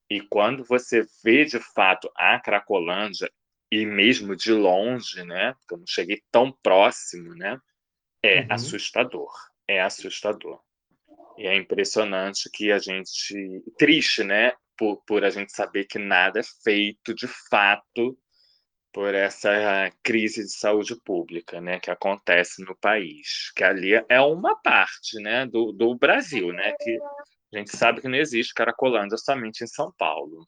E 0.09 0.19
quando 0.19 0.65
você 0.65 1.07
vê 1.23 1.45
de 1.45 1.59
fato 1.73 2.11
a 2.17 2.37
Cracolândia, 2.41 3.31
e 3.71 3.85
mesmo 3.85 4.35
de 4.35 4.51
longe, 4.51 5.23
né? 5.23 5.53
Porque 5.53 5.73
eu 5.75 5.77
não 5.79 5.87
cheguei 5.87 6.21
tão 6.29 6.51
próximo, 6.51 7.33
né? 7.35 7.57
É 8.21 8.41
uhum. 8.41 8.47
assustador. 8.49 9.31
É 9.67 9.81
assustador. 9.81 10.59
E 11.37 11.47
é 11.47 11.55
impressionante 11.55 12.49
que 12.51 12.71
a 12.71 12.79
gente. 12.79 13.63
Triste, 13.77 14.23
né? 14.23 14.53
Por, 14.77 14.97
por 15.05 15.23
a 15.23 15.29
gente 15.29 15.53
saber 15.53 15.85
que 15.85 15.97
nada 15.97 16.39
é 16.39 16.43
feito 16.63 17.13
de 17.13 17.27
fato 17.49 18.17
por 18.93 19.13
essa 19.15 19.89
crise 20.03 20.43
de 20.43 20.51
saúde 20.51 20.95
pública, 21.03 21.61
né, 21.61 21.79
que 21.79 21.89
acontece 21.89 22.63
no 22.63 22.75
país, 22.77 23.51
que 23.55 23.63
ali 23.63 23.93
é 24.09 24.19
uma 24.19 24.55
parte, 24.61 25.17
né, 25.21 25.45
do, 25.45 25.71
do 25.71 25.95
Brasil, 25.95 26.51
né, 26.51 26.73
que 26.77 26.97
a 27.53 27.57
gente 27.57 27.75
sabe 27.75 28.01
que 28.01 28.07
não 28.07 28.17
existe 28.17 28.53
Caracolândia 28.53 29.17
somente 29.17 29.63
em 29.63 29.67
São 29.67 29.93
Paulo. 29.97 30.45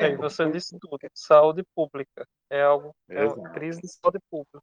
É, 0.00 0.16
você 0.16 0.50
disse 0.50 0.78
tudo, 0.78 0.98
saúde 1.14 1.64
pública, 1.74 2.26
é 2.48 2.62
algo, 2.62 2.94
é 3.08 3.24
uma 3.24 3.50
crise 3.50 3.80
de 3.80 3.88
saúde 3.88 4.18
pública 4.30 4.60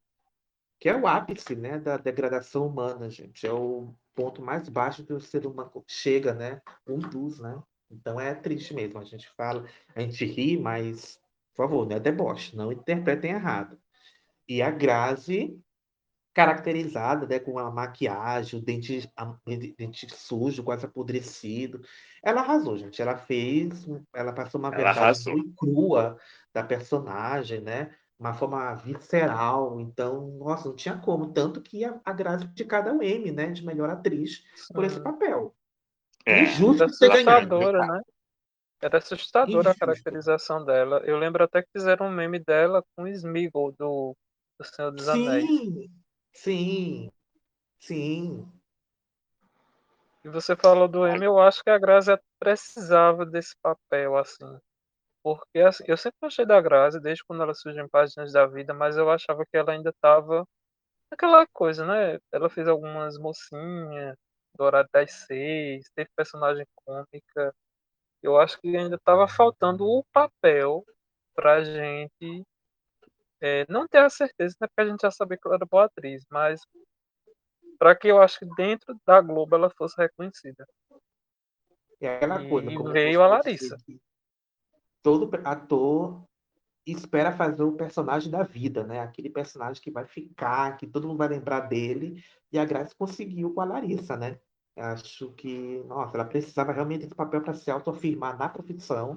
que 0.80 0.90
é 0.90 0.96
o 0.96 1.08
ápice, 1.08 1.56
né, 1.56 1.80
da 1.80 1.98
degradação 1.98 2.68
humana, 2.68 3.10
gente. 3.10 3.46
É 3.48 3.52
o 3.52 3.94
ponto 4.14 4.42
mais 4.42 4.70
baixo 4.70 5.06
que 5.06 5.14
o 5.14 5.20
ser 5.20 5.46
humano 5.46 5.84
chega, 5.88 6.34
né, 6.34 6.62
um 6.88 7.00
dos, 7.00 7.40
né. 7.40 7.62
Então 7.90 8.20
é 8.20 8.34
triste 8.36 8.74
mesmo. 8.74 9.00
A 9.00 9.04
gente 9.04 9.28
fala, 9.30 9.66
a 9.96 10.02
gente 10.02 10.26
ri, 10.26 10.58
mas, 10.58 11.20
por 11.56 11.64
favor, 11.64 11.88
não 11.88 11.96
é 11.96 12.00
deboche, 12.00 12.56
não 12.56 12.72
interpretem 12.72 13.32
errado. 13.32 13.80
E 14.48 14.62
a 14.62 14.70
Grazi 14.70 15.60
caracterizada, 16.38 17.26
né, 17.26 17.40
com 17.40 17.58
a 17.58 17.72
maquiagem, 17.72 18.60
o 18.60 18.64
dente, 18.64 19.12
a, 19.18 19.34
dente 19.76 20.08
sujo, 20.14 20.64
quase 20.64 20.86
apodrecido. 20.86 21.82
Ela 22.24 22.42
arrasou, 22.42 22.78
gente. 22.78 23.02
Ela 23.02 23.18
fez, 23.18 23.88
ela 24.14 24.32
passou 24.32 24.60
uma 24.60 24.68
Ela 24.68 24.94
verdade 24.94 25.32
e 25.32 25.54
crua 25.56 26.16
da 26.54 26.62
personagem, 26.62 27.60
né? 27.60 27.90
Uma 28.20 28.36
forma 28.36 28.76
visceral. 28.76 29.80
Então, 29.82 30.28
nossa, 30.38 30.70
não 30.70 30.76
tinha 30.76 30.96
como. 31.00 31.34
Tanto 31.34 31.60
que 31.60 31.84
a, 31.84 32.00
a 32.06 32.14
Grazi 32.14 32.46
de 32.50 32.66
cada 32.66 32.94
um 32.94 33.02
M, 33.02 33.32
né? 33.32 33.50
De 33.50 33.66
melhor 33.66 33.90
atriz 33.90 34.44
por 34.72 34.84
esse 34.84 34.98
Sim. 34.98 35.04
papel. 35.04 35.56
É, 36.24 36.44
Injusto 36.44 36.84
assustadora, 36.84 37.80
né? 37.80 38.02
Era 38.80 39.00
assustadora 39.00 39.58
a 39.58 39.72
Injusto. 39.72 39.80
caracterização 39.80 40.64
dela. 40.64 41.02
Eu 41.04 41.18
lembro 41.18 41.44
até 41.44 41.64
que 41.64 41.70
fizeram 41.76 42.06
um 42.06 42.12
meme 42.12 42.38
dela 42.38 42.84
com 42.96 43.04
o 43.04 43.08
Smeagol 43.08 43.72
do, 43.72 44.16
do 44.60 44.66
Senhor 44.66 44.92
dos 44.92 45.10
Anéis. 45.10 45.44
Sim, 46.38 47.12
sim. 47.80 48.48
E 50.24 50.30
você 50.30 50.56
falou 50.56 50.88
do 50.88 51.08
M, 51.08 51.26
eu 51.26 51.40
acho 51.40 51.64
que 51.64 51.70
a 51.70 51.80
Grazi 51.80 52.16
precisava 52.40 53.26
desse 53.26 53.56
papel, 53.62 54.16
assim. 54.16 54.60
Porque 55.24 55.60
assim, 55.60 55.84
eu 55.88 55.98
sempre 55.98 56.18
gostei 56.22 56.46
da 56.46 56.62
Grazi, 56.62 57.00
desde 57.02 57.24
quando 57.26 57.44
ela 57.44 57.56
surgiu 57.56 57.84
em 57.86 57.90
Páginas 57.90 58.34
da 58.34 58.46
Vida, 58.46 58.74
mas 58.74 58.98
eu 58.98 59.10
achava 59.10 59.46
que 59.46 59.58
ela 59.58 59.72
ainda 59.74 59.90
estava 59.90 60.46
aquela 61.12 61.48
coisa, 61.54 61.86
né? 61.86 62.20
Ela 62.32 62.50
fez 62.50 62.68
algumas 62.68 63.18
mocinhas 63.18 64.16
do 64.58 64.64
horário 64.64 64.90
das 64.94 65.12
seis, 65.14 65.90
teve 65.96 66.10
personagem 66.16 66.66
cômica. 66.76 67.56
Eu 68.24 68.40
acho 68.40 68.60
que 68.62 68.78
ainda 68.78 68.98
estava 68.98 69.28
faltando 69.28 69.86
o 69.86 70.06
papel 70.14 70.86
pra 71.36 71.64
gente 71.64 72.46
é, 73.42 73.66
não 73.70 73.88
ter 73.88 74.00
a 74.00 74.10
certeza, 74.10 74.56
né? 74.60 74.68
Porque 74.68 74.82
a 74.82 74.92
gente 74.92 75.02
já 75.02 75.12
sabia 75.12 75.38
que 75.38 75.48
ela 75.48 75.56
era 75.58 75.66
boa 75.66 75.86
atriz, 75.86 76.26
mas 76.32 76.62
para 77.78 77.96
que 77.96 78.08
eu 78.08 78.22
acho 78.22 78.40
que 78.40 78.46
dentro 78.56 79.00
da 79.06 79.22
Globo 79.22 79.56
ela 79.56 79.70
fosse 79.70 79.96
reconhecida. 79.98 80.68
É 82.02 82.16
aquela 82.16 82.48
coisa, 82.48 82.72
E 82.72 82.78
veio 82.92 83.22
a 83.22 83.28
Larissa. 83.28 83.78
todo 85.02 85.30
ator 85.46 86.24
espera 86.86 87.32
fazer 87.32 87.64
o 87.64 87.74
personagem 87.74 88.32
da 88.32 88.44
vida, 88.44 88.84
né? 88.84 89.00
Aquele 89.00 89.30
personagem 89.30 89.82
que 89.82 89.92
vai 89.92 90.06
ficar, 90.06 90.78
que 90.78 90.88
todo 90.88 91.08
mundo 91.08 91.18
vai 91.18 91.28
lembrar 91.28 91.62
dele, 91.62 92.24
e 92.52 92.58
a 92.58 92.66
Grace 92.66 92.96
conseguiu 92.96 93.54
com 93.54 93.62
a 93.62 93.66
Larissa, 93.66 94.16
né? 94.16 94.40
Acho 94.76 95.32
que, 95.34 95.84
nossa, 95.86 96.16
ela 96.16 96.26
precisava 96.26 96.72
realmente 96.72 97.02
desse 97.02 97.16
papel 97.16 97.42
para 97.42 97.54
se 97.54 97.70
autoafirmar 97.72 98.38
na 98.38 98.48
profissão. 98.48 99.16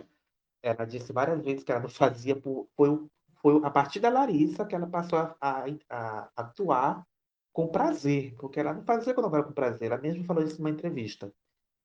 Ela 0.62 0.85
disse 0.85 1.12
várias 1.12 1.43
vezes 1.43 1.62
que 1.62 1.71
ela 1.71 1.83
não 1.83 1.89
fazia 1.89 2.35
por. 2.35 2.66
Foi, 2.77 2.89
o- 2.89 3.11
foi 3.43 3.61
a 3.64 3.70
partir 3.70 4.01
da 4.01 4.09
Larissa 4.09 4.64
que 4.66 4.74
ela 4.74 4.86
passou 4.86 5.18
a, 5.18 5.36
a- 5.41 5.64
a 5.91 6.30
atuar 6.36 7.07
com 7.53 7.68
prazer, 7.68 8.34
porque 8.38 8.61
ela 8.61 8.72
não 8.74 8.84
fazia 8.84 9.12
novela 9.14 9.45
com 9.45 9.53
prazer, 9.53 9.91
ela 9.91 10.01
mesma 10.01 10.24
falou 10.24 10.43
isso 10.45 10.59
numa 10.59 10.70
entrevista. 10.70 11.32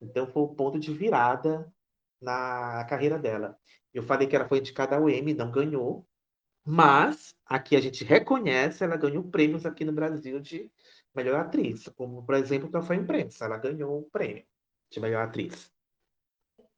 Então 0.01 0.27
foi 0.27 0.43
o 0.43 0.55
ponto 0.55 0.79
de 0.79 0.93
virada 0.93 1.71
na 2.21 2.85
carreira 2.85 3.17
dela. 3.17 3.57
Eu 3.93 4.03
falei 4.03 4.27
que 4.27 4.35
ela 4.35 4.47
foi 4.47 4.59
indicada 4.59 4.95
ao 4.97 5.09
Emmy, 5.09 5.33
não 5.33 5.51
ganhou, 5.51 6.05
mas 6.65 7.35
aqui 7.45 7.75
a 7.75 7.81
gente 7.81 8.03
reconhece, 8.03 8.83
ela 8.83 8.97
ganhou 8.97 9.23
prêmios 9.23 9.65
aqui 9.65 9.85
no 9.85 9.93
Brasil 9.93 10.39
de 10.39 10.71
melhor 11.15 11.39
atriz, 11.39 11.87
como 11.95 12.23
por 12.25 12.35
exemplo 12.35 12.67
o 12.67 12.71
Troféu 12.71 12.97
Imprensa, 12.97 13.45
ela 13.45 13.57
ganhou 13.57 13.99
o 13.99 14.09
prêmio 14.09 14.43
de 14.91 14.99
melhor 14.99 15.23
atriz. 15.23 15.71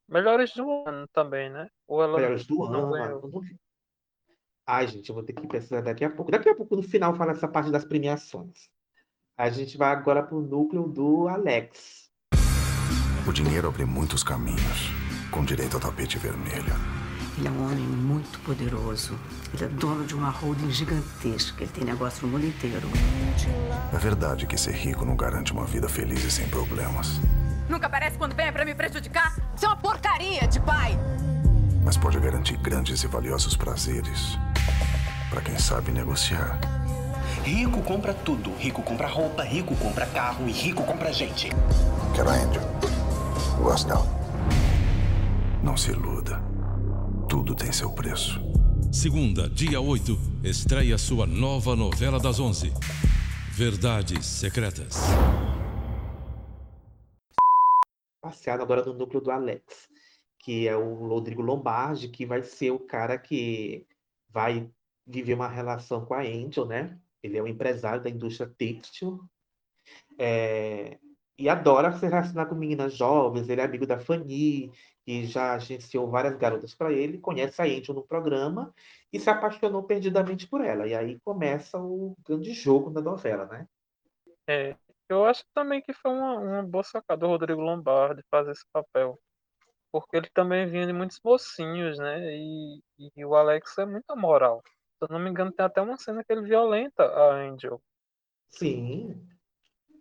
Melhores 0.07 0.53
do 0.53 0.87
ano 0.87 1.07
também, 1.09 1.49
né? 1.49 1.69
Ou 1.87 2.01
ela 2.01 2.17
Melhores 2.17 2.45
do 2.45 2.63
ano. 2.63 2.91
não. 2.91 3.21
Ai, 4.69 4.85
gente, 4.85 5.07
eu 5.07 5.15
vou 5.15 5.23
ter 5.23 5.31
que 5.31 5.47
pesquisar 5.47 5.79
daqui 5.79 6.03
a 6.03 6.09
pouco. 6.09 6.29
Daqui 6.29 6.49
a 6.49 6.55
pouco, 6.55 6.75
no 6.75 6.83
final, 6.83 7.15
fala 7.15 7.31
essa 7.31 7.47
parte 7.47 7.71
das 7.71 7.85
premiações. 7.85 8.67
A 9.37 9.49
gente 9.49 9.77
vai 9.77 9.93
agora 9.93 10.21
para 10.21 10.35
o 10.35 10.41
núcleo 10.41 10.89
do 10.89 11.29
Alex. 11.29 12.09
O 13.25 13.31
dinheiro 13.31 13.69
abre 13.69 13.85
muitos 13.85 14.23
caminhos, 14.23 14.91
com 15.31 15.45
direito 15.45 15.75
ao 15.75 15.79
tapete 15.79 16.17
vermelho. 16.17 16.73
Ele 17.37 17.47
é 17.47 17.51
um 17.51 17.63
homem 17.63 17.85
muito 17.85 18.39
poderoso. 18.39 19.17
Ele 19.53 19.63
é 19.63 19.67
dono 19.69 20.05
de 20.05 20.13
uma 20.13 20.29
holding 20.29 20.71
gigantesca. 20.71 21.63
Ele 21.63 21.71
tem 21.71 21.85
negócio 21.85 22.25
no 22.25 22.33
mundo 22.33 22.47
inteiro. 22.47 22.89
É 23.93 23.97
verdade 23.97 24.47
que 24.47 24.57
ser 24.57 24.73
rico 24.73 25.05
não 25.05 25.15
garante 25.15 25.53
uma 25.53 25.65
vida 25.65 25.87
feliz 25.87 26.25
e 26.25 26.31
sem 26.31 26.49
problemas. 26.49 27.21
Nunca 27.69 27.87
aparece 27.87 28.17
quando 28.17 28.35
vem 28.35 28.51
pra 28.51 28.65
me 28.65 28.75
prejudicar? 28.75 29.33
Isso 29.55 29.65
é 29.65 29.67
uma 29.69 29.77
porcaria 29.77 30.45
de 30.45 30.59
pai! 30.59 30.97
Mas 31.85 31.95
pode 31.95 32.19
garantir 32.19 32.57
grandes 32.57 33.03
e 33.03 33.07
valiosos 33.07 33.55
prazeres 33.55 34.37
para 35.29 35.41
quem 35.41 35.57
sabe 35.57 35.91
negociar. 35.91 36.59
Rico 37.43 37.81
compra 37.81 38.13
tudo. 38.13 38.53
Rico 38.55 38.81
compra 38.81 39.07
roupa, 39.07 39.43
rico 39.43 39.75
compra 39.75 40.05
carro 40.07 40.47
e 40.47 40.51
rico 40.51 40.83
compra 40.83 41.11
gente. 41.11 41.49
Quero 42.15 42.29
a 42.29 42.33
Angel. 42.33 42.61
Gosto 43.61 43.87
dela. 43.87 44.05
Não 45.63 45.75
se 45.75 45.91
iluda. 45.91 46.41
Tudo 47.27 47.55
tem 47.55 47.71
seu 47.71 47.91
preço. 47.91 48.41
Segunda, 48.91 49.49
dia 49.49 49.81
8, 49.81 50.17
estreia 50.43 50.97
sua 50.97 51.25
nova 51.25 51.75
novela 51.75 52.19
das 52.19 52.39
11. 52.39 52.71
Verdades 53.51 54.25
Secretas. 54.25 54.97
Passeado 58.21 58.61
agora 58.61 58.83
no 58.85 58.93
núcleo 58.93 59.21
do 59.21 59.31
Alex, 59.31 59.89
que 60.39 60.67
é 60.67 60.75
o 60.75 61.07
Rodrigo 61.07 61.41
Lombardi, 61.41 62.07
que 62.07 62.25
vai 62.25 62.43
ser 62.43 62.71
o 62.71 62.79
cara 62.79 63.17
que 63.17 63.85
vai 64.29 64.69
viver 65.07 65.33
uma 65.33 65.47
relação 65.47 66.05
com 66.05 66.13
a 66.13 66.21
Angel, 66.21 66.65
né? 66.65 66.99
Ele 67.23 67.37
é 67.37 67.43
um 67.43 67.47
empresário 67.47 68.03
da 68.03 68.09
indústria 68.09 68.49
têxtil. 68.57 69.23
É, 70.19 70.99
e 71.39 71.47
adora 71.47 71.93
se 71.93 72.05
relacionar 72.05 72.47
com 72.47 72.55
meninas 72.55 72.95
jovens, 72.95 73.47
ele 73.47 73.61
é 73.61 73.63
amigo 73.63 73.85
da 73.85 73.99
Fanny, 73.99 74.71
que 75.05 75.25
já 75.25 75.53
agenciou 75.53 76.09
várias 76.09 76.35
garotas 76.35 76.73
para 76.75 76.91
ele, 76.91 77.19
conhece 77.19 77.61
a 77.61 77.65
Angel 77.65 77.95
no 77.95 78.05
programa 78.05 78.73
e 79.13 79.19
se 79.19 79.29
apaixonou 79.29 79.83
perdidamente 79.83 80.47
por 80.47 80.61
ela. 80.61 80.87
E 80.87 80.95
aí 80.95 81.19
começa 81.21 81.79
o 81.79 82.15
grande 82.25 82.51
jogo 82.53 82.89
da 82.89 83.01
novela, 83.01 83.45
né? 83.45 83.67
É, 84.49 84.75
eu 85.07 85.25
acho 85.25 85.45
também 85.53 85.81
que 85.81 85.93
foi 85.93 86.11
uma, 86.11 86.39
uma 86.39 86.63
boa 86.63 86.83
sacada 86.83 87.21
do 87.21 87.27
Rodrigo 87.27 87.61
Lombardi 87.61 88.23
fazer 88.29 88.51
esse 88.51 88.65
papel. 88.73 89.19
Porque 89.91 90.17
ele 90.17 90.29
também 90.33 90.67
vinha 90.67 90.85
de 90.85 90.93
muitos 90.93 91.19
mocinhos, 91.23 91.97
né? 91.97 92.35
E, 92.35 92.81
e 93.15 93.25
o 93.25 93.35
Alex 93.35 93.77
é 93.77 93.85
muito 93.85 94.15
moral. 94.15 94.61
Se 94.97 95.05
eu 95.05 95.09
não 95.09 95.19
me 95.19 95.29
engano, 95.29 95.51
tem 95.51 95.63
até 95.63 95.79
uma 95.79 95.97
cena 95.97 96.23
que 96.23 96.33
ele 96.33 96.41
violenta 96.41 97.03
a 97.03 97.33
Angel. 97.35 97.79
Sim, 98.49 99.23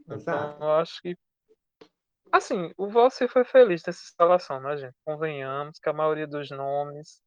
Então, 0.05 0.17
exato. 0.17 0.63
eu 0.63 0.73
acho 0.73 1.03
que. 1.03 1.17
Assim, 2.33 2.73
o 2.77 2.89
Valci 2.89 3.29
foi 3.29 3.45
feliz 3.45 3.83
nessa 3.87 4.03
instalação, 4.03 4.61
né, 4.61 4.77
gente? 4.77 4.97
Convenhamos 5.05 5.79
que 5.79 5.89
a 5.89 5.93
maioria 5.93 6.27
dos 6.27 6.51
nomes, 6.51 7.23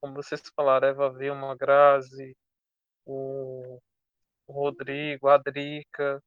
como 0.00 0.14
vocês 0.14 0.42
falaram, 0.54 0.88
Eva 0.88 1.10
Vilma, 1.10 1.56
Grazi, 1.56 2.36
o, 3.06 3.80
o 4.46 4.52
Rodrigo, 4.52 5.28
a 5.28 5.38
Drica. 5.38 6.22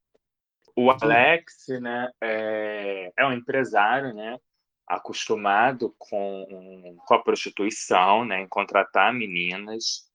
O 0.74 0.90
Alex, 0.90 1.66
né, 1.80 2.10
é, 2.20 3.12
é 3.16 3.26
um 3.26 3.32
empresário, 3.32 4.14
né, 4.14 4.38
acostumado 4.86 5.94
com, 5.98 6.96
com 7.06 7.14
a 7.14 7.22
prostituição, 7.22 8.24
né, 8.24 8.40
em 8.40 8.48
contratar 8.48 9.12
meninas, 9.12 10.10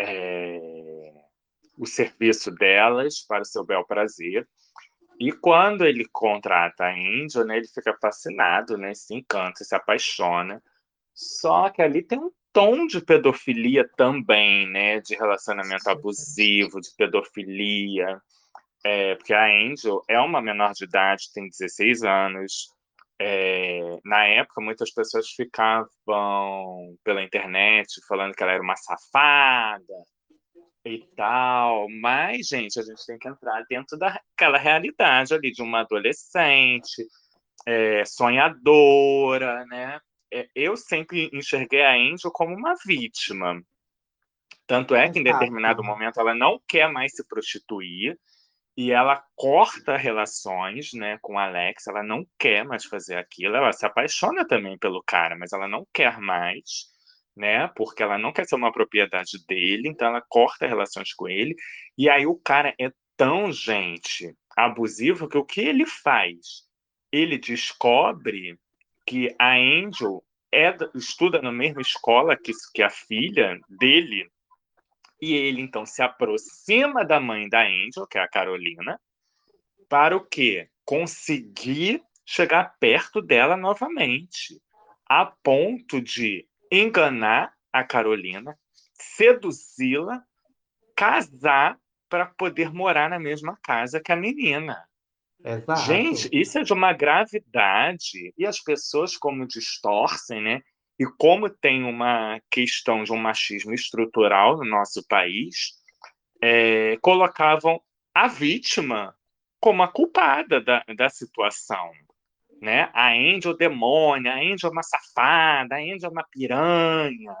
é, 0.00 1.12
o 1.76 1.86
serviço 1.86 2.50
delas 2.50 3.24
para 3.26 3.42
o 3.42 3.46
seu 3.46 3.64
bel 3.64 3.84
prazer. 3.84 4.46
E 5.18 5.32
quando 5.32 5.84
ele 5.84 6.06
contrata 6.10 6.84
a 6.84 6.94
Angel, 6.94 7.44
né, 7.44 7.58
ele 7.58 7.68
fica 7.68 7.96
fascinado, 8.00 8.78
né, 8.78 8.94
se 8.94 9.14
encanta, 9.14 9.64
se 9.64 9.74
apaixona. 9.74 10.62
Só 11.14 11.68
que 11.68 11.82
ali 11.82 12.02
tem 12.02 12.18
um 12.18 12.30
tom 12.52 12.86
de 12.86 13.00
pedofilia 13.00 13.88
também, 13.96 14.66
né, 14.70 15.00
de 15.00 15.14
relacionamento 15.14 15.88
abusivo, 15.90 16.80
de 16.80 16.88
pedofilia. 16.96 18.20
É, 18.82 19.14
porque 19.14 19.34
a 19.34 19.44
Angel 19.44 20.02
é 20.08 20.18
uma 20.18 20.40
menor 20.40 20.72
de 20.72 20.84
idade, 20.84 21.30
tem 21.34 21.48
16 21.48 22.02
anos. 22.02 22.70
É, 23.22 23.98
na 24.02 24.24
época, 24.24 24.62
muitas 24.62 24.90
pessoas 24.90 25.28
ficavam 25.28 25.86
pela 27.04 27.22
internet 27.22 28.00
falando 28.08 28.34
que 28.34 28.42
ela 28.42 28.52
era 28.52 28.62
uma 28.62 28.76
safada 28.76 29.84
e 30.86 31.06
tal. 31.14 31.86
Mas, 32.00 32.46
gente, 32.46 32.80
a 32.80 32.82
gente 32.82 33.04
tem 33.06 33.18
que 33.18 33.28
entrar 33.28 33.62
dentro 33.68 33.98
daquela 33.98 34.56
realidade 34.56 35.34
ali 35.34 35.52
de 35.52 35.60
uma 35.60 35.80
adolescente, 35.80 37.06
é, 37.66 38.06
sonhadora, 38.06 39.66
né? 39.66 40.00
É, 40.32 40.48
eu 40.54 40.74
sempre 40.74 41.28
enxerguei 41.30 41.82
a 41.82 41.92
Angel 41.92 42.30
como 42.32 42.54
uma 42.56 42.74
vítima. 42.86 43.60
Tanto 44.66 44.94
é 44.94 45.10
que, 45.10 45.18
em 45.18 45.24
determinado 45.24 45.84
momento, 45.84 46.18
ela 46.18 46.34
não 46.34 46.58
quer 46.66 46.90
mais 46.90 47.12
se 47.12 47.26
prostituir 47.26 48.18
e 48.80 48.92
ela 48.92 49.22
corta 49.36 49.94
relações 49.94 50.94
né, 50.94 51.18
com 51.20 51.38
Alex, 51.38 51.86
ela 51.86 52.02
não 52.02 52.26
quer 52.38 52.64
mais 52.64 52.86
fazer 52.86 53.16
aquilo, 53.16 53.54
ela 53.54 53.74
se 53.74 53.84
apaixona 53.84 54.42
também 54.48 54.78
pelo 54.78 55.02
cara, 55.02 55.36
mas 55.36 55.52
ela 55.52 55.68
não 55.68 55.86
quer 55.92 56.18
mais, 56.18 56.86
né? 57.36 57.68
Porque 57.76 58.02
ela 58.02 58.16
não 58.16 58.32
quer 58.32 58.46
ser 58.46 58.54
uma 58.54 58.72
propriedade 58.72 59.32
dele, 59.46 59.86
então 59.86 60.08
ela 60.08 60.24
corta 60.26 60.66
relações 60.66 61.12
com 61.12 61.28
ele, 61.28 61.54
e 61.98 62.08
aí 62.08 62.26
o 62.26 62.36
cara 62.36 62.74
é 62.80 62.90
tão, 63.18 63.52
gente, 63.52 64.34
abusivo 64.56 65.28
que 65.28 65.36
o 65.36 65.44
que 65.44 65.60
ele 65.60 65.84
faz? 65.84 66.66
Ele 67.12 67.36
descobre 67.36 68.58
que 69.06 69.28
a 69.38 69.56
Angel 69.56 70.24
é, 70.50 70.74
estuda 70.94 71.42
na 71.42 71.52
mesma 71.52 71.82
escola 71.82 72.34
que, 72.34 72.52
que 72.72 72.82
a 72.82 72.88
filha 72.88 73.60
dele, 73.68 74.26
e 75.20 75.34
ele 75.34 75.60
então 75.60 75.84
se 75.84 76.02
aproxima 76.02 77.04
da 77.04 77.20
mãe 77.20 77.48
da 77.48 77.62
Angel, 77.62 78.06
que 78.06 78.18
é 78.18 78.22
a 78.22 78.28
Carolina, 78.28 79.00
para 79.88 80.16
o 80.16 80.24
quê? 80.24 80.68
Conseguir 80.84 82.02
chegar 82.24 82.76
perto 82.78 83.20
dela 83.20 83.56
novamente, 83.56 84.60
a 85.08 85.26
ponto 85.26 86.00
de 86.00 86.46
enganar 86.70 87.52
a 87.72 87.82
Carolina, 87.82 88.56
seduzi-la, 88.92 90.22
casar 90.96 91.78
para 92.08 92.26
poder 92.26 92.72
morar 92.72 93.10
na 93.10 93.18
mesma 93.18 93.58
casa 93.62 94.00
que 94.00 94.12
a 94.12 94.16
menina. 94.16 94.84
Exato. 95.42 95.80
Gente, 95.82 96.28
isso 96.32 96.58
é 96.58 96.62
de 96.62 96.72
uma 96.72 96.92
gravidade 96.92 98.32
e 98.36 98.46
as 98.46 98.60
pessoas 98.60 99.16
como 99.16 99.46
distorcem, 99.46 100.42
né? 100.42 100.60
E 101.00 101.06
como 101.16 101.48
tem 101.48 101.82
uma 101.82 102.38
questão 102.50 103.04
de 103.04 103.10
um 103.10 103.16
machismo 103.16 103.72
estrutural 103.72 104.58
no 104.58 104.66
nosso 104.66 105.02
país, 105.08 105.72
é, 106.42 106.98
colocavam 106.98 107.80
a 108.14 108.28
vítima 108.28 109.16
como 109.58 109.82
a 109.82 109.88
culpada 109.88 110.60
da, 110.60 110.84
da 110.94 111.08
situação. 111.08 111.90
Né? 112.60 112.90
A 112.92 113.12
Angel 113.12 113.56
demônia, 113.56 114.34
a 114.34 114.40
Angel 114.40 114.68
é 114.68 114.72
uma 114.72 114.82
safada, 114.82 115.76
a 115.76 115.78
Angel 115.78 116.10
é 116.10 116.12
uma 116.12 116.26
piranha, 116.30 117.34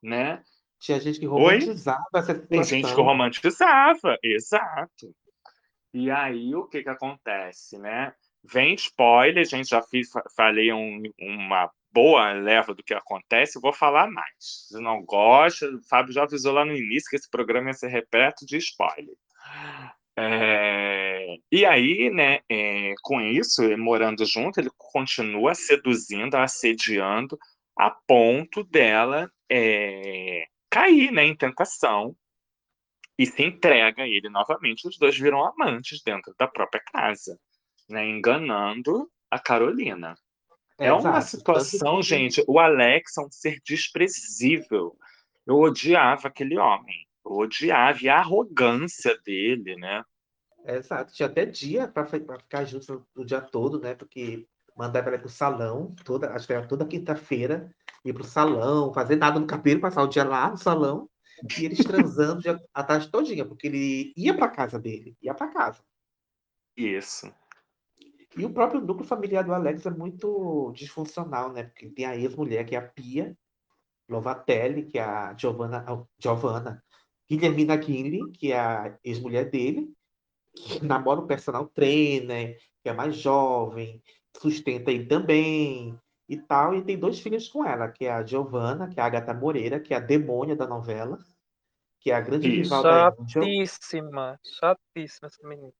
né? 0.00 0.40
Tinha 0.78 1.00
gente 1.00 1.18
que 1.18 1.26
romantizava 1.26 2.06
Oi? 2.14 2.20
essa 2.20 2.34
situação. 2.34 2.48
Tem 2.48 2.64
gente 2.64 2.94
que 2.94 3.00
romantizava, 3.00 4.16
exato. 4.22 5.12
E 5.92 6.08
aí 6.08 6.54
o 6.54 6.68
que 6.68 6.84
que 6.84 6.88
acontece, 6.88 7.76
né? 7.78 8.14
Vem 8.44 8.74
spoiler, 8.74 9.44
gente, 9.44 9.70
já 9.70 9.82
fiz, 9.82 10.08
falei 10.36 10.72
um, 10.72 11.02
uma 11.18 11.68
boa 11.92 12.32
leva 12.32 12.74
do 12.74 12.82
que 12.82 12.94
acontece, 12.94 13.60
vou 13.60 13.72
falar 13.72 14.10
mais. 14.10 14.34
Se 14.38 14.80
não 14.80 15.04
gosta, 15.04 15.66
o 15.68 15.82
Fábio 15.88 16.12
já 16.12 16.24
avisou 16.24 16.52
lá 16.52 16.64
no 16.64 16.76
início 16.76 17.10
que 17.10 17.16
esse 17.16 17.30
programa 17.30 17.68
ia 17.68 17.74
ser 17.74 17.88
repleto 17.88 18.46
de 18.46 18.56
spoiler. 18.56 19.14
É, 20.16 21.36
e 21.50 21.64
aí, 21.64 22.10
né, 22.10 22.40
é, 22.50 22.94
com 23.02 23.20
isso, 23.20 23.62
morando 23.78 24.24
junto, 24.26 24.60
ele 24.60 24.70
continua 24.76 25.54
seduzindo, 25.54 26.34
assediando, 26.36 27.38
a 27.76 27.90
ponto 27.90 28.62
dela 28.64 29.30
é, 29.50 30.44
cair 30.70 31.10
né, 31.12 31.24
em 31.24 31.36
tentação 31.36 32.14
e 33.18 33.26
se 33.26 33.42
entrega 33.42 34.02
a 34.02 34.08
ele 34.08 34.28
novamente. 34.28 34.86
Os 34.86 34.98
dois 34.98 35.16
viram 35.18 35.44
amantes 35.44 36.02
dentro 36.04 36.34
da 36.38 36.46
própria 36.46 36.82
casa, 36.92 37.38
né, 37.88 38.06
enganando 38.06 39.08
a 39.30 39.38
Carolina. 39.38 40.14
É, 40.78 40.86
é 40.86 40.92
uma 40.92 41.20
situação, 41.20 42.02
gente. 42.02 42.42
O 42.46 42.58
Alex 42.58 43.16
é 43.18 43.22
um 43.22 43.30
ser 43.30 43.60
desprezível. 43.64 44.96
Eu 45.46 45.58
odiava 45.60 46.28
aquele 46.28 46.58
homem. 46.58 47.06
Eu 47.24 47.32
odiava. 47.32 47.98
E 48.02 48.08
a 48.08 48.18
arrogância 48.18 49.18
dele, 49.24 49.76
né? 49.76 50.02
Exato. 50.64 51.12
Tinha 51.12 51.28
até 51.28 51.44
dia 51.44 51.88
para 51.88 52.06
ficar 52.06 52.64
junto 52.64 53.06
o 53.14 53.24
dia 53.24 53.40
todo, 53.40 53.80
né? 53.80 53.94
Porque 53.94 54.46
mandava 54.76 55.08
ela 55.08 55.18
para 55.18 55.26
o 55.26 55.30
salão, 55.30 55.94
toda, 56.04 56.32
acho 56.32 56.46
que 56.46 56.52
era 56.52 56.66
toda 56.66 56.86
quinta-feira, 56.86 57.70
ir 58.04 58.12
para 58.12 58.22
o 58.22 58.26
salão, 58.26 58.92
fazer 58.92 59.16
nada 59.16 59.38
no 59.38 59.46
cabelo, 59.46 59.80
passar 59.80 60.02
o 60.02 60.08
dia 60.08 60.24
lá 60.24 60.50
no 60.50 60.56
salão, 60.56 61.08
e 61.58 61.64
eles 61.64 61.78
transando 61.84 62.42
a 62.72 62.82
tarde 62.82 63.10
todinha, 63.10 63.44
porque 63.44 63.66
ele 63.66 64.12
ia 64.16 64.34
para 64.34 64.48
casa 64.48 64.78
dele, 64.78 65.16
ia 65.20 65.34
para 65.34 65.52
casa. 65.52 65.82
Isso. 66.76 67.32
E 68.36 68.44
o 68.44 68.52
próprio 68.52 68.80
núcleo 68.80 69.06
familiar 69.06 69.44
do 69.44 69.52
Alex 69.52 69.84
é 69.84 69.90
muito 69.90 70.72
disfuncional, 70.74 71.52
né? 71.52 71.64
Porque 71.64 71.90
tem 71.90 72.06
a 72.06 72.16
ex-mulher, 72.16 72.64
que 72.64 72.74
é 72.74 72.78
a 72.78 72.88
Pia 72.88 73.36
Lovatelli, 74.08 74.84
que 74.84 74.98
é 74.98 75.02
a 75.02 75.34
Giovanna, 75.36 75.84
Giovanna 76.18 76.82
Guilhermina 77.28 77.78
Kinley, 77.78 78.30
que 78.32 78.52
é 78.52 78.58
a 78.58 78.98
ex-mulher 79.04 79.50
dele, 79.50 79.92
que 80.54 80.84
namora 80.84 81.20
o 81.20 81.26
personal 81.26 81.66
trainer, 81.68 82.58
que 82.82 82.88
é 82.88 82.92
mais 82.92 83.16
jovem, 83.16 84.02
sustenta 84.36 84.90
ele 84.90 85.06
também 85.06 85.98
e 86.28 86.36
tal. 86.36 86.74
E 86.74 86.82
tem 86.82 86.98
dois 86.98 87.20
filhos 87.20 87.48
com 87.48 87.64
ela, 87.64 87.88
que 87.88 88.06
é 88.06 88.12
a 88.12 88.24
Giovanna, 88.24 88.88
que 88.88 88.98
é 88.98 89.02
a 89.02 89.06
Agatha 89.06 89.34
Moreira, 89.34 89.80
que 89.80 89.94
é 89.94 89.96
a 89.96 90.00
demônia 90.00 90.56
da 90.56 90.66
novela, 90.66 91.18
que 92.00 92.10
é 92.10 92.14
a 92.14 92.20
grande 92.20 92.48
rival 92.48 92.82
da 92.82 93.08
Angel. 93.08 93.42
Chatíssima, 93.42 94.38
chatíssima 94.42 95.28
essa 95.28 95.48
menina. 95.48 95.72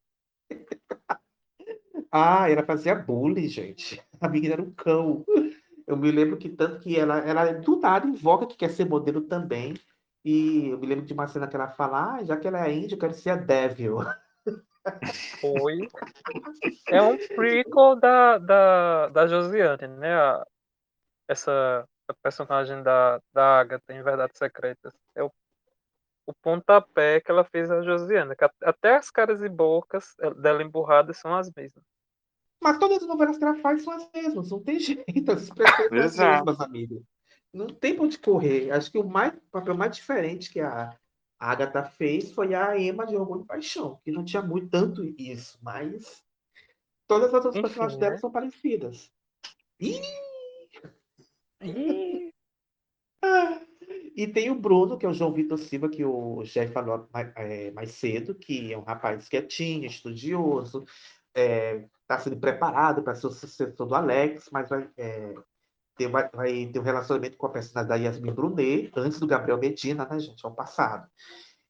Ah, 2.13 2.51
ela 2.51 2.63
fazia 2.63 2.95
bullying, 2.95 3.49
gente. 3.49 4.03
A 4.21 4.29
menina 4.29 4.55
era 4.55 4.63
um 4.63 4.71
cão. 4.71 5.25
Eu 5.87 5.97
me 5.97 6.13
lembro 6.13 6.37
que 6.37 6.51
tanto 6.51 6.81
que 6.81 6.99
ela, 6.99 7.19
ela 7.21 7.53
do 7.53 7.81
nada 7.81 8.07
invoca 8.07 8.47
que 8.47 8.57
quer 8.57 8.71
ser 8.71 8.85
modelo 8.85 9.23
também. 9.23 9.75
E 10.25 10.69
eu 10.69 10.79
me 10.79 10.87
lembro 10.87 11.05
de 11.05 11.13
uma 11.13 11.27
cena 11.27 11.49
que 11.49 11.57
ela 11.57 11.69
fala, 11.69 12.17
ah, 12.17 12.25
já 12.25 12.37
que 12.37 12.47
ela 12.47 12.65
é 12.67 12.73
índia, 12.73 12.95
eu 12.95 12.99
quero 12.99 13.15
ser 13.15 13.31
a 13.31 13.37
Devil. 13.37 13.97
Foi. 15.41 15.89
É 16.89 17.03
um 17.03 17.17
prequel 17.17 17.97
da, 17.97 18.39
da, 18.39 19.09
da 19.09 19.27
Josiane, 19.27 19.89
né? 19.89 20.11
Essa 21.27 21.89
a 22.09 22.15
personagem 22.15 22.83
da, 22.83 23.21
da 23.33 23.61
Agatha 23.61 23.93
em 23.93 24.03
Verdades 24.03 24.39
Secretas. 24.39 24.93
É 25.15 25.23
o, 25.23 25.33
o 26.27 26.35
pontapé 26.35 27.21
que 27.21 27.31
ela 27.31 27.45
fez 27.45 27.71
a 27.71 27.83
Josiane. 27.83 28.35
Até 28.63 28.97
as 28.97 29.11
caras 29.11 29.43
e 29.43 29.49
bocas 29.49 30.15
dela 30.41 30.63
emburradas 30.63 31.17
são 31.19 31.35
as 31.35 31.51
mesmas. 31.53 31.92
Mas 32.63 32.79
todas 32.79 33.03
as 33.03 33.09
novelas 33.09 33.37
que 33.37 33.45
ela 33.45 33.57
faz 33.57 33.83
são 33.83 33.93
as 33.93 34.09
mesmas, 34.15 34.51
não 34.51 34.63
tem 34.63 34.79
jeito, 34.81 35.33
as 35.33 35.51
pessoas 35.51 35.91
são 35.91 36.05
as 36.05 36.17
mesmas, 36.17 36.61
amiga. 36.61 37.03
Não 37.53 37.67
tem 37.67 37.95
pra 37.95 38.05
onde 38.05 38.19
correr. 38.19 38.71
Acho 38.71 38.91
que 38.91 38.99
o, 38.99 39.05
mais, 39.05 39.35
o 39.35 39.51
papel 39.51 39.77
mais 39.77 39.97
diferente 39.97 40.51
que 40.51 40.61
a 40.61 40.97
Agatha 41.39 41.85
fez 41.85 42.33
foi 42.33 42.55
a 42.55 42.79
Emma 42.79 43.05
de 43.05 43.17
Orgulho 43.17 43.43
e 43.43 43.47
Paixão, 43.47 44.01
que 44.05 44.13
não 44.13 44.25
tinha 44.25 44.41
muito 44.41 44.71
tanto 44.71 45.05
isso, 45.19 45.59
mas 45.61 46.25
todas 47.07 47.35
as 47.35 47.45
outras 47.45 47.57
Enfim, 47.57 47.63
personagens 47.63 48.01
né? 48.01 48.07
dela 48.07 48.19
são 48.19 48.31
parecidas. 48.31 49.13
Ih! 49.81 50.01
Ih! 51.61 52.33
ah, 53.23 53.61
e 54.17 54.27
tem 54.27 54.51
o 54.51 54.55
Bruno, 54.55 54.97
que 54.97 55.05
é 55.05 55.09
o 55.09 55.13
João 55.13 55.33
Vitor 55.33 55.59
Silva, 55.59 55.89
que 55.89 56.05
o 56.05 56.43
Jeff 56.45 56.73
falou 56.73 57.09
mais, 57.13 57.33
é, 57.37 57.71
mais 57.73 57.91
cedo, 57.91 58.35
que 58.35 58.73
é 58.73 58.79
um 58.79 58.83
rapaz 58.83 59.29
quietinho, 59.29 59.87
estudioso, 59.87 60.85
é, 61.35 61.87
está 62.13 62.19
sendo 62.19 62.37
preparado 62.37 63.03
para 63.03 63.15
ser 63.15 63.27
o 63.27 63.31
sucessor 63.31 63.87
do 63.87 63.95
Alex, 63.95 64.49
mas 64.53 64.69
vai, 64.69 64.89
é, 64.97 65.35
ter, 65.97 66.09
vai, 66.09 66.29
vai, 66.31 66.67
ter 66.67 66.79
um 66.79 66.83
relacionamento 66.83 67.37
com 67.37 67.47
a 67.47 67.51
personagem 67.51 67.89
da 67.89 67.97
Yasmin 67.97 68.33
Brunet, 68.33 68.93
antes 68.97 69.19
do 69.19 69.27
Gabriel 69.27 69.59
Medina, 69.59 70.07
né, 70.07 70.19
gente? 70.19 70.45
É 70.45 70.49
o 70.49 70.55
passado. 70.55 71.09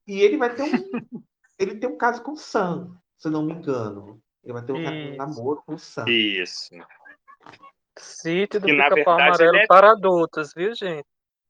E 0.07 0.20
ele 0.20 0.36
vai 0.36 0.55
ter 0.55 0.62
um. 0.62 0.68
ele 1.59 1.76
tem 1.76 1.88
um 1.88 1.97
caso 1.97 2.22
com 2.22 2.32
o 2.32 2.36
Sam, 2.36 2.97
se 3.16 3.28
não 3.28 3.45
me 3.45 3.53
engano. 3.53 4.20
Ele 4.43 4.53
vai 4.53 4.64
ter 4.64 4.72
um, 4.72 4.78
um 4.78 5.16
namoro 5.16 5.62
com 5.64 5.74
o 5.74 5.78
Sam. 5.78 6.05
Isso. 6.09 6.74
Sítio 7.97 8.61
do 8.61 8.66
Pica-Pau 8.66 9.14
Amarelo 9.14 9.57
é... 9.57 9.66
para 9.66 9.93
adultos, 9.93 10.53
viu, 10.55 10.74
gente? 10.74 11.07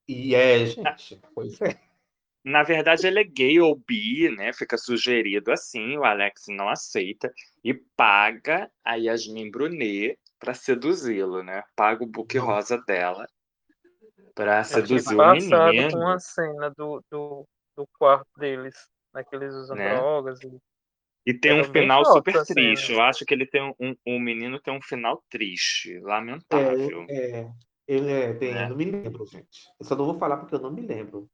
E 0.07 0.35
é, 0.35 0.67
gente. 0.67 1.21
Pois 1.35 1.59
é. 1.63 1.81
Na 2.45 2.63
verdade, 2.63 3.07
ele 3.07 3.21
é 3.21 3.25
gay 3.25 3.61
ou 3.61 3.77
bi, 3.77 4.29
né? 4.37 4.53
Fica 4.53 4.77
sugerido 4.77 5.53
assim, 5.53 5.97
o 5.97 6.05
Alex 6.05 6.45
não 6.49 6.69
aceita 6.69 7.33
e 7.63 7.73
paga 7.97 8.71
a 8.85 8.97
Yasmin 8.97 9.51
Brunet 9.51 10.19
para 10.39 10.55
seduzi-lo, 10.55 11.43
né? 11.43 11.63
Paga 11.77 12.03
o 12.03 12.07
book 12.07 12.37
rosa 12.39 12.79
dela 12.87 13.27
para 14.35 14.65
seduzir 14.65 15.15
o 15.15 15.33
menino. 15.33 15.91
com 15.93 15.99
uma 15.99 16.19
cena 16.19 16.71
do, 16.71 17.03
do, 17.11 17.47
do 17.77 17.87
quarto 17.99 18.29
deles, 18.37 18.75
né? 19.15 19.23
Que 19.23 19.37
eles 19.37 19.55
usam 19.55 19.77
né? 19.77 19.95
drogas. 19.95 20.41
E, 20.43 20.61
e 21.27 21.35
tem 21.35 21.61
um 21.61 21.65
final 21.65 22.05
super 22.05 22.45
triste. 22.45 22.93
Eu 22.93 23.03
acho 23.03 23.25
que 23.25 23.33
ele 23.33 23.47
tem 23.47 23.63
um, 23.79 23.95
um, 24.05 24.19
menino 24.19 24.61
tem 24.61 24.75
um 24.75 24.83
final 24.83 25.23
triste, 25.31 25.99
lamentável. 26.01 27.07
É, 27.09 27.41
é 27.41 27.51
ele 27.87 28.11
é, 28.11 28.33
tem, 28.35 28.55
né? 28.55 28.65
eu 28.65 28.69
não 28.71 28.77
me 28.77 28.85
lembro, 28.85 29.27
gente. 29.27 29.69
Eu 29.79 29.87
só 29.87 29.97
não 29.97 30.07
vou 30.07 30.19
falar 30.19 30.39
porque 30.39 30.55
eu 30.55 30.61
não 30.61 30.73
me 30.73 30.83
lembro. 30.83 31.29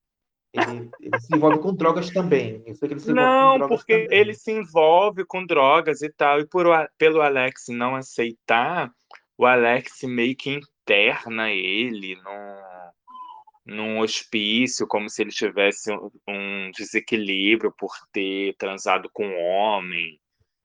Ele, 0.53 0.91
ele, 1.01 1.21
se 1.21 1.37
envolve 1.37 1.59
com 1.59 1.75
drogas 1.75 2.11
também. 2.11 2.63
não, 3.07 3.69
porque 3.69 4.05
também. 4.05 4.19
ele 4.19 4.35
se 4.35 4.51
envolve 4.51 5.25
com 5.25 5.45
drogas 5.45 6.01
e 6.01 6.11
tal. 6.11 6.41
E 6.41 6.47
por, 6.47 6.67
pelo 6.97 7.21
Alex 7.21 7.67
não 7.69 7.95
aceitar, 7.95 8.91
o 9.37 9.45
Alex 9.45 10.03
meio 10.05 10.35
que 10.35 10.51
interna 10.51 11.51
ele 11.51 12.17
num, 12.17 13.75
num 13.77 14.01
hospício, 14.01 14.87
como 14.87 15.11
se 15.11 15.23
ele 15.23 15.31
tivesse 15.31 15.93
um, 16.27 16.71
desequilíbrio 16.75 17.73
por 17.79 17.93
ter 18.11 18.57
transado 18.57 19.11
com 19.13 19.27
um 19.27 19.39
homem. 19.39 20.19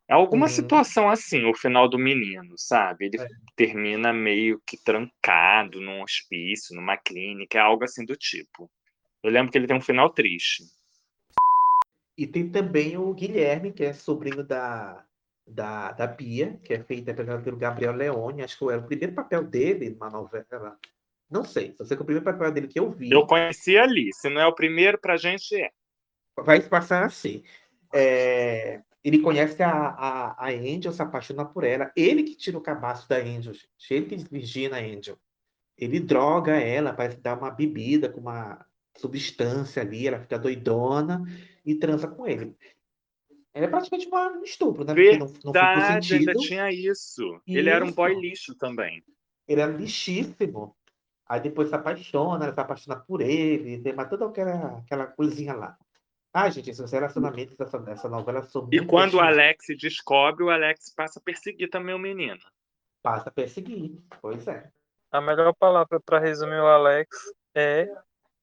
É 0.07 0.13
alguma 0.13 0.45
uhum. 0.45 0.51
situação 0.51 1.09
assim, 1.09 1.45
o 1.45 1.53
final 1.53 1.89
do 1.89 1.99
menino, 1.99 2.55
sabe? 2.57 3.05
Ele 3.05 3.21
é. 3.21 3.27
termina 3.55 4.13
meio 4.13 4.61
que 4.65 4.77
trancado 4.81 5.81
num 5.81 6.01
hospício, 6.01 6.75
numa 6.75 6.97
clínica, 6.97 7.61
algo 7.61 7.83
assim 7.83 8.05
do 8.05 8.15
tipo. 8.15 8.69
Eu 9.23 9.31
lembro 9.31 9.51
que 9.51 9.57
ele 9.57 9.67
tem 9.67 9.77
um 9.77 9.81
final 9.81 10.09
triste. 10.09 10.63
E 12.17 12.27
tem 12.27 12.49
também 12.49 12.97
o 12.97 13.13
Guilherme, 13.13 13.71
que 13.71 13.83
é 13.83 13.93
sobrinho 13.93 14.43
da, 14.43 15.03
da, 15.47 15.91
da 15.93 16.05
Bia, 16.05 16.59
que 16.63 16.73
é 16.73 16.83
feita 16.83 17.13
pelo 17.13 17.57
Gabriel 17.57 17.93
Leone. 17.93 18.43
Acho 18.43 18.59
que 18.59 18.65
era 18.65 18.81
o 18.81 18.85
primeiro 18.85 19.13
papel 19.13 19.43
dele 19.43 19.89
numa 19.89 20.09
novela. 20.09 20.77
Não 21.31 21.43
sei, 21.43 21.73
só 21.75 21.85
sei 21.85 21.97
que 21.97 22.03
o 22.03 22.05
primeiro 22.05 22.25
papel 22.25 22.51
dele 22.51 22.67
que 22.67 22.79
eu 22.79 22.91
vi. 22.91 23.09
Eu 23.09 23.25
conheci 23.25 23.77
ali. 23.77 24.13
Se 24.13 24.29
não 24.29 24.41
é 24.41 24.45
o 24.45 24.53
primeiro, 24.53 24.99
pra 24.99 25.17
gente 25.17 25.55
é. 25.55 25.71
Vai 26.37 26.61
passar 26.61 27.05
assim. 27.05 27.43
É, 27.91 28.81
ele 29.03 29.19
conhece 29.19 29.63
a, 29.63 29.71
a, 29.71 30.45
a 30.45 30.49
Angel, 30.49 30.91
se 30.91 31.01
apaixona 31.01 31.45
por 31.45 31.63
ela. 31.63 31.91
Ele 31.95 32.23
que 32.23 32.35
tira 32.35 32.57
o 32.57 32.61
cabaço 32.61 33.07
da 33.09 33.17
Angel, 33.17 33.53
gente. 33.53 33.67
Ele 33.89 34.05
que 34.05 34.17
virgina 34.29 34.77
a 34.77 34.81
Angel. 34.81 35.17
Ele 35.77 35.99
droga 35.99 36.53
ela, 36.53 36.93
parece 36.93 37.17
dar 37.17 37.37
uma 37.37 37.49
bebida 37.49 38.07
com 38.07 38.21
uma 38.21 38.63
substância 38.97 39.81
ali, 39.81 40.07
ela 40.07 40.19
fica 40.19 40.37
doidona 40.39 41.23
e 41.65 41.75
transa 41.75 42.07
com 42.07 42.27
ele. 42.27 42.55
Ela 43.53 43.67
é 43.67 43.69
praticamente 43.69 44.09
um 44.09 44.43
estupro, 44.43 44.83
né? 44.83 44.93
Porque 44.93 45.17
não, 45.17 45.27
não 45.43 45.51
Verdade, 45.51 46.15
ainda 46.15 46.33
tinha 46.33 46.71
isso. 46.71 47.39
Ele 47.45 47.69
era 47.69 47.85
um 47.85 47.91
boy 47.91 48.11
Isso. 48.11 48.21
lixo 48.21 48.55
também. 48.55 49.03
Ele 49.47 49.61
era 49.61 49.71
lixíssimo. 49.71 50.75
Aí 51.27 51.39
depois 51.39 51.69
se 51.69 51.75
apaixona, 51.75 52.45
ela 52.45 52.53
se 52.53 52.59
apaixona 52.59 52.99
por 52.99 53.21
ele, 53.21 53.81
tem 53.81 53.93
mais 53.93 54.09
toda 54.09 54.25
aquela, 54.25 54.79
aquela 54.79 55.05
coisinha 55.05 55.53
lá. 55.53 55.77
Ah, 56.33 56.49
gente, 56.49 56.71
esses 56.71 56.91
relacionamentos 56.91 57.55
dessa, 57.55 57.77
dessa 57.77 58.09
novela 58.09 58.41
são 58.43 58.67
E 58.71 58.77
muito 58.77 58.89
quando 58.89 59.15
o. 59.15 59.19
Alex 59.19 59.67
descobre, 59.79 60.43
o 60.43 60.49
Alex 60.49 60.91
passa 60.95 61.19
a 61.19 61.21
perseguir 61.21 61.69
também 61.69 61.93
o 61.93 61.99
menino. 61.99 62.39
Passa 63.03 63.29
a 63.29 63.31
perseguir, 63.31 63.99
pois 64.19 64.47
é. 64.47 64.67
A 65.11 65.21
melhor 65.21 65.53
palavra 65.53 65.99
para 65.99 66.19
resumir 66.19 66.59
o 66.59 66.65
Alex 66.65 67.07
é 67.53 67.87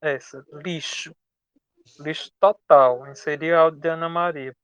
essa: 0.01 0.45
lixo. 0.53 1.15
Lixo 1.99 2.31
total. 2.41 3.07
Inserir 3.09 3.55
áudio 3.55 3.81
de 3.81 3.89
Ana 3.89 4.09
Maria. 4.09 4.55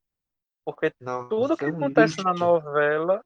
Porque 0.65 0.93
Não, 1.01 1.29
tudo 1.29 1.57
que 1.57 1.65
é 1.65 1.69
um 1.69 1.77
acontece 1.77 2.23
na 2.23 2.33
lixo. 2.33 2.45
novela 2.45 3.23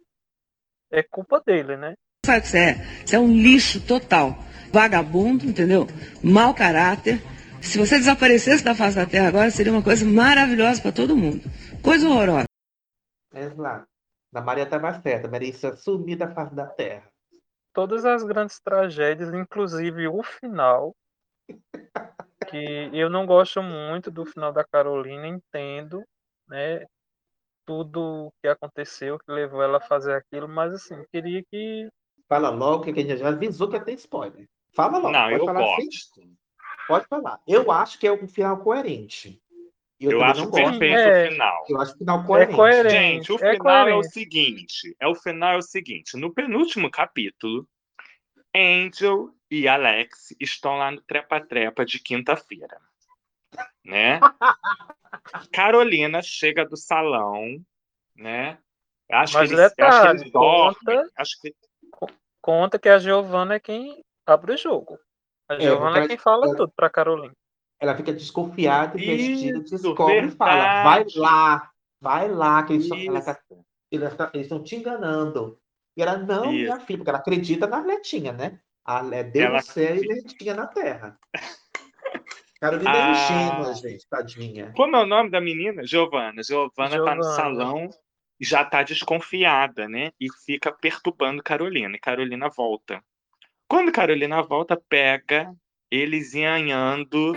é 0.90 1.02
culpa 1.02 1.40
dele, 1.44 1.76
né? 1.76 1.94
Sabe 2.26 2.38
o 2.38 2.42
que 2.42 2.48
você 2.48 2.58
é? 2.58 2.74
Você 3.06 3.16
é 3.16 3.18
um 3.18 3.32
lixo 3.32 3.86
total. 3.86 4.36
Vagabundo, 4.72 5.44
entendeu? 5.46 5.86
Mau 6.22 6.54
caráter. 6.54 7.20
Se 7.62 7.78
você 7.78 7.98
desaparecesse 7.98 8.64
da 8.64 8.74
face 8.74 8.96
da 8.96 9.06
terra 9.06 9.28
agora, 9.28 9.50
seria 9.50 9.72
uma 9.72 9.82
coisa 9.82 10.04
maravilhosa 10.04 10.80
para 10.80 10.92
todo 10.92 11.16
mundo. 11.16 11.42
Coisa 11.82 12.08
horrorosa. 12.08 12.46
Exato. 13.34 13.86
A 14.32 14.40
Maria 14.40 14.64
estava 14.64 15.00
certa, 15.00 15.28
merecia 15.28 15.74
sumir 15.76 16.16
da 16.16 16.32
face 16.32 16.54
da 16.54 16.66
terra. 16.66 17.10
Todas 17.72 18.04
as 18.04 18.22
grandes 18.22 18.60
tragédias, 18.60 19.32
inclusive 19.34 20.06
o 20.08 20.22
final, 20.22 20.94
que 22.48 22.90
eu 22.92 23.08
não 23.08 23.26
gosto 23.26 23.62
muito 23.62 24.10
do 24.10 24.24
final 24.24 24.52
da 24.52 24.64
Carolina, 24.64 25.26
entendo, 25.26 26.04
né? 26.48 26.84
Tudo 27.66 28.26
o 28.26 28.32
que 28.42 28.48
aconteceu, 28.48 29.18
que 29.18 29.30
levou 29.30 29.62
ela 29.62 29.78
a 29.78 29.80
fazer 29.80 30.14
aquilo, 30.14 30.48
mas 30.48 30.72
assim, 30.74 31.04
queria 31.12 31.42
que 31.50 31.88
Fala 32.28 32.48
logo, 32.50 32.84
que 32.84 32.90
a 32.90 32.94
gente 32.94 33.16
já 33.16 33.28
avisou 33.28 33.68
que 33.68 33.80
ter 33.80 33.94
spoiler. 33.94 34.48
Fala 34.72 34.98
logo, 34.98 35.10
Não, 35.10 35.22
pode 35.22 35.34
eu 35.34 35.44
falar 35.46 35.60
gosto. 35.60 36.22
Pode 36.86 37.06
falar. 37.08 37.40
Eu 37.46 37.70
acho 37.72 37.98
que 37.98 38.06
é 38.06 38.12
um 38.12 38.26
final 38.28 38.58
coerente. 38.58 39.40
Eu, 40.00 40.12
também 40.12 40.24
acho 40.30 40.50
perfeito 40.50 40.96
É. 40.96 41.26
o 41.26 41.32
final. 41.32 41.66
Eu 41.68 41.80
acho 41.80 41.94
o 41.94 41.98
final 41.98 42.24
coerente. 42.24 42.56
coerente. 42.56 42.90
Gente, 42.90 43.32
o 43.32 43.34
é 43.34 43.52
final 43.54 43.76
é 43.76 43.82
o 43.82 43.84
coerente. 43.96 44.12
seguinte: 44.12 44.96
é 44.98 45.08
o 45.08 45.14
final 45.14 45.52
é 45.54 45.56
o 45.58 45.62
seguinte. 45.62 46.16
No 46.16 46.32
penúltimo 46.32 46.90
capítulo, 46.90 47.66
Angel 48.54 49.30
e 49.50 49.66
Alex 49.68 50.34
estão 50.40 50.76
lá 50.78 50.90
no 50.90 51.00
trepa-trepa 51.02 51.84
de 51.84 51.98
quinta-feira, 52.00 52.80
né? 53.84 54.20
Carolina 55.52 56.22
chega 56.22 56.64
do 56.64 56.76
salão, 56.76 57.60
né? 58.16 58.58
Acho 59.10 59.34
Mas 59.38 59.48
que 59.48 59.54
eles, 59.54 59.64
acho 59.66 59.74
que 59.74 59.82
detalhe, 59.82 60.20
eles 60.20 60.32
dormem. 60.32 60.74
conta- 60.84 61.10
Acho 61.16 61.40
que 61.40 61.54
conta 62.40 62.78
que 62.78 62.88
a 62.88 62.98
Giovana 62.98 63.54
é 63.54 63.60
quem 63.60 64.04
abre 64.26 64.52
o 64.54 64.56
jogo. 64.56 64.98
A 65.48 65.54
É, 65.54 65.60
Giovana 65.60 65.98
é 65.98 66.00
porque 66.02 66.08
quem 66.16 66.18
fala 66.22 66.46
ela- 66.46 66.56
tudo 66.56 66.72
pra 66.76 66.88
Carolina. 66.90 67.32
Ela 67.80 67.96
fica 67.96 68.12
desconfiada, 68.12 69.00
Isso, 69.00 69.76
descobre 69.76 70.26
e 70.26 70.30
fala: 70.32 70.82
vai 70.82 70.94
verdade. 71.04 71.18
lá, 71.18 71.70
vai 72.00 72.28
lá, 72.30 72.62
que 72.62 72.74
ela 72.74 73.18
eles 73.90 74.14
tá- 74.16 74.30
eles 74.34 74.46
estão 74.46 74.62
te 74.62 74.76
enganando. 74.76 75.58
E 75.96 76.02
ela, 76.02 76.16
não, 76.16 76.50
minha 76.52 76.76
Isso. 76.76 76.86
filha, 76.86 76.98
porque 76.98 77.10
ela 77.10 77.18
acredita 77.18 77.66
na 77.66 77.80
Letinha, 77.80 78.32
né? 78.32 78.58
A 78.84 79.00
Le- 79.02 79.24
Deus 79.24 79.44
Ela 79.46 79.56
no 79.58 79.62
céu 79.62 79.84
e 79.84 79.98
acredita. 79.98 80.14
Letinha 80.14 80.54
na 80.54 80.66
terra. 80.66 81.18
Carolina 82.60 82.90
é 82.96 83.02
Ah. 83.02 83.10
ingênua, 83.12 83.74
gente, 83.74 84.08
tadinha. 84.08 84.72
Como 84.76 84.94
é 84.96 85.02
o 85.02 85.06
nome 85.06 85.30
da 85.30 85.40
menina? 85.40 85.86
Giovana. 85.86 86.42
Giovana 86.42 87.04
tá 87.04 87.14
no 87.14 87.22
salão 87.22 87.88
e 88.38 88.44
já 88.44 88.64
tá 88.64 88.82
desconfiada, 88.82 89.88
né? 89.88 90.12
E 90.20 90.26
fica 90.44 90.70
perturbando 90.72 91.42
Carolina. 91.42 91.96
E 91.96 92.00
Carolina 92.00 92.48
volta. 92.48 93.02
Quando 93.68 93.92
Carolina 93.92 94.42
volta, 94.42 94.76
pega 94.88 95.54
eles 95.90 96.34
nhanhando. 96.34 97.34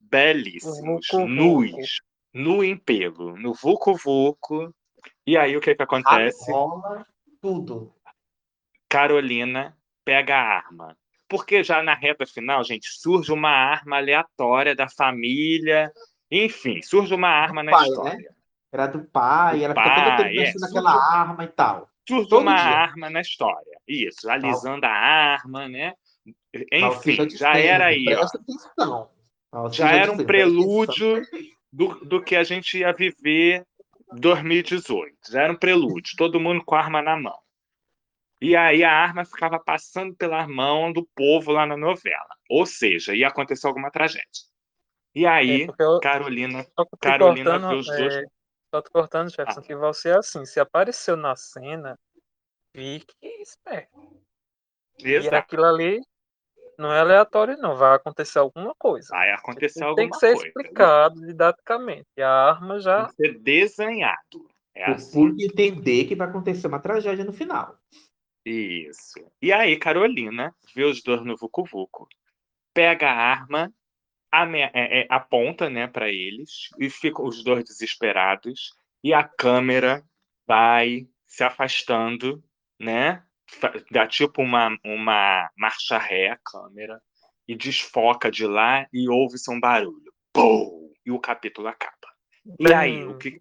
Belíssimos, 0.00 1.06
nus, 1.28 2.00
nu 2.32 2.62
em 2.62 2.76
pelo, 2.76 3.36
no 3.36 3.52
Vucu 3.52 3.94
Vucu. 3.96 4.72
E 5.26 5.36
aí 5.36 5.56
o 5.56 5.60
que 5.60 5.74
que 5.74 5.82
acontece? 5.82 6.52
Rola 6.52 7.04
tudo. 7.40 7.92
Carolina 8.88 9.76
pega 10.04 10.36
a 10.36 10.56
arma. 10.58 10.96
Porque 11.28 11.64
já 11.64 11.82
na 11.82 11.94
reta 11.94 12.24
final, 12.26 12.62
gente, 12.62 12.86
surge 12.88 13.32
uma 13.32 13.50
arma 13.50 13.96
aleatória 13.96 14.74
da 14.76 14.88
família. 14.88 15.90
Enfim, 16.30 16.80
surge 16.82 17.12
uma 17.14 17.28
arma 17.28 17.62
na 17.62 17.72
pai, 17.72 17.88
história. 17.88 18.34
Era 18.72 18.86
do 18.86 19.04
pai, 19.04 19.58
Do 19.58 19.64
ela 19.64 19.74
fica 19.74 19.94
todo 19.94 20.04
tempo 20.04 20.22
pai, 20.22 20.38
é, 20.38 20.52
surge- 20.52 20.58
naquela 20.60 21.12
arma 21.12 21.44
e 21.44 21.48
tal. 21.48 21.90
Todo 22.06 22.38
uma 22.40 22.54
dia. 22.54 22.64
arma 22.64 23.10
na 23.10 23.20
história. 23.20 23.78
Isso, 23.88 24.28
alisando 24.30 24.84
a 24.86 24.90
arma, 24.90 25.68
né? 25.68 25.94
Enfim, 26.72 27.14
já 27.16 27.24
dizendo, 27.24 27.56
era 27.56 27.86
aí, 27.86 28.04
ó. 28.08 28.16
Presta 28.18 28.38
atenção. 28.38 29.10
Malquita 29.52 29.76
já 29.76 29.92
era 29.92 30.12
um 30.12 30.24
prelúdio 30.24 31.16
atenção. 31.16 31.40
do, 31.72 31.94
do 32.04 32.22
que 32.22 32.36
a 32.36 32.42
gente 32.44 32.78
ia 32.78 32.92
viver 32.92 33.64
2018. 34.12 35.16
Já 35.30 35.42
era 35.42 35.52
um 35.52 35.56
prelúdio, 35.56 36.14
todo 36.16 36.40
mundo 36.40 36.64
com 36.64 36.74
a 36.74 36.80
arma 36.80 37.02
na 37.02 37.16
mão. 37.16 37.38
E 38.40 38.54
aí 38.56 38.84
a 38.84 38.92
arma 38.92 39.24
ficava 39.24 39.58
passando 39.58 40.14
pela 40.14 40.46
mão 40.46 40.92
do 40.92 41.08
povo 41.14 41.52
lá 41.52 41.64
na 41.64 41.76
novela. 41.76 42.28
Ou 42.50 42.66
seja, 42.66 43.14
ia 43.14 43.28
acontecer 43.28 43.66
alguma 43.66 43.90
tragédia. 43.90 44.28
E 45.14 45.24
aí, 45.26 45.62
É, 45.62 45.66
eu- 45.78 46.00
Carolina, 46.00 46.66
Carolina 47.00 47.58
vê 47.58 47.74
os 47.76 47.86
dois. 47.86 48.14
é, 48.14 48.24
só 48.74 48.82
te 48.82 48.90
cortando, 48.90 49.30
Jefferson, 49.30 49.60
Ah. 49.60 49.62
que 49.62 49.76
você 49.76 50.08
é 50.08 50.16
assim, 50.18 50.44
se 50.44 50.58
apareceu 50.58 51.16
na 51.16 51.36
cena, 51.36 51.96
fique 52.74 53.14
esperto. 53.40 54.20
E 54.98 55.12
Exato. 55.12 55.36
aquilo 55.36 55.64
ali 55.64 56.00
não 56.76 56.92
é 56.92 56.98
aleatório, 56.98 57.56
não. 57.58 57.76
Vai 57.76 57.94
acontecer 57.94 58.40
alguma 58.40 58.74
coisa. 58.74 59.08
Vai 59.10 59.30
acontecer 59.30 59.78
Tem 59.78 59.88
alguma 59.88 60.10
que 60.10 60.16
ser 60.16 60.32
coisa. 60.32 60.46
explicado 60.48 61.20
didaticamente. 61.20 62.06
E 62.16 62.22
a 62.22 62.28
arma 62.30 62.80
já. 62.80 63.06
Tem 63.06 63.14
que 63.14 63.16
ser 63.34 63.38
desenhado. 63.40 64.48
É 64.74 64.90
O 64.90 64.94
assim. 64.94 65.12
público 65.12 65.52
entender 65.52 66.06
que 66.06 66.16
vai 66.16 66.28
acontecer 66.28 66.66
uma 66.66 66.80
tragédia 66.80 67.24
no 67.24 67.32
final. 67.32 67.78
Isso. 68.44 69.24
E 69.40 69.52
aí, 69.52 69.78
Carolina 69.78 70.52
vê 70.74 70.82
os 70.82 71.00
dois 71.00 71.24
no 71.24 71.36
Vucu 71.36 71.64
Vucu, 71.64 72.08
pega 72.74 73.08
a 73.08 73.14
arma, 73.14 73.62
é, 73.62 73.66
é, 73.66 73.70
aponta 75.08 75.68
né, 75.70 75.86
para 75.86 76.08
eles, 76.08 76.68
e 76.78 76.90
ficam 76.90 77.24
os 77.24 77.42
dois 77.42 77.64
desesperados, 77.64 78.74
e 79.02 79.12
a 79.12 79.22
câmera 79.22 80.02
vai 80.46 81.06
se 81.26 81.44
afastando, 81.44 82.42
né? 82.78 83.22
Dá 83.90 84.06
tipo 84.06 84.42
uma, 84.42 84.76
uma 84.84 85.50
marcha 85.56 85.98
ré 85.98 86.30
a 86.30 86.38
câmera, 86.38 87.00
e 87.46 87.54
desfoca 87.54 88.30
de 88.30 88.46
lá, 88.46 88.86
e 88.92 89.08
ouve-se 89.08 89.50
um 89.50 89.60
barulho. 89.60 90.12
Pum! 90.32 90.92
E 91.04 91.10
o 91.10 91.20
capítulo 91.20 91.68
acaba. 91.68 91.94
E 92.58 92.72
aí, 92.72 93.04
o 93.04 93.18
que, 93.18 93.40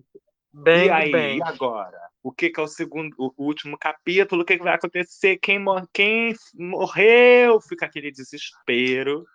Bang, 0.54 0.86
e 0.86 0.90
aí, 0.90 1.38
e 1.38 1.44
agora? 1.44 2.00
O 2.22 2.32
que, 2.32 2.50
que 2.50 2.60
é 2.60 2.64
o 2.64 2.68
segundo, 2.68 3.16
o 3.18 3.34
último 3.38 3.78
capítulo? 3.78 4.44
O 4.44 4.46
que, 4.46 4.58
que 4.58 4.64
vai 4.64 4.76
acontecer? 4.76 5.38
Quem, 5.38 5.60
mor- 5.60 5.88
quem 5.92 6.36
morreu? 6.54 7.60
Fica 7.60 7.86
aquele 7.86 8.12
desespero. 8.12 9.26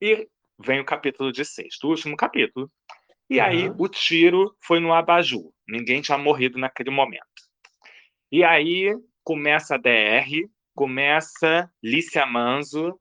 E 0.00 0.28
vem 0.64 0.80
o 0.80 0.84
capítulo 0.84 1.32
de 1.32 1.44
sexto, 1.44 1.84
o 1.84 1.90
último 1.90 2.16
capítulo. 2.16 2.70
E 3.28 3.40
aí 3.40 3.66
Aham. 3.66 3.76
o 3.78 3.88
tiro 3.88 4.54
foi 4.60 4.80
no 4.80 4.92
abajur. 4.92 5.52
Ninguém 5.66 6.00
tinha 6.00 6.18
morrido 6.18 6.58
naquele 6.58 6.90
momento. 6.90 7.22
E 8.30 8.44
aí 8.44 8.94
começa 9.24 9.74
a 9.74 9.78
DR, 9.78 10.48
começa 10.74 11.70
Lícia 11.82 12.26
Manzo. 12.26 12.98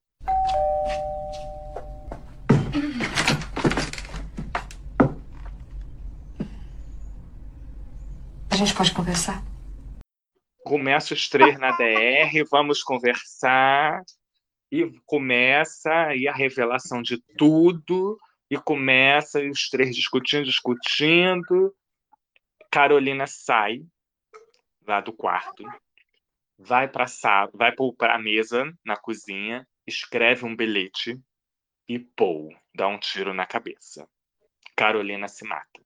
gente 8.65 8.75
pode 8.75 8.93
conversar? 8.93 9.43
Começa 10.63 11.13
os 11.13 11.27
três 11.27 11.59
na 11.59 11.71
DR, 11.71 12.43
vamos 12.49 12.83
conversar. 12.83 14.01
E 14.71 14.89
começa 15.05 15.91
aí 16.07 16.27
a 16.27 16.33
revelação 16.33 17.01
de 17.01 17.17
tudo. 17.37 18.17
E 18.49 18.57
começa 18.57 19.41
os 19.41 19.69
três 19.69 19.95
discutindo, 19.95 20.45
discutindo. 20.45 21.75
Carolina 22.69 23.27
sai 23.27 23.81
lá 24.87 25.01
do 25.01 25.13
quarto, 25.13 25.63
vai 26.57 26.87
para 26.87 27.05
vai 27.53 27.73
para 27.73 28.15
a 28.15 28.19
mesa 28.19 28.71
na 28.83 28.95
cozinha, 28.95 29.67
escreve 29.85 30.45
um 30.45 30.55
bilhete 30.55 31.19
e 31.87 31.99
Paul 31.99 32.49
dá 32.73 32.87
um 32.87 32.99
tiro 32.99 33.33
na 33.33 33.45
cabeça. 33.45 34.07
Carolina 34.75 35.27
se 35.27 35.45
mata. 35.45 35.81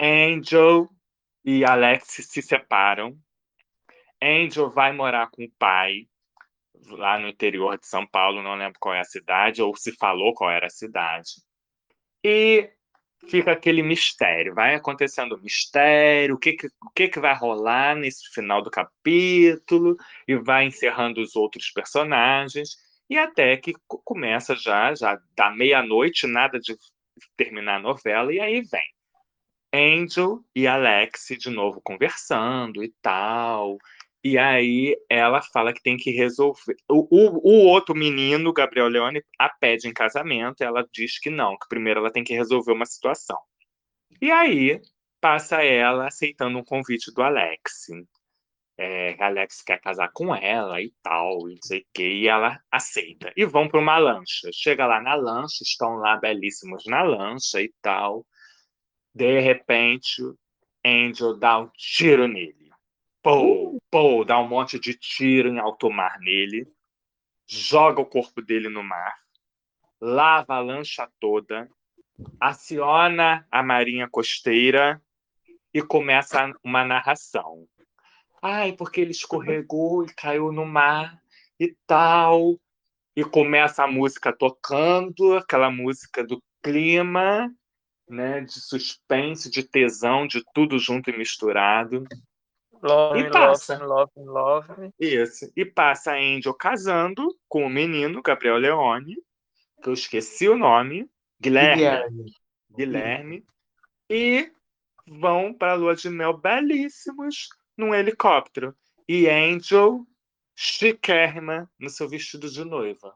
Angel 0.00 0.88
e 1.44 1.64
Alex 1.64 2.06
se 2.06 2.42
separam. 2.42 3.18
Angel 4.22 4.70
vai 4.70 4.92
morar 4.92 5.30
com 5.30 5.44
o 5.44 5.50
pai 5.58 6.08
lá 6.88 7.18
no 7.18 7.28
interior 7.28 7.78
de 7.78 7.86
São 7.86 8.06
Paulo, 8.06 8.42
não 8.42 8.54
lembro 8.54 8.78
qual 8.80 8.94
é 8.94 9.00
a 9.00 9.04
cidade, 9.04 9.62
ou 9.62 9.74
se 9.76 9.92
falou 9.96 10.34
qual 10.34 10.50
era 10.50 10.66
a 10.66 10.70
cidade. 10.70 11.30
E 12.24 12.70
fica 13.28 13.52
aquele 13.52 13.82
mistério, 13.82 14.54
vai 14.54 14.74
acontecendo 14.74 15.34
o 15.34 15.42
mistério, 15.42 16.34
o 16.34 16.38
que, 16.38 16.54
que, 16.54 16.66
o 16.66 16.90
que, 16.94 17.08
que 17.08 17.20
vai 17.20 17.34
rolar 17.34 17.94
nesse 17.96 18.32
final 18.32 18.62
do 18.62 18.70
capítulo, 18.70 19.96
e 20.26 20.36
vai 20.36 20.64
encerrando 20.66 21.20
os 21.20 21.36
outros 21.36 21.70
personagens, 21.70 22.76
e 23.08 23.18
até 23.18 23.56
que 23.56 23.74
começa 24.04 24.54
já, 24.54 24.94
já 24.94 25.20
da 25.36 25.50
meia-noite, 25.50 26.26
nada 26.26 26.58
de 26.58 26.76
terminar 27.36 27.76
a 27.76 27.80
novela, 27.80 28.32
e 28.32 28.40
aí 28.40 28.62
vem 28.62 28.82
Angel 29.72 30.42
e 30.54 30.66
Alex 30.66 31.28
de 31.38 31.48
novo 31.48 31.80
conversando 31.80 32.82
e 32.82 32.92
tal. 33.00 33.78
E 34.22 34.36
aí 34.36 34.96
ela 35.08 35.40
fala 35.40 35.72
que 35.72 35.82
tem 35.82 35.96
que 35.96 36.10
resolver. 36.10 36.76
O, 36.88 37.08
o, 37.10 37.40
o, 37.48 37.66
outro 37.66 37.94
menino, 37.94 38.52
Gabriel 38.52 38.88
Leone, 38.88 39.22
a 39.38 39.48
pede 39.48 39.88
em 39.88 39.92
casamento. 39.92 40.62
ela 40.62 40.86
diz 40.92 41.18
que 41.18 41.30
não, 41.30 41.56
que 41.56 41.68
primeiro 41.68 42.00
ela 42.00 42.12
tem 42.12 42.22
que 42.22 42.34
resolver 42.34 42.72
uma 42.72 42.84
situação. 42.86 43.38
E 44.20 44.30
aí 44.30 44.80
passa 45.20 45.62
ela 45.62 46.08
aceitando 46.08 46.58
um 46.58 46.64
convite 46.64 47.12
do 47.14 47.22
Alex. 47.22 47.86
É, 48.76 49.14
Alex 49.22 49.62
quer 49.62 49.80
casar 49.80 50.10
com 50.12 50.34
ela 50.34 50.80
e 50.80 50.92
tal, 51.02 51.48
e 51.50 51.54
não 51.54 51.62
sei 51.62 51.80
o 51.80 51.86
que, 51.94 52.02
e 52.02 52.28
ela 52.28 52.58
aceita. 52.70 53.32
E 53.36 53.44
vão 53.44 53.68
para 53.68 53.80
uma 53.80 53.98
lancha. 53.98 54.50
Chega 54.52 54.86
lá 54.86 55.00
na 55.02 55.14
lancha, 55.14 55.62
estão 55.62 55.96
lá 55.96 56.16
belíssimos 56.16 56.84
na 56.86 57.02
lancha 57.02 57.60
e 57.60 57.72
tal. 57.82 58.26
De 59.14 59.40
repente, 59.40 60.22
Angel 60.84 61.36
dá 61.36 61.58
um 61.60 61.70
tiro 61.76 62.26
nele. 62.26 62.69
Pô, 63.22 63.78
pô, 63.90 64.24
dá 64.24 64.38
um 64.38 64.48
monte 64.48 64.78
de 64.78 64.94
tiro 64.94 65.48
em 65.48 65.58
alto 65.58 65.90
mar 65.90 66.18
nele, 66.20 66.66
joga 67.46 68.00
o 68.00 68.06
corpo 68.06 68.40
dele 68.40 68.68
no 68.68 68.82
mar, 68.82 69.14
lava 70.00 70.54
a 70.54 70.60
lancha 70.60 71.06
toda, 71.20 71.68
aciona 72.40 73.46
a 73.50 73.62
marinha 73.62 74.08
costeira 74.08 75.02
e 75.72 75.82
começa 75.82 76.50
uma 76.64 76.82
narração. 76.82 77.66
Ai, 78.42 78.72
porque 78.72 79.02
ele 79.02 79.10
escorregou 79.10 80.04
e 80.04 80.14
caiu 80.14 80.50
no 80.50 80.64
mar 80.64 81.20
e 81.58 81.76
tal. 81.86 82.58
E 83.14 83.22
começa 83.22 83.84
a 83.84 83.86
música 83.86 84.32
tocando, 84.32 85.36
aquela 85.36 85.70
música 85.70 86.24
do 86.24 86.42
clima, 86.62 87.52
né, 88.08 88.40
de 88.40 88.60
suspense, 88.60 89.50
de 89.50 89.62
tesão, 89.62 90.26
de 90.26 90.42
tudo 90.54 90.78
junto 90.78 91.10
e 91.10 91.18
misturado. 91.18 92.04
Love, 92.82 93.20
e 93.20 93.30
passa. 93.30 93.78
love, 93.84 94.12
love, 94.16 94.68
love. 94.68 94.94
Isso. 94.98 95.50
E 95.54 95.64
passa 95.64 96.12
a 96.12 96.16
Angel 96.16 96.54
casando 96.54 97.36
com 97.48 97.64
o 97.64 97.70
menino, 97.70 98.22
Gabriel 98.22 98.56
Leone, 98.56 99.16
que 99.82 99.88
eu 99.88 99.92
esqueci 99.92 100.48
o 100.48 100.56
nome, 100.56 101.10
Guilherme. 101.40 101.82
Guilherme. 101.82 102.34
Guilherme. 102.76 103.44
E 104.08 104.52
vão 105.06 105.52
para 105.52 105.72
a 105.72 105.76
lua 105.76 105.94
de 105.94 106.08
mel 106.08 106.36
belíssimos 106.36 107.48
num 107.76 107.94
helicóptero. 107.94 108.74
E 109.08 109.28
Angel 109.28 110.06
chiquérrima 110.54 111.70
no 111.78 111.90
seu 111.90 112.08
vestido 112.08 112.50
de 112.50 112.64
noiva. 112.64 113.14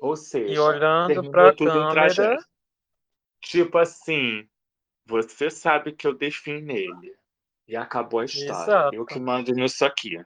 Ou 0.00 0.16
seja, 0.16 0.52
e 0.52 0.58
olhando 0.58 1.30
para 1.30 1.50
a 1.50 1.56
câmera, 1.56 2.38
Tipo 3.40 3.78
assim, 3.78 4.46
você 5.06 5.50
sabe 5.50 5.92
que 5.92 6.06
eu 6.06 6.14
defino 6.14 6.66
nele. 6.66 7.16
E 7.70 7.76
acabou 7.76 8.18
a 8.18 8.24
história. 8.24 8.50
Exato. 8.50 8.96
Eu 8.96 9.06
que 9.06 9.20
mando 9.20 9.52
nisso 9.54 9.84
aqui. 9.84 10.20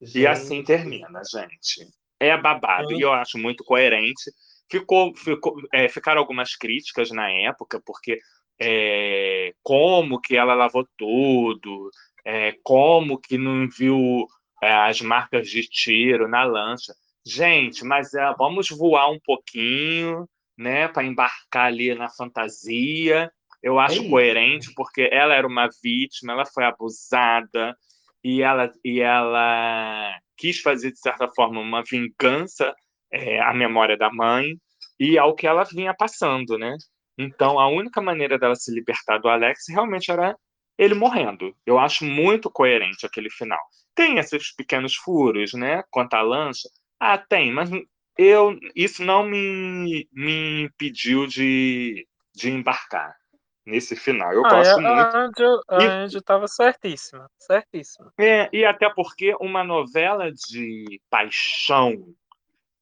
Gente. 0.00 0.18
E 0.18 0.26
assim 0.26 0.64
termina, 0.64 1.20
gente. 1.30 1.86
É 2.18 2.34
babado. 2.38 2.94
E 2.94 3.02
eu 3.02 3.12
acho 3.12 3.36
muito 3.36 3.62
coerente. 3.62 4.32
Ficou, 4.70 5.14
ficou, 5.14 5.56
é, 5.74 5.90
ficaram 5.90 6.22
algumas 6.22 6.56
críticas 6.56 7.10
na 7.10 7.30
época, 7.30 7.82
porque 7.84 8.18
é, 8.58 9.52
como 9.62 10.18
que 10.18 10.38
ela 10.38 10.54
lavou 10.54 10.88
tudo, 10.96 11.90
é, 12.24 12.56
como 12.62 13.20
que 13.20 13.36
não 13.36 13.68
viu 13.68 14.26
é, 14.62 14.72
as 14.72 15.02
marcas 15.02 15.50
de 15.50 15.60
tiro 15.68 16.26
na 16.26 16.44
lancha. 16.44 16.94
Gente, 17.26 17.84
mas 17.84 18.14
é, 18.14 18.32
vamos 18.38 18.70
voar 18.70 19.10
um 19.10 19.20
pouquinho, 19.20 20.26
né, 20.56 20.88
para 20.88 21.04
embarcar 21.04 21.66
ali 21.66 21.94
na 21.94 22.08
fantasia. 22.08 23.30
Eu 23.62 23.78
acho 23.78 24.02
é 24.02 24.08
coerente 24.08 24.72
porque 24.74 25.08
ela 25.12 25.34
era 25.34 25.46
uma 25.46 25.68
vítima, 25.82 26.32
ela 26.32 26.46
foi 26.46 26.64
abusada 26.64 27.76
e 28.24 28.42
ela 28.42 28.72
e 28.84 29.00
ela 29.00 30.14
quis 30.36 30.60
fazer 30.60 30.92
de 30.92 30.98
certa 30.98 31.28
forma 31.28 31.60
uma 31.60 31.82
vingança 31.82 32.74
é, 33.12 33.40
à 33.40 33.52
memória 33.52 33.96
da 33.96 34.10
mãe 34.10 34.56
e 34.98 35.18
ao 35.18 35.34
que 35.34 35.46
ela 35.46 35.64
vinha 35.64 35.94
passando, 35.94 36.58
né? 36.58 36.76
Então 37.18 37.58
a 37.58 37.68
única 37.68 38.00
maneira 38.00 38.38
dela 38.38 38.54
se 38.54 38.72
libertar 38.72 39.18
do 39.18 39.28
Alex 39.28 39.64
realmente 39.68 40.10
era 40.10 40.34
ele 40.78 40.94
morrendo. 40.94 41.54
Eu 41.66 41.78
acho 41.78 42.04
muito 42.04 42.50
coerente 42.50 43.04
aquele 43.04 43.28
final. 43.30 43.60
Tem 43.94 44.18
esses 44.18 44.54
pequenos 44.54 44.94
furos, 44.94 45.52
né? 45.52 45.82
Quanto 45.90 46.14
à 46.14 46.22
lancha, 46.22 46.68
ah, 46.98 47.18
tem, 47.18 47.52
mas 47.52 47.70
eu 48.16 48.58
isso 48.74 49.04
não 49.04 49.22
me, 49.24 50.08
me 50.12 50.62
impediu 50.62 51.26
de, 51.26 52.06
de 52.34 52.50
embarcar 52.50 53.19
nesse 53.64 53.94
final. 53.96 54.32
Eu 54.32 54.44
ah, 54.46 54.50
gosto 54.50 54.78
a, 54.78 54.80
muito. 54.80 55.16
A 55.16 55.18
Angel, 55.18 55.60
a 55.68 55.76
Angel 55.76 56.20
estava 56.20 56.48
certíssima, 56.48 57.30
certíssima. 57.38 58.12
É, 58.18 58.48
e 58.52 58.64
até 58.64 58.88
porque 58.90 59.34
uma 59.40 59.62
novela 59.62 60.30
de 60.32 61.00
paixão 61.08 62.14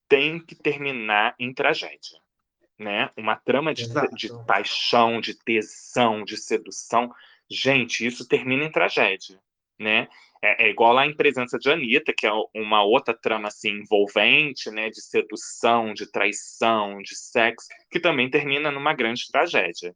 tem 0.08 0.40
que 0.40 0.54
terminar 0.54 1.34
em 1.38 1.52
tragédia. 1.52 2.18
Né? 2.78 3.10
Uma 3.16 3.36
trama 3.36 3.74
de, 3.74 3.88
de 4.14 4.28
paixão, 4.46 5.20
de 5.20 5.34
tesão, 5.34 6.24
de 6.24 6.36
sedução. 6.36 7.12
Gente, 7.50 8.06
isso 8.06 8.26
termina 8.26 8.64
em 8.64 8.70
tragédia. 8.70 9.38
Né? 9.78 10.08
É, 10.40 10.66
é, 10.66 10.70
igual 10.70 10.92
lá 10.92 11.04
em 11.04 11.14
Presença 11.14 11.58
de 11.58 11.70
Anitta, 11.70 12.12
que 12.16 12.26
é 12.26 12.30
uma 12.54 12.82
outra 12.84 13.12
trama 13.12 13.48
assim, 13.48 13.70
envolvente, 13.70 14.70
né, 14.70 14.88
de 14.88 15.00
sedução, 15.00 15.92
de 15.92 16.10
traição, 16.10 17.02
de 17.02 17.16
sexo, 17.16 17.66
que 17.90 17.98
também 17.98 18.30
termina 18.30 18.70
numa 18.70 18.94
grande 18.94 19.26
tragédia. 19.30 19.94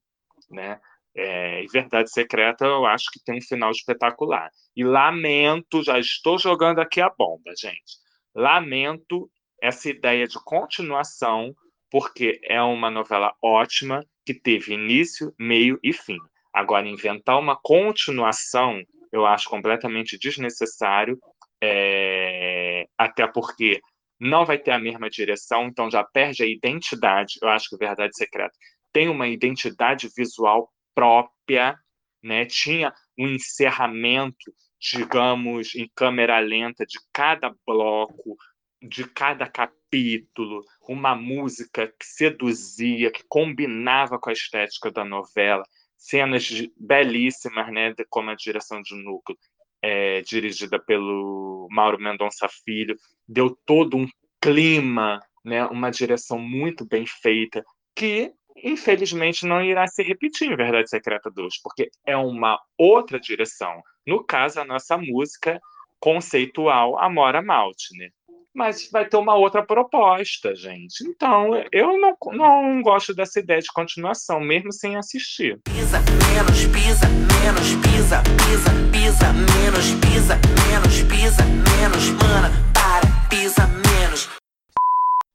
Né? 0.52 0.78
É, 1.14 1.62
e 1.62 1.66
Verdade 1.66 2.10
Secreta 2.10 2.64
eu 2.64 2.86
acho 2.86 3.10
que 3.12 3.22
tem 3.24 3.38
um 3.38 3.42
final 3.42 3.70
espetacular. 3.70 4.50
E 4.76 4.84
lamento, 4.84 5.82
já 5.82 5.98
estou 5.98 6.38
jogando 6.38 6.80
aqui 6.80 7.00
a 7.00 7.10
bomba, 7.10 7.52
gente. 7.58 7.98
Lamento 8.34 9.30
essa 9.60 9.88
ideia 9.88 10.26
de 10.26 10.38
continuação, 10.44 11.54
porque 11.90 12.40
é 12.44 12.60
uma 12.62 12.90
novela 12.90 13.32
ótima, 13.42 14.04
que 14.24 14.34
teve 14.34 14.74
início, 14.74 15.34
meio 15.38 15.78
e 15.82 15.92
fim. 15.92 16.18
Agora, 16.52 16.88
inventar 16.88 17.38
uma 17.38 17.56
continuação 17.56 18.82
eu 19.12 19.26
acho 19.26 19.48
completamente 19.48 20.18
desnecessário, 20.18 21.18
é, 21.62 22.86
até 22.96 23.26
porque 23.26 23.80
não 24.18 24.46
vai 24.46 24.58
ter 24.58 24.70
a 24.70 24.78
mesma 24.78 25.10
direção, 25.10 25.66
então 25.66 25.90
já 25.90 26.02
perde 26.02 26.42
a 26.42 26.46
identidade. 26.46 27.34
Eu 27.42 27.48
acho 27.48 27.68
que 27.68 27.76
Verdade 27.76 28.16
Secreta 28.16 28.54
tem 28.92 29.08
uma 29.08 29.28
identidade 29.28 30.08
visual 30.16 30.70
própria, 30.94 31.78
né? 32.22 32.44
Tinha 32.44 32.92
um 33.18 33.28
encerramento, 33.28 34.52
digamos, 34.80 35.74
em 35.74 35.90
câmera 35.94 36.38
lenta 36.38 36.84
de 36.84 36.98
cada 37.12 37.54
bloco, 37.66 38.36
de 38.80 39.04
cada 39.04 39.46
capítulo, 39.46 40.64
uma 40.88 41.14
música 41.14 41.86
que 41.86 42.04
seduzia, 42.04 43.10
que 43.10 43.22
combinava 43.28 44.18
com 44.18 44.30
a 44.30 44.32
estética 44.32 44.90
da 44.90 45.04
novela 45.04 45.64
cenas 46.02 46.50
belíssimas, 46.76 47.72
né, 47.72 47.94
como 48.10 48.30
a 48.30 48.34
direção 48.34 48.82
de 48.82 48.94
núcleo, 48.96 49.38
é, 49.80 50.20
dirigida 50.22 50.78
pelo 50.78 51.68
Mauro 51.70 51.98
Mendonça 51.98 52.48
Filho, 52.64 52.96
deu 53.26 53.56
todo 53.64 53.96
um 53.96 54.08
clima, 54.40 55.20
né, 55.44 55.64
uma 55.66 55.90
direção 55.90 56.38
muito 56.38 56.84
bem 56.84 57.06
feita, 57.06 57.64
que 57.94 58.32
infelizmente 58.56 59.46
não 59.46 59.62
irá 59.62 59.86
se 59.86 60.02
repetir 60.02 60.50
em 60.50 60.56
Verdade 60.56 60.88
Secreta 60.88 61.30
2, 61.30 61.60
porque 61.62 61.90
é 62.06 62.16
uma 62.16 62.58
outra 62.76 63.18
direção, 63.20 63.82
No 64.06 64.24
caso, 64.24 64.60
a 64.60 64.64
nossa 64.64 64.98
música 64.98 65.60
conceitual 66.00 66.98
Amora 66.98 67.40
Maltner. 67.40 68.10
Mas 68.54 68.90
vai 68.90 69.08
ter 69.08 69.16
uma 69.16 69.34
outra 69.34 69.64
proposta, 69.64 70.54
gente. 70.54 71.02
Então, 71.08 71.50
eu 71.72 71.98
não, 71.98 72.14
não 72.32 72.82
gosto 72.82 73.14
dessa 73.14 73.40
ideia 73.40 73.60
de 73.60 73.72
continuação, 73.72 74.40
mesmo 74.40 74.72
sem 74.72 74.96
assistir. 74.96 75.58
Pisa, 75.64 75.98
menos, 76.34 76.66
pisa, 76.66 77.08
menos, 77.40 77.74
pisa, 77.86 78.22
pisa, 78.42 78.70
pisa, 78.92 79.32
menos, 79.32 79.94
pisa, 80.04 80.38
menos, 80.68 81.02
pisa, 81.04 81.44
menos, 81.78 82.10
mana, 82.10 82.50
para, 82.74 83.28
pisa, 83.30 83.66
menos. 83.68 83.91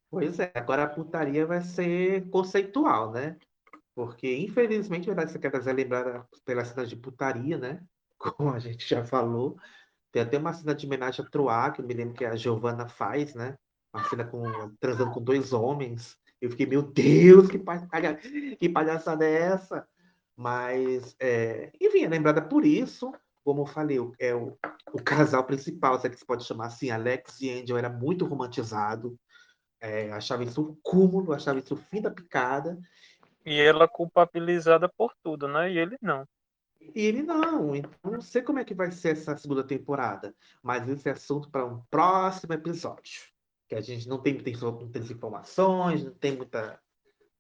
Pois 0.10 0.39
é, 0.39 0.51
agora 0.55 0.84
a 0.84 0.89
putaria 0.89 1.45
vai 1.45 1.62
ser 1.62 2.30
conceitual, 2.30 3.12
né? 3.12 3.38
Porque, 3.93 4.38
infelizmente, 4.38 5.08
verdade, 5.08 5.32
você 5.32 5.39
quer 5.39 5.49
trazer 5.49 5.74
lembrada 5.74 6.26
pela 6.45 6.64
cena 6.64 6.86
de 6.86 6.95
putaria, 6.95 7.58
né? 7.58 7.84
Como 8.18 8.49
a 8.53 8.60
gente 8.60 8.88
já 8.88 9.03
falou. 9.03 9.58
Tem 10.12 10.22
até 10.22 10.38
uma 10.38 10.53
cena 10.53 10.74
de 10.74 10.86
homenagem 10.86 11.26
a 11.26 11.30
Troá, 11.30 11.72
que 11.72 11.82
eu 11.82 11.86
me 11.86 11.93
lembro 11.93 12.14
que 12.14 12.24
a 12.24 12.36
Giovanna 12.36 12.88
faz, 12.88 13.34
né? 13.36 13.58
Uma 13.93 14.03
cena 14.08 14.24
com, 14.24 14.43
transando 14.80 15.12
com 15.12 15.22
dois 15.22 15.51
homens. 15.51 16.16
Eu 16.39 16.51
fiquei, 16.51 16.66
meu 16.66 16.84
Deus, 16.84 17.49
que, 17.49 17.58
palha... 17.58 18.16
que 18.60 18.70
palhaçada 18.70 19.26
é 19.26 19.34
essa? 19.34 19.88
Mas, 20.36 21.16
é... 21.20 21.72
enfim, 21.82 22.03
é 22.03 22.08
lembrada 22.08 22.41
por 22.41 22.66
isso. 22.66 23.12
Como 23.43 23.64
eu 23.64 23.66
falei, 23.66 23.97
é 24.20 24.36
o, 24.36 24.58
o 24.93 25.01
casal 25.01 25.43
principal, 25.43 25.99
se 25.99 26.08
é 26.08 26.10
que 26.10 26.18
se 26.18 26.26
pode 26.26 26.43
chamar 26.43 26.68
assim, 26.68 26.91
Alex 26.91 27.41
e 27.41 27.49
Angel, 27.49 27.78
era 27.78 27.89
muito 27.89 28.26
romantizado. 28.26 29.18
É, 29.80 30.11
achava 30.11 30.43
isso 30.43 30.61
um 30.61 30.75
cúmulo, 30.82 31.34
achava 31.34 31.59
isso 31.59 31.75
o 31.75 31.78
fim 31.78 32.01
da 32.01 32.09
picada. 32.09 32.78
E 33.45 33.59
ela 33.59 33.88
culpabilizada 33.88 34.89
por 34.89 35.13
tudo, 35.23 35.47
né? 35.47 35.71
E 35.71 35.78
ele 35.78 35.97
não. 36.01 36.28
E 36.95 37.05
ele 37.05 37.23
não. 37.23 37.75
Então, 37.75 37.91
não 38.03 38.21
sei 38.21 38.41
como 38.41 38.59
é 38.59 38.65
que 38.65 38.73
vai 38.73 38.91
ser 38.91 39.09
essa 39.09 39.38
segunda 39.38 39.63
temporada. 39.63 40.36
Mas 40.61 40.88
esse 40.89 41.07
é 41.07 41.11
assunto 41.11 41.49
para 41.49 41.65
um 41.65 41.82
próximo 41.89 42.53
episódio. 42.53 43.21
Que 43.67 43.75
a 43.75 43.82
gente 43.82 44.07
não 44.07 44.21
tem 44.21 44.34
muitas, 44.34 45.11
informações, 45.11 46.03
não 46.03 46.13
tem 46.13 46.36
muita 46.36 46.80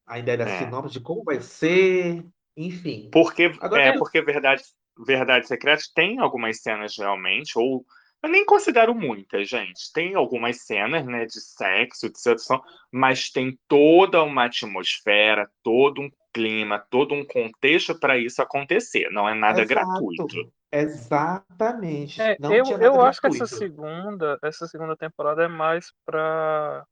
a 0.05 0.19
ideia 0.19 0.37
da 0.37 0.45
é. 0.45 0.59
sinopse 0.59 0.93
de 0.93 1.01
como 1.01 1.23
vai 1.23 1.41
ser, 1.41 2.25
enfim. 2.55 3.09
Porque, 3.11 3.51
Agora, 3.59 3.83
é, 3.83 3.97
porque 3.97 4.21
Verdade, 4.21 4.63
Verdade 5.05 5.47
Secreta 5.47 5.83
tem 5.93 6.19
algumas 6.19 6.61
cenas 6.61 6.95
realmente, 6.97 7.57
ou 7.59 7.85
eu 8.23 8.29
nem 8.29 8.45
considero 8.45 8.95
muitas, 8.95 9.47
gente. 9.47 9.91
Tem 9.93 10.15
algumas 10.15 10.61
cenas, 10.61 11.05
né, 11.05 11.25
de 11.25 11.39
sexo, 11.39 12.09
de 12.11 12.19
sedução, 12.19 12.61
mas 12.91 13.29
tem 13.29 13.57
toda 13.67 14.23
uma 14.23 14.45
atmosfera, 14.45 15.49
todo 15.63 16.01
um 16.01 16.09
clima, 16.33 16.85
todo 16.89 17.13
um 17.13 17.25
contexto 17.25 17.99
para 17.99 18.17
isso 18.17 18.41
acontecer. 18.41 19.09
Não 19.11 19.27
é 19.27 19.33
nada 19.33 19.61
Exato. 19.61 19.67
gratuito. 19.67 20.51
Exatamente. 20.71 22.21
É, 22.21 22.37
eu 22.41 22.65
eu 22.79 23.01
acho 23.01 23.21
que 23.21 23.27
essa 23.27 23.47
segunda, 23.47 24.37
essa 24.43 24.67
segunda 24.67 24.95
temporada 24.95 25.43
é 25.43 25.47
mais 25.47 25.91
para 26.05 26.85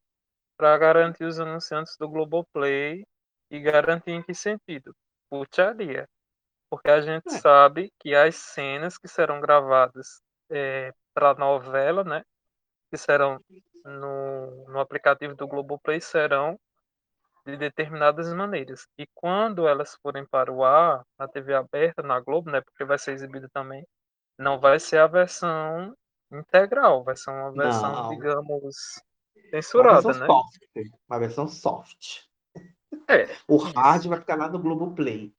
para 0.58 0.78
garantir 0.78 1.26
os 1.26 1.38
anunciantes 1.38 1.98
do 2.00 2.08
Globoplay 2.08 3.06
e 3.52 3.60
garantir 3.60 4.12
em 4.12 4.24
que 4.24 4.34
sentido? 4.34 4.96
Putaria. 5.30 6.08
Porque 6.70 6.90
a 6.90 7.02
gente 7.02 7.28
é. 7.28 7.38
sabe 7.40 7.92
que 8.00 8.16
as 8.16 8.36
cenas 8.36 8.98
que 8.98 9.08
serão 9.08 9.42
gravadas 9.42 10.22
é, 10.50 10.94
para 11.16 11.32
a 11.32 11.36
novela, 11.36 12.04
né? 12.04 12.24
Que 12.92 12.98
serão 12.98 13.40
no, 13.86 14.66
no 14.68 14.80
aplicativo 14.80 15.34
do 15.36 15.48
Globoplay 15.48 16.02
serão 16.02 16.60
de 17.46 17.56
determinadas 17.56 18.32
maneiras. 18.34 18.88
E 18.98 19.08
quando 19.14 19.68
elas 19.68 19.96
forem 20.02 20.26
para 20.26 20.52
o 20.52 20.64
ar, 20.64 21.06
na 21.18 21.28
TV 21.28 21.54
aberta, 21.54 22.02
na 22.02 22.20
Globo, 22.20 22.50
né, 22.50 22.60
porque 22.60 22.84
vai 22.84 22.98
ser 22.98 23.14
exibido 23.14 23.48
também, 23.50 23.86
não 24.38 24.60
vai 24.60 24.80
ser 24.80 24.98
a 24.98 25.08
versão 25.08 25.96
integral, 26.32 27.04
vai 27.04 27.16
ser 27.16 27.30
uma 27.30 27.52
versão, 27.52 27.92
não. 27.92 28.10
digamos, 28.10 28.76
censurada, 29.52 30.08
uma 30.08 30.20
né? 30.20 30.26
Soft, 30.26 30.64
uma 31.08 31.20
versão 31.20 31.48
soft. 31.48 32.24
É. 33.08 33.36
O 33.48 33.58
hard 33.58 34.08
vai 34.08 34.20
ficar 34.20 34.36
lá 34.36 34.50
no 34.50 34.60
Globoplay. 34.60 35.32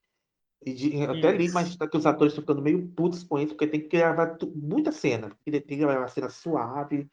E 0.66 0.74
de, 0.74 1.02
até 1.04 1.30
li, 1.30 1.48
mas 1.52 1.76
tá 1.76 1.88
que 1.88 1.96
os 1.96 2.04
atores 2.04 2.32
estão 2.32 2.42
ficando 2.42 2.60
meio 2.60 2.88
putos 2.88 3.22
com 3.22 3.38
isso, 3.38 3.54
porque 3.54 3.68
tem 3.68 3.80
que 3.80 3.96
gravar 3.96 4.36
muita 4.52 4.90
cena. 4.90 5.30
Tem 5.44 5.60
que 5.60 5.76
gravar 5.76 5.98
uma 6.00 6.08
cena 6.08 6.28
suave 6.28 7.08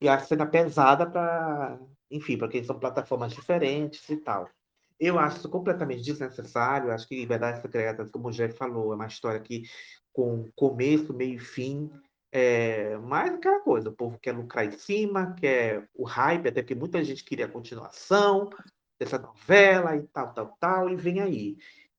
e 0.00 0.08
a 0.08 0.20
cena 0.20 0.46
pesada 0.46 1.04
para 1.04 1.80
enfim, 2.12 2.36
porque 2.36 2.62
são 2.62 2.78
plataformas 2.78 3.32
diferentes 3.32 4.08
e 4.08 4.18
tal. 4.18 4.48
Eu 5.00 5.18
acho 5.18 5.38
isso 5.38 5.48
completamente 5.48 6.02
desnecessário. 6.02 6.92
Acho 6.92 7.08
que 7.08 7.26
Verdades 7.26 7.62
Secretas, 7.62 8.08
como 8.10 8.28
o 8.28 8.30
Jeff 8.30 8.56
falou, 8.56 8.92
é 8.92 8.94
uma 8.94 9.06
história 9.06 9.40
que 9.40 9.64
com 10.12 10.48
começo, 10.54 11.12
meio 11.12 11.36
e 11.36 11.38
fim. 11.40 11.90
É, 12.30 12.96
mais 12.98 13.34
aquela 13.34 13.60
coisa, 13.60 13.88
o 13.88 13.92
povo 13.92 14.18
quer 14.18 14.32
lucrar 14.32 14.66
em 14.66 14.70
cima, 14.72 15.34
quer 15.34 15.88
o 15.94 16.04
hype, 16.04 16.48
até 16.48 16.62
porque 16.62 16.74
muita 16.74 17.02
gente 17.02 17.24
queria 17.24 17.46
a 17.46 17.50
continuação 17.50 18.48
dessa 18.98 19.18
novela 19.18 19.96
e 19.96 20.02
tal, 20.04 20.32
tal, 20.32 20.56
tal, 20.60 20.88
e 20.88 20.96
vem 20.96 21.20
aí. 21.20 21.56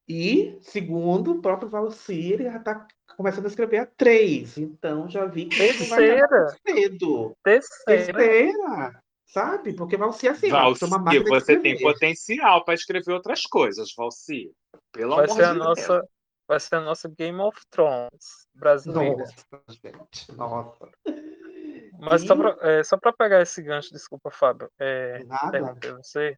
E, 0.07 0.57
segundo 0.61 1.31
o 1.31 1.41
próprio 1.41 1.69
Valci, 1.69 2.33
ele 2.33 2.43
já 2.43 2.57
está 2.57 2.87
começando 3.15 3.45
a 3.45 3.47
escrever 3.47 3.77
a 3.79 3.85
três, 3.85 4.57
então 4.57 5.07
já 5.07 5.25
vi 5.25 5.45
que 5.45 5.57
Terceira. 5.57 6.27
vai 6.27 6.75
cedo. 6.75 7.37
Terceira. 7.43 8.13
Terceira. 8.13 9.03
Sabe? 9.25 9.73
Porque 9.73 9.97
Valci 9.97 10.27
é 10.27 10.31
assim, 10.31 10.49
Valci, 10.49 10.85
uma 10.85 10.99
você 11.27 11.59
tem 11.59 11.79
potencial 11.79 12.63
para 12.65 12.73
escrever 12.73 13.13
outras 13.13 13.43
coisas, 13.43 13.93
Valci. 13.95 14.51
Pelo 14.91 15.15
vai 15.15 15.25
amor 15.25 15.35
ser 15.35 15.41
de 15.41 15.45
a 15.45 15.53
Deus. 15.53 15.65
nossa, 15.65 16.07
Vai 16.47 16.59
ser 16.59 16.75
a 16.75 16.81
nossa 16.81 17.07
Game 17.09 17.39
of 17.39 17.57
Thrones 17.69 18.47
brasileira. 18.53 19.17
Nossa, 19.17 19.79
gente. 19.81 20.31
Nossa. 20.33 20.89
Mas 21.99 22.23
e... 22.23 22.27
só 22.83 22.97
para 22.97 23.11
é, 23.11 23.17
pegar 23.17 23.41
esse 23.41 23.61
gancho, 23.61 23.91
desculpa, 23.91 24.29
Fábio. 24.29 24.69
É, 24.77 25.23
Nada. 25.23 25.75
você 25.97 26.37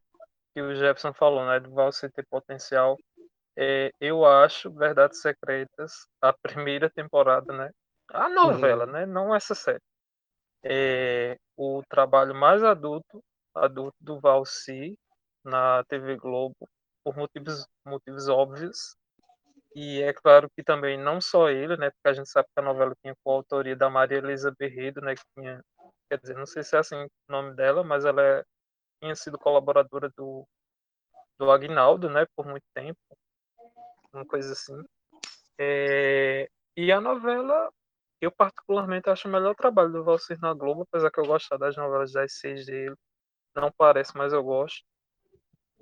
que 0.53 0.61
o 0.61 0.75
Jefferson 0.75 1.11
falou, 1.13 1.45
né? 1.45 1.59
Do 1.59 1.71
Valci 1.71 2.09
ter 2.09 2.25
potencial. 2.27 2.97
É, 3.57 3.91
eu 3.99 4.25
acho 4.25 4.71
Verdades 4.71 5.21
Secretas, 5.21 6.07
a 6.21 6.33
primeira 6.33 6.89
temporada, 6.89 7.53
né? 7.53 7.71
A 8.09 8.29
novela, 8.29 8.85
né? 8.85 9.05
Não 9.05 9.33
essa 9.33 9.55
série 9.55 9.81
é, 10.65 11.37
o 11.55 11.83
trabalho 11.87 12.33
mais 12.33 12.63
adulto, 12.63 13.23
adulto 13.53 13.95
do 14.01 14.19
Valci 14.19 14.97
na 15.43 15.83
TV 15.85 16.17
Globo, 16.17 16.55
por 17.03 17.15
motivos, 17.15 17.67
motivos 17.85 18.27
óbvios. 18.27 18.95
E 19.75 20.01
é 20.01 20.11
claro 20.11 20.49
que 20.55 20.63
também 20.63 20.97
não 20.97 21.21
só 21.21 21.49
ele, 21.49 21.77
né, 21.77 21.91
porque 21.91 22.07
a 22.07 22.13
gente 22.13 22.29
sabe 22.29 22.47
que 22.47 22.59
a 22.59 22.63
novela 22.63 22.95
tinha 23.01 23.13
com 23.23 23.31
a 23.31 23.35
autoria 23.35 23.75
da 23.75 23.89
Maria 23.89 24.17
Elisa 24.17 24.53
Berredo, 24.57 25.01
né, 25.01 25.15
que 25.15 25.23
tinha, 25.37 25.61
quer 26.09 26.19
dizer, 26.19 26.35
não 26.35 26.45
sei 26.45 26.63
se 26.63 26.75
é 26.75 26.79
assim 26.79 26.95
o 26.95 27.09
nome 27.29 27.53
dela, 27.55 27.83
mas 27.83 28.05
ela 28.05 28.21
é, 28.23 28.43
tinha 29.01 29.13
sido 29.15 29.37
colaboradora 29.37 30.09
do, 30.17 30.47
do 31.37 31.51
Agnaldo, 31.51 32.09
né, 32.09 32.25
por 32.35 32.45
muito 32.47 32.65
tempo, 32.73 32.97
uma 34.15 34.25
coisa 34.25 34.53
assim. 34.53 34.75
É, 35.59 36.49
e 36.75 36.91
a 36.91 36.99
novela 36.99 37.71
eu, 38.21 38.31
particularmente, 38.31 39.09
acho 39.09 39.27
o 39.27 39.31
melhor 39.31 39.55
trabalho 39.55 39.91
do 39.91 40.03
Valcir 40.03 40.39
na 40.39 40.53
Globo, 40.53 40.83
apesar 40.83 41.11
que 41.11 41.19
eu 41.19 41.25
gosto 41.25 41.57
das 41.57 41.75
novelas 41.75 42.11
das 42.13 42.33
seis 42.33 42.65
dele. 42.65 42.95
Não 43.55 43.71
parece, 43.71 44.17
mas 44.17 44.33
eu 44.33 44.43
gosto. 44.43 44.83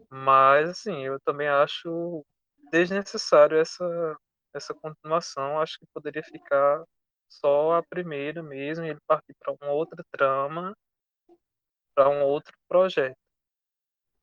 Mas, 0.09 0.69
assim, 0.69 1.05
eu 1.05 1.19
também 1.21 1.47
acho 1.47 2.25
desnecessário 2.71 3.57
essa, 3.57 4.17
essa 4.53 4.73
continuação. 4.73 5.59
Acho 5.59 5.79
que 5.79 5.85
poderia 5.93 6.23
ficar 6.23 6.83
só 7.29 7.75
a 7.77 7.83
primeira 7.83 8.43
mesmo 8.43 8.85
e 8.85 8.89
ele 8.89 8.99
partir 9.07 9.33
para 9.39 9.53
uma 9.61 9.71
outra 9.71 10.03
trama, 10.11 10.75
para 11.95 12.09
um 12.09 12.23
outro 12.23 12.53
projeto. 12.67 13.17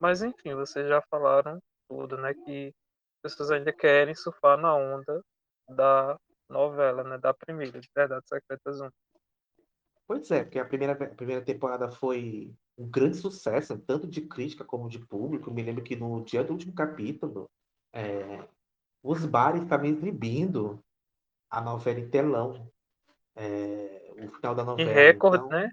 Mas, 0.01 0.23
enfim, 0.23 0.55
vocês 0.55 0.89
já 0.89 1.01
falaram 1.11 1.59
tudo, 1.89 2.17
né? 2.19 2.35
Que 2.35 2.73
pessoas 3.21 3.51
ainda 3.51 3.73
querem 3.73 4.15
surfar 4.15 4.59
na 4.59 4.75
onda 4.75 5.23
da 5.69 6.19
novela, 6.49 7.05
né? 7.05 7.19
Da 7.19 7.33
primeira, 7.33 7.81
de 7.81 7.89
Verdades 7.95 8.29
Secretas 8.29 8.81
1. 8.81 8.89
Pois 10.07 10.31
é, 10.31 10.43
porque 10.43 10.59
a 10.59 10.65
primeira, 10.65 10.93
a 10.93 11.15
primeira 11.15 11.45
temporada 11.45 11.89
foi 11.89 12.53
um 12.77 12.91
grande 12.91 13.17
sucesso, 13.17 13.79
tanto 13.79 14.09
de 14.09 14.23
crítica 14.23 14.65
como 14.65 14.89
de 14.89 14.99
público. 14.99 15.51
Me 15.51 15.63
lembro 15.63 15.85
que 15.85 15.95
no 15.95 16.25
dia 16.25 16.43
do 16.43 16.53
último 16.53 16.75
capítulo, 16.75 17.49
é, 17.93 18.49
os 19.03 19.25
bares 19.25 19.63
estavam 19.63 19.87
exibindo 19.87 20.83
a 21.49 21.61
novela 21.61 22.01
em 22.01 22.09
telão. 22.09 22.71
É, 23.37 24.13
o 24.27 24.33
final 24.33 24.55
da 24.55 24.65
novela. 24.65 24.91
E 24.91 24.93
recorde, 24.93 25.45
então, 25.45 25.59
né? 25.59 25.71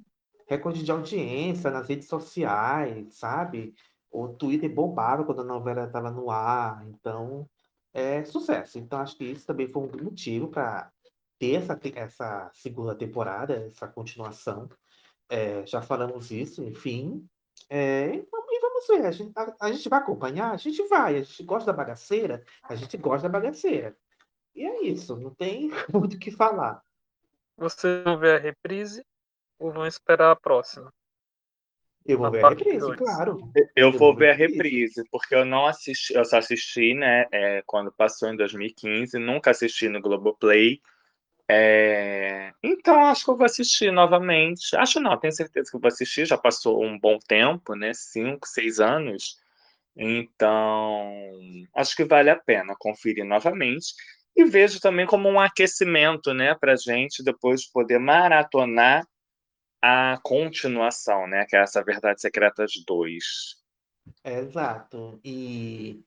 Recorde 0.47 0.83
de 0.83 0.91
audiência 0.91 1.69
nas 1.69 1.87
redes 1.87 2.07
sociais, 2.07 3.15
sabe? 3.15 3.73
O 4.11 4.29
Twitter 4.29 4.73
bombava 4.73 5.23
quando 5.23 5.41
a 5.41 5.45
novela 5.45 5.85
estava 5.85 6.09
no 6.11 6.31
ar. 6.31 6.85
Então, 6.87 7.47
é 7.93 8.23
sucesso. 8.23 8.79
Então, 8.79 8.99
acho 8.99 9.17
que 9.17 9.25
isso 9.25 9.45
também 9.45 9.67
foi 9.71 9.83
um 9.83 10.03
motivo 10.03 10.47
para 10.47 10.91
ter 11.39 11.55
essa, 11.55 11.79
essa 11.95 12.51
segunda 12.53 12.95
temporada, 12.95 13.67
essa 13.67 13.87
continuação. 13.87 14.69
É, 15.29 15.65
já 15.65 15.81
falamos 15.81 16.31
isso, 16.31 16.63
enfim. 16.63 17.27
É, 17.69 18.15
e 18.15 18.59
vamos 18.61 18.87
ver, 18.87 19.05
a 19.05 19.11
gente, 19.11 19.33
a, 19.35 19.55
a 19.61 19.71
gente 19.71 19.89
vai 19.89 19.99
acompanhar? 19.99 20.51
A 20.51 20.57
gente 20.57 20.81
vai, 20.87 21.17
a 21.17 21.23
gente 21.23 21.43
gosta 21.43 21.71
da 21.71 21.77
bagaceira, 21.77 22.43
a 22.63 22.75
gente 22.75 22.97
gosta 22.97 23.27
da 23.27 23.39
bagaceira. 23.39 23.95
E 24.55 24.65
é 24.65 24.83
isso, 24.83 25.15
não 25.17 25.33
tem 25.33 25.69
muito 25.93 26.15
o 26.15 26.19
que 26.19 26.31
falar. 26.31 26.81
Vocês 27.57 28.03
vão 28.03 28.17
ver 28.17 28.39
a 28.39 28.41
reprise 28.41 29.05
ou 29.59 29.71
vão 29.71 29.85
esperar 29.85 30.31
a 30.31 30.35
próxima? 30.35 30.93
Eu 32.07 32.17
vou 32.17 32.31
ver 32.31 32.45
a 32.45 32.49
reprise, 32.49 32.95
claro. 32.95 33.51
Eu 33.75 33.91
vou 33.91 34.15
ver 34.15 34.29
a 34.29 34.33
reprise, 34.33 35.03
porque 35.11 35.35
eu 35.35 35.43
não 35.43 35.65
assisti, 35.65 36.13
eu 36.13 36.23
só 36.23 36.37
assisti, 36.37 36.93
né, 36.93 37.25
é, 37.31 37.61
quando 37.65 37.91
passou 37.91 38.29
em 38.29 38.37
2015, 38.37 39.19
nunca 39.19 39.51
assisti 39.51 39.89
no 39.89 40.01
Globoplay. 40.01 40.79
É, 41.49 42.53
Então, 42.61 43.05
acho 43.05 43.25
que 43.25 43.31
eu 43.31 43.37
vou 43.37 43.45
assistir 43.45 43.91
novamente. 43.91 44.75
Acho 44.75 44.99
não, 44.99 45.17
tenho 45.17 45.33
certeza 45.33 45.69
que 45.69 45.75
eu 45.75 45.81
vou 45.81 45.87
assistir, 45.87 46.25
já 46.25 46.37
passou 46.37 46.83
um 46.83 46.99
bom 46.99 47.17
tempo, 47.27 47.75
né? 47.75 47.93
Cinco, 47.93 48.47
seis 48.47 48.79
anos. 48.79 49.37
Então, 49.95 51.11
acho 51.75 51.95
que 51.95 52.05
vale 52.05 52.29
a 52.29 52.35
pena 52.35 52.75
conferir 52.77 53.25
novamente. 53.25 53.93
E 54.35 54.45
vejo 54.45 54.79
também 54.79 55.07
como 55.07 55.27
um 55.27 55.39
aquecimento, 55.39 56.33
né, 56.33 56.53
para 56.53 56.75
gente 56.75 57.23
depois 57.23 57.65
poder 57.65 57.97
maratonar 57.97 59.03
a 59.81 60.17
continuação, 60.23 61.27
né, 61.27 61.45
que 61.45 61.55
é 61.55 61.61
essa 61.61 61.83
Verdades 61.83 62.21
Secretas 62.21 62.71
2. 62.85 63.23
Exato. 64.23 65.19
E 65.23 66.03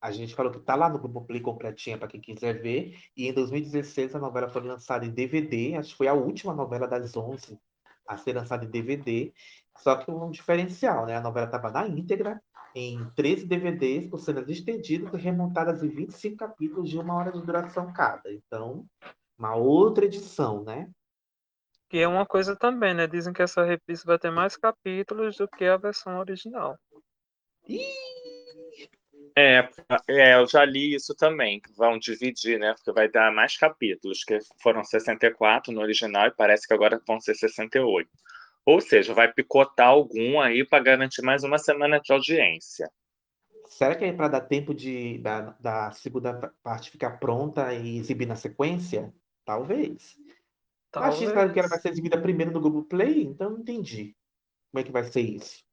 a 0.00 0.10
gente 0.10 0.34
falou 0.34 0.50
que 0.50 0.60
tá 0.60 0.74
lá 0.74 0.88
no 0.88 0.98
Globoplay 0.98 1.40
completinha 1.40 1.98
para 1.98 2.08
quem 2.08 2.20
quiser 2.20 2.60
ver. 2.60 2.96
E 3.16 3.28
em 3.28 3.32
2016 3.32 4.14
a 4.14 4.18
novela 4.18 4.48
foi 4.48 4.62
lançada 4.62 5.04
em 5.04 5.10
DVD. 5.10 5.76
Acho 5.76 5.90
que 5.90 5.96
foi 5.96 6.08
a 6.08 6.14
última 6.14 6.54
novela 6.54 6.86
das 6.86 7.16
11 7.16 7.58
a 8.06 8.16
ser 8.16 8.34
lançada 8.34 8.64
em 8.64 8.70
DVD. 8.70 9.32
Só 9.78 9.96
que 9.96 10.10
um 10.10 10.30
diferencial, 10.30 11.06
né? 11.06 11.16
A 11.16 11.20
novela 11.20 11.46
estava 11.46 11.70
na 11.70 11.86
íntegra, 11.86 12.42
em 12.74 13.04
13 13.14 13.46
DVDs, 13.46 14.10
com 14.10 14.18
cenas 14.18 14.48
estendidas 14.48 15.12
e 15.12 15.16
remontadas 15.16 15.82
em 15.82 15.88
25 15.88 16.36
capítulos 16.36 16.88
de 16.88 16.98
uma 16.98 17.14
hora 17.14 17.32
de 17.32 17.44
duração 17.44 17.92
cada. 17.92 18.32
Então, 18.32 18.86
uma 19.38 19.54
outra 19.54 20.04
edição, 20.04 20.64
né? 20.64 20.90
Que 21.90 21.98
é 21.98 22.08
uma 22.08 22.24
coisa 22.24 22.54
também, 22.54 22.94
né? 22.94 23.08
Dizem 23.08 23.32
que 23.32 23.42
essa 23.42 23.64
reprise 23.64 24.04
vai 24.06 24.16
ter 24.16 24.30
mais 24.30 24.56
capítulos 24.56 25.36
do 25.36 25.48
que 25.48 25.64
a 25.64 25.76
versão 25.76 26.18
original. 26.18 26.78
É, 29.36 29.68
é, 30.08 30.34
eu 30.34 30.46
já 30.46 30.64
li 30.64 30.94
isso 30.94 31.14
também, 31.16 31.60
que 31.60 31.72
vão 31.72 31.98
dividir, 31.98 32.58
né? 32.60 32.74
Porque 32.74 32.92
vai 32.92 33.10
dar 33.10 33.32
mais 33.32 33.56
capítulos, 33.56 34.22
que 34.22 34.38
foram 34.62 34.84
64 34.84 35.72
no 35.72 35.80
original 35.80 36.28
e 36.28 36.34
parece 36.34 36.66
que 36.66 36.74
agora 36.74 37.00
vão 37.06 37.20
ser 37.20 37.34
68. 37.34 38.08
Ou 38.64 38.80
seja, 38.80 39.12
vai 39.12 39.32
picotar 39.32 39.88
algum 39.88 40.40
aí 40.40 40.64
para 40.64 40.84
garantir 40.84 41.22
mais 41.22 41.42
uma 41.42 41.58
semana 41.58 42.00
de 42.00 42.12
audiência. 42.12 42.88
Será 43.66 43.96
que 43.96 44.04
é 44.04 44.12
para 44.12 44.28
dar 44.28 44.42
tempo 44.42 44.72
de 44.74 45.18
da, 45.18 45.56
da 45.58 45.90
segunda 45.92 46.52
parte 46.62 46.90
ficar 46.90 47.18
pronta 47.18 47.72
e 47.72 47.98
exibir 47.98 48.26
na 48.26 48.36
sequência? 48.36 49.12
Talvez. 49.44 50.16
Achei 50.94 51.26
Talvez. 51.28 51.52
que 51.52 51.58
ela 51.58 51.68
vai 51.68 51.78
ser 51.80 51.90
exibida 51.90 52.20
primeiro 52.20 52.52
no 52.52 52.60
Globoplay, 52.60 53.22
então 53.22 53.50
não 53.50 53.60
entendi 53.60 54.14
como 54.70 54.80
é 54.80 54.84
que 54.84 54.92
vai 54.92 55.04
ser 55.04 55.20
isso. 55.20 55.64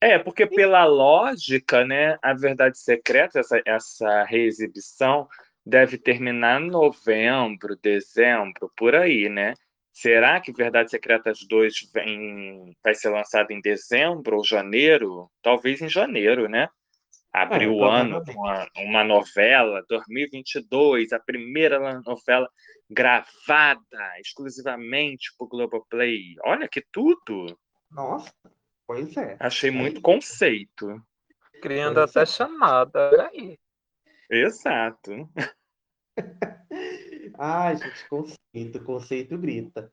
É, 0.00 0.18
porque 0.18 0.46
pela 0.46 0.84
lógica, 0.84 1.84
né, 1.84 2.18
a 2.22 2.34
Verdade 2.34 2.78
Secreta, 2.78 3.38
essa, 3.40 3.62
essa 3.64 4.24
reexibição, 4.24 5.28
deve 5.64 5.96
terminar 5.96 6.60
em 6.60 6.68
novembro, 6.68 7.76
dezembro, 7.80 8.70
por 8.76 8.94
aí, 8.96 9.28
né? 9.28 9.54
Será 9.92 10.40
que 10.40 10.52
Verdades 10.52 10.90
Secretas 10.90 11.38
2 11.48 11.74
vem, 11.94 12.76
vai 12.82 12.94
ser 12.94 13.10
lançado 13.10 13.52
em 13.52 13.60
dezembro 13.60 14.38
ou 14.38 14.44
janeiro? 14.44 15.30
Talvez 15.42 15.80
em 15.80 15.88
janeiro, 15.88 16.48
né? 16.48 16.68
Abrir 17.32 17.66
É, 17.66 17.68
o 17.68 17.84
ano 17.84 18.22
provavelmente. 18.22 18.34
com 18.34 18.40
uma, 18.40 18.66
uma 18.76 19.04
novela, 19.04 19.84
2022, 19.88 21.12
a 21.12 21.20
primeira 21.20 21.78
la- 21.78 22.00
novela 22.00 22.48
gravada 22.92 24.20
exclusivamente 24.20 25.32
para 25.36 25.44
o 25.44 25.48
Globoplay. 25.48 26.34
Olha 26.44 26.68
que 26.68 26.84
tudo! 26.92 27.58
Nossa, 27.90 28.32
pois 28.86 29.16
é. 29.16 29.36
Achei 29.40 29.70
É 29.70 29.72
muito 29.72 29.94
isso. 29.94 30.02
conceito. 30.02 31.02
Criando 31.60 31.94
Pois 31.96 32.10
até 32.10 32.22
é. 32.22 32.26
chamada. 32.26 33.10
Olha 33.12 33.28
aí. 33.28 33.58
Exato. 34.30 35.10
Ai, 37.38 37.76
gente, 37.76 38.08
conceito, 38.08 38.84
conceito 38.84 39.38
grita. 39.38 39.90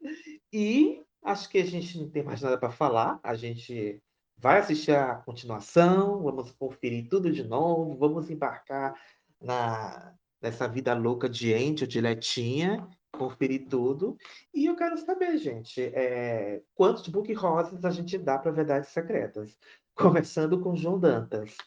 E 0.52 1.04
acho 1.24 1.50
que 1.50 1.60
a 1.60 1.66
gente 1.66 1.97
não 1.97 2.10
tem 2.10 2.24
mais 2.24 2.41
nada 2.41 2.58
para 2.58 2.72
falar. 2.72 3.20
A 3.24 3.36
gente 3.36 4.02
vai 4.38 4.60
assistir 4.60 4.95
a 4.95 5.16
continuação, 5.16 6.24
vamos 6.24 6.52
conferir 6.52 7.08
tudo 7.10 7.32
de 7.32 7.43
novo, 7.43 7.97
vamos 7.97 8.30
embarcar 8.30 9.00
na, 9.41 10.16
nessa 10.42 10.68
vida 10.68 10.94
louca 10.94 11.30
de 11.30 11.54
Angel, 11.54 11.88
de 11.88 12.02
Letinha, 12.02 12.88
conferir 13.12 13.68
tudo. 13.68 14.18
E 14.54 14.66
eu 14.66 14.76
quero 14.76 14.98
saber, 14.98 15.38
gente, 15.38 15.82
é, 15.82 16.62
quantos 16.74 17.08
book 17.08 17.32
rosas 17.34 17.84
a 17.84 17.92
gente 17.92 18.18
dá 18.18 18.38
para 18.38 18.52
Verdades 18.52 18.90
Secretas? 18.90 19.58
Começando 19.96 20.60
com 20.62 20.76
João 20.76 21.00
Dantas. 21.00 21.58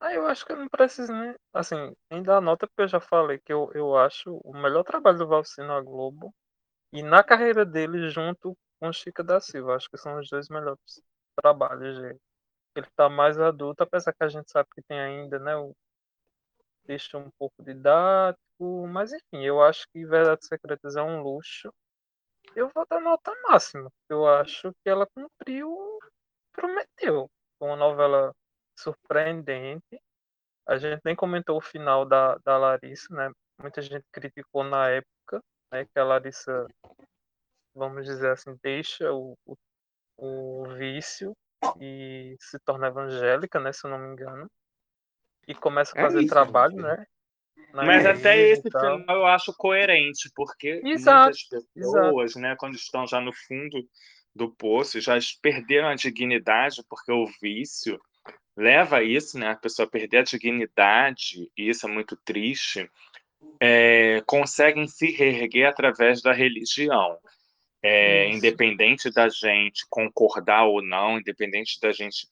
Ah, 0.00 0.12
eu 0.12 0.26
acho 0.26 0.44
que 0.44 0.52
eu 0.52 0.56
não 0.56 0.68
preciso 0.68 1.12
nem. 1.14 1.34
Assim, 1.52 1.96
dar 2.22 2.40
nota, 2.40 2.66
porque 2.66 2.82
eu 2.82 2.88
já 2.88 3.00
falei 3.00 3.38
que 3.38 3.52
eu, 3.52 3.70
eu 3.74 3.96
acho 3.96 4.38
o 4.44 4.52
melhor 4.52 4.84
trabalho 4.84 5.16
do 5.16 5.26
Valci 5.26 5.62
na 5.62 5.80
Globo. 5.80 6.34
E 6.92 7.02
na 7.02 7.24
carreira 7.24 7.64
dele, 7.64 8.10
junto 8.10 8.54
com 8.78 8.92
Chica 8.92 9.24
da 9.24 9.40
Silva. 9.40 9.76
Acho 9.76 9.90
que 9.90 9.96
são 9.96 10.18
os 10.18 10.28
dois 10.28 10.48
melhores 10.48 11.02
trabalhos 11.40 11.98
dele. 12.00 12.20
Ele 12.76 12.86
tá 12.96 13.08
mais 13.08 13.38
adulto, 13.40 13.82
apesar 13.82 14.12
que 14.12 14.24
a 14.24 14.28
gente 14.28 14.50
sabe 14.50 14.68
que 14.74 14.82
tem 14.82 15.00
ainda, 15.00 15.38
né? 15.38 15.56
O 15.56 15.74
texto 16.86 17.18
um 17.18 17.30
pouco 17.38 17.62
didático. 17.62 18.86
Mas 18.88 19.12
enfim, 19.12 19.44
eu 19.44 19.62
acho 19.62 19.86
que 19.92 20.04
Verdades 20.06 20.46
Secretas 20.48 20.96
é 20.96 21.02
um 21.02 21.22
luxo. 21.22 21.72
Eu 22.54 22.70
vou 22.74 22.86
dar 22.88 23.00
nota 23.00 23.32
máxima. 23.48 23.90
Eu 24.08 24.26
acho 24.26 24.72
que 24.82 24.88
ela 24.88 25.06
cumpriu, 25.06 25.98
prometeu. 26.52 27.28
Uma 27.60 27.76
novela 27.76 28.32
surpreendente. 28.78 30.00
A 30.66 30.76
gente 30.78 31.00
nem 31.04 31.16
comentou 31.16 31.58
o 31.58 31.60
final 31.60 32.04
da, 32.04 32.36
da 32.44 32.56
Larissa, 32.56 33.12
né? 33.14 33.30
Muita 33.60 33.82
gente 33.82 34.04
criticou 34.12 34.64
na 34.64 34.88
época, 34.90 35.42
né? 35.72 35.84
Que 35.84 35.98
a 35.98 36.04
Larissa, 36.04 36.66
vamos 37.74 38.04
dizer 38.06 38.30
assim, 38.32 38.56
deixa 38.62 39.12
o, 39.12 39.36
o, 39.46 39.56
o 40.16 40.64
vício 40.76 41.34
e 41.80 42.36
se 42.40 42.58
torna 42.60 42.88
evangélica, 42.88 43.60
né? 43.60 43.72
Se 43.72 43.86
eu 43.86 43.90
não 43.90 43.98
me 43.98 44.12
engano. 44.12 44.48
E 45.46 45.54
começa 45.54 45.96
a 45.96 46.00
É 46.00 46.02
fazer 46.02 46.20
isso, 46.20 46.28
trabalho, 46.28 46.76
né? 46.76 47.06
na 47.72 47.84
Mas 47.84 48.06
até 48.06 48.38
esse 48.38 48.70
tal. 48.70 48.98
final 48.98 49.16
eu 49.16 49.26
acho 49.26 49.52
coerente, 49.54 50.30
porque 50.34 50.80
Exato, 50.84 51.36
muitas 51.36 51.64
pessoas, 51.74 52.36
né, 52.36 52.54
quando 52.56 52.76
estão 52.76 53.06
já 53.06 53.20
no 53.20 53.32
fundo 53.32 53.86
do 54.34 54.50
poço, 54.50 55.00
já 55.00 55.18
perderam 55.42 55.88
a 55.88 55.94
dignidade, 55.94 56.82
porque 56.88 57.10
o 57.10 57.26
vício 57.42 58.00
leva 58.56 58.98
a 58.98 59.02
isso, 59.02 59.38
né, 59.38 59.50
a 59.50 59.56
pessoa 59.56 59.86
a 59.86 59.90
perder 59.90 60.18
a 60.18 60.22
dignidade, 60.22 61.50
e 61.56 61.68
isso 61.68 61.86
é 61.86 61.90
muito 61.90 62.16
triste, 62.24 62.88
é, 63.60 64.22
conseguem 64.26 64.86
se 64.86 65.10
reerguer 65.10 65.66
através 65.68 66.22
da 66.22 66.32
religião. 66.32 67.18
É, 67.86 68.30
independente 68.30 69.10
da 69.10 69.28
gente 69.28 69.84
concordar 69.90 70.64
ou 70.64 70.82
não, 70.82 71.18
independente 71.18 71.78
da 71.82 71.92
gente 71.92 72.26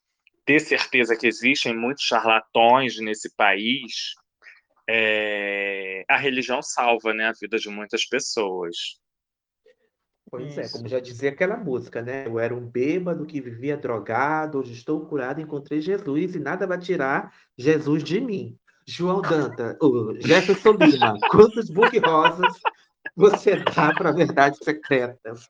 ter 0.45 0.61
certeza 0.61 1.16
que 1.16 1.26
existem 1.26 1.76
muitos 1.76 2.05
charlatões 2.05 2.99
nesse 2.99 3.34
país, 3.34 4.14
é, 4.88 6.05
a 6.09 6.16
religião 6.16 6.61
salva 6.62 7.14
né, 7.14 7.26
a 7.28 7.32
vida 7.32 7.59
de 7.59 7.68
muitas 7.68 8.05
pessoas. 8.05 8.76
Pois 10.30 10.57
é, 10.57 10.68
como 10.70 10.88
já 10.88 10.99
dizia 10.99 11.28
aquela 11.28 11.59
música, 11.59 12.01
né? 12.01 12.26
Eu 12.26 12.38
era 12.38 12.55
um 12.55 12.66
bêbado 12.66 13.26
que 13.26 13.40
vivia 13.40 13.76
drogado, 13.76 14.59
hoje 14.59 14.72
estou 14.72 15.05
curado, 15.05 15.43
encontrei 15.43 15.80
Jesus 15.80 16.34
e 16.34 16.38
nada 16.38 16.66
vai 16.66 16.78
tirar 16.78 17.34
Jesus 17.57 18.03
de 18.03 18.18
mim. 18.18 18.57
João 18.86 19.20
Danta, 19.20 19.76
o 19.80 20.14
Jefferson 20.20 20.72
Lima, 20.72 21.18
quantos 21.30 21.68
book 21.68 21.97
rosas 21.99 22.55
você 23.14 23.57
dá 23.57 23.93
para 23.93 24.11
Verdades 24.11 24.59
Secretas? 24.62 25.49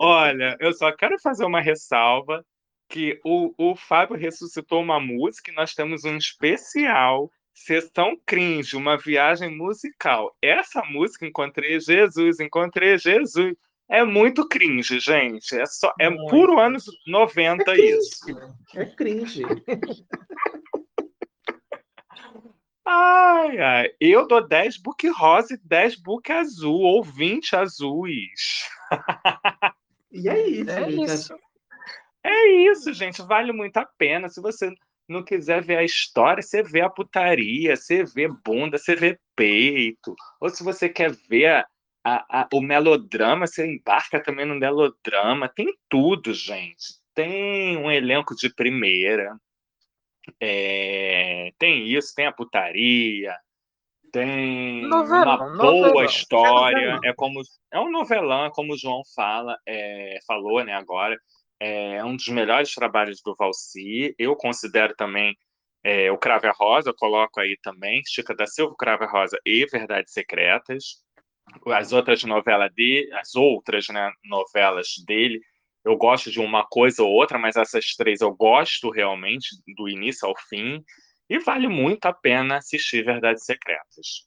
Olha, 0.00 0.56
eu 0.60 0.72
só 0.72 0.90
quero 0.90 1.16
fazer 1.20 1.44
uma 1.44 1.60
ressalva 1.60 2.44
que 2.88 3.20
o, 3.24 3.52
o 3.56 3.76
Fábio 3.76 4.16
ressuscitou 4.16 4.82
uma 4.82 5.00
música 5.00 5.50
e 5.50 5.54
nós 5.54 5.74
temos 5.74 6.04
um 6.04 6.16
especial, 6.16 7.30
Sessão 7.52 8.16
Cringe, 8.26 8.76
uma 8.76 8.96
viagem 8.96 9.56
musical. 9.56 10.36
Essa 10.42 10.82
música, 10.84 11.26
Encontrei 11.26 11.78
Jesus, 11.80 12.40
Encontrei 12.40 12.98
Jesus, 12.98 13.54
é 13.88 14.04
muito 14.04 14.48
cringe, 14.48 14.98
gente. 14.98 15.54
É, 15.58 15.66
só, 15.66 15.92
é 16.00 16.08
Muito. 16.08 16.30
puro 16.30 16.58
anos 16.58 16.84
90 17.06 17.76
isso. 17.76 18.24
É 18.74 18.86
cringe. 18.86 19.42
Ai, 22.86 23.58
ai. 23.58 23.90
Eu 23.98 24.28
dou 24.28 24.46
10 24.46 24.76
book 24.76 25.08
rosa 25.08 25.54
e 25.54 25.58
10 25.66 25.96
book 26.02 26.30
azul, 26.30 26.82
ou 26.82 27.02
20 27.02 27.56
azuis. 27.56 28.68
E 30.16 30.28
é 30.28 30.46
isso, 30.46 30.70
É 30.70 30.90
isso. 30.90 31.34
É 32.24 32.46
isso, 32.70 32.92
gente. 32.92 33.20
Vale 33.22 33.52
muito 33.52 33.76
a 33.76 33.84
pena. 33.84 34.28
Se 34.28 34.40
você 34.40 34.74
não 35.06 35.22
quiser 35.22 35.62
ver 35.62 35.76
a 35.76 35.84
história, 35.84 36.42
você 36.42 36.62
vê 36.62 36.80
a 36.80 36.88
putaria, 36.88 37.76
você 37.76 38.04
vê 38.04 38.26
bunda, 38.28 38.78
você 38.78 38.96
vê 38.96 39.18
peito. 39.36 40.14
Ou 40.40 40.48
se 40.48 40.64
você 40.64 40.88
quer 40.88 41.12
ver 41.28 41.66
a, 42.02 42.40
a, 42.42 42.48
o 42.52 42.60
melodrama, 42.62 43.46
você 43.46 43.66
embarca 43.66 44.22
também 44.22 44.46
no 44.46 44.54
melodrama, 44.54 45.48
tem 45.48 45.74
tudo, 45.88 46.32
gente. 46.32 46.98
Tem 47.14 47.76
um 47.76 47.90
elenco 47.90 48.34
de 48.34 48.52
primeira, 48.52 49.36
é, 50.40 51.52
tem 51.58 51.86
isso, 51.86 52.14
tem 52.14 52.26
a 52.26 52.32
putaria, 52.32 53.36
tem 54.10 54.82
Novelão, 54.88 55.22
uma 55.22 55.56
boa 55.56 55.56
novelão. 55.56 56.04
história. 56.04 56.98
É 57.04 57.12
como 57.12 57.42
é 57.70 57.80
um 57.80 57.90
novelão, 57.90 58.46
é 58.46 58.50
como 58.50 58.72
o 58.72 58.78
João 58.78 59.02
fala, 59.14 59.58
é, 59.66 60.18
falou, 60.26 60.64
né? 60.64 60.72
Agora 60.72 61.16
é 61.60 62.04
um 62.04 62.16
dos 62.16 62.28
melhores 62.28 62.74
trabalhos 62.74 63.20
do 63.22 63.34
Valci. 63.34 64.14
Eu 64.18 64.36
considero 64.36 64.94
também 64.94 65.36
é, 65.82 66.10
o 66.10 66.18
Crave 66.18 66.50
Rosa, 66.58 66.92
coloco 66.96 67.40
aí 67.40 67.56
também 67.62 68.02
Chica 68.06 68.34
da 68.34 68.46
Silva, 68.46 68.74
Crave 68.78 69.06
Rosa 69.06 69.38
e 69.44 69.66
Verdades 69.66 70.12
Secretas. 70.12 71.02
As 71.66 71.92
outras 71.92 72.24
novelas 72.24 72.72
dele, 72.74 73.12
as 73.12 73.34
outras 73.34 73.88
né, 73.88 74.10
novelas 74.24 74.88
dele, 75.06 75.40
eu 75.84 75.96
gosto 75.96 76.30
de 76.30 76.40
uma 76.40 76.64
coisa 76.66 77.02
ou 77.02 77.10
outra, 77.10 77.38
mas 77.38 77.56
essas 77.56 77.94
três 77.94 78.22
eu 78.22 78.34
gosto 78.34 78.90
realmente 78.90 79.48
do 79.76 79.88
início 79.88 80.26
ao 80.26 80.34
fim. 80.48 80.82
E 81.28 81.38
vale 81.38 81.68
muito 81.68 82.06
a 82.06 82.12
pena 82.12 82.56
assistir 82.56 83.04
Verdades 83.04 83.44
Secretas. 83.44 84.26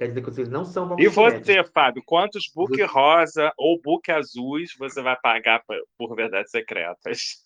Quer 0.00 0.08
dizer 0.08 0.22
que 0.22 0.30
vocês 0.30 0.48
não 0.48 0.64
são 0.64 0.96
E 0.98 1.08
você, 1.08 1.62
Fábio, 1.62 2.02
quantos 2.06 2.50
book 2.54 2.82
rosa 2.84 3.52
ou 3.58 3.78
book 3.82 4.10
azuis 4.10 4.74
você 4.78 5.02
vai 5.02 5.14
pagar 5.20 5.62
por, 5.66 5.76
por 5.98 6.16
Verdades 6.16 6.50
Secretas? 6.50 7.44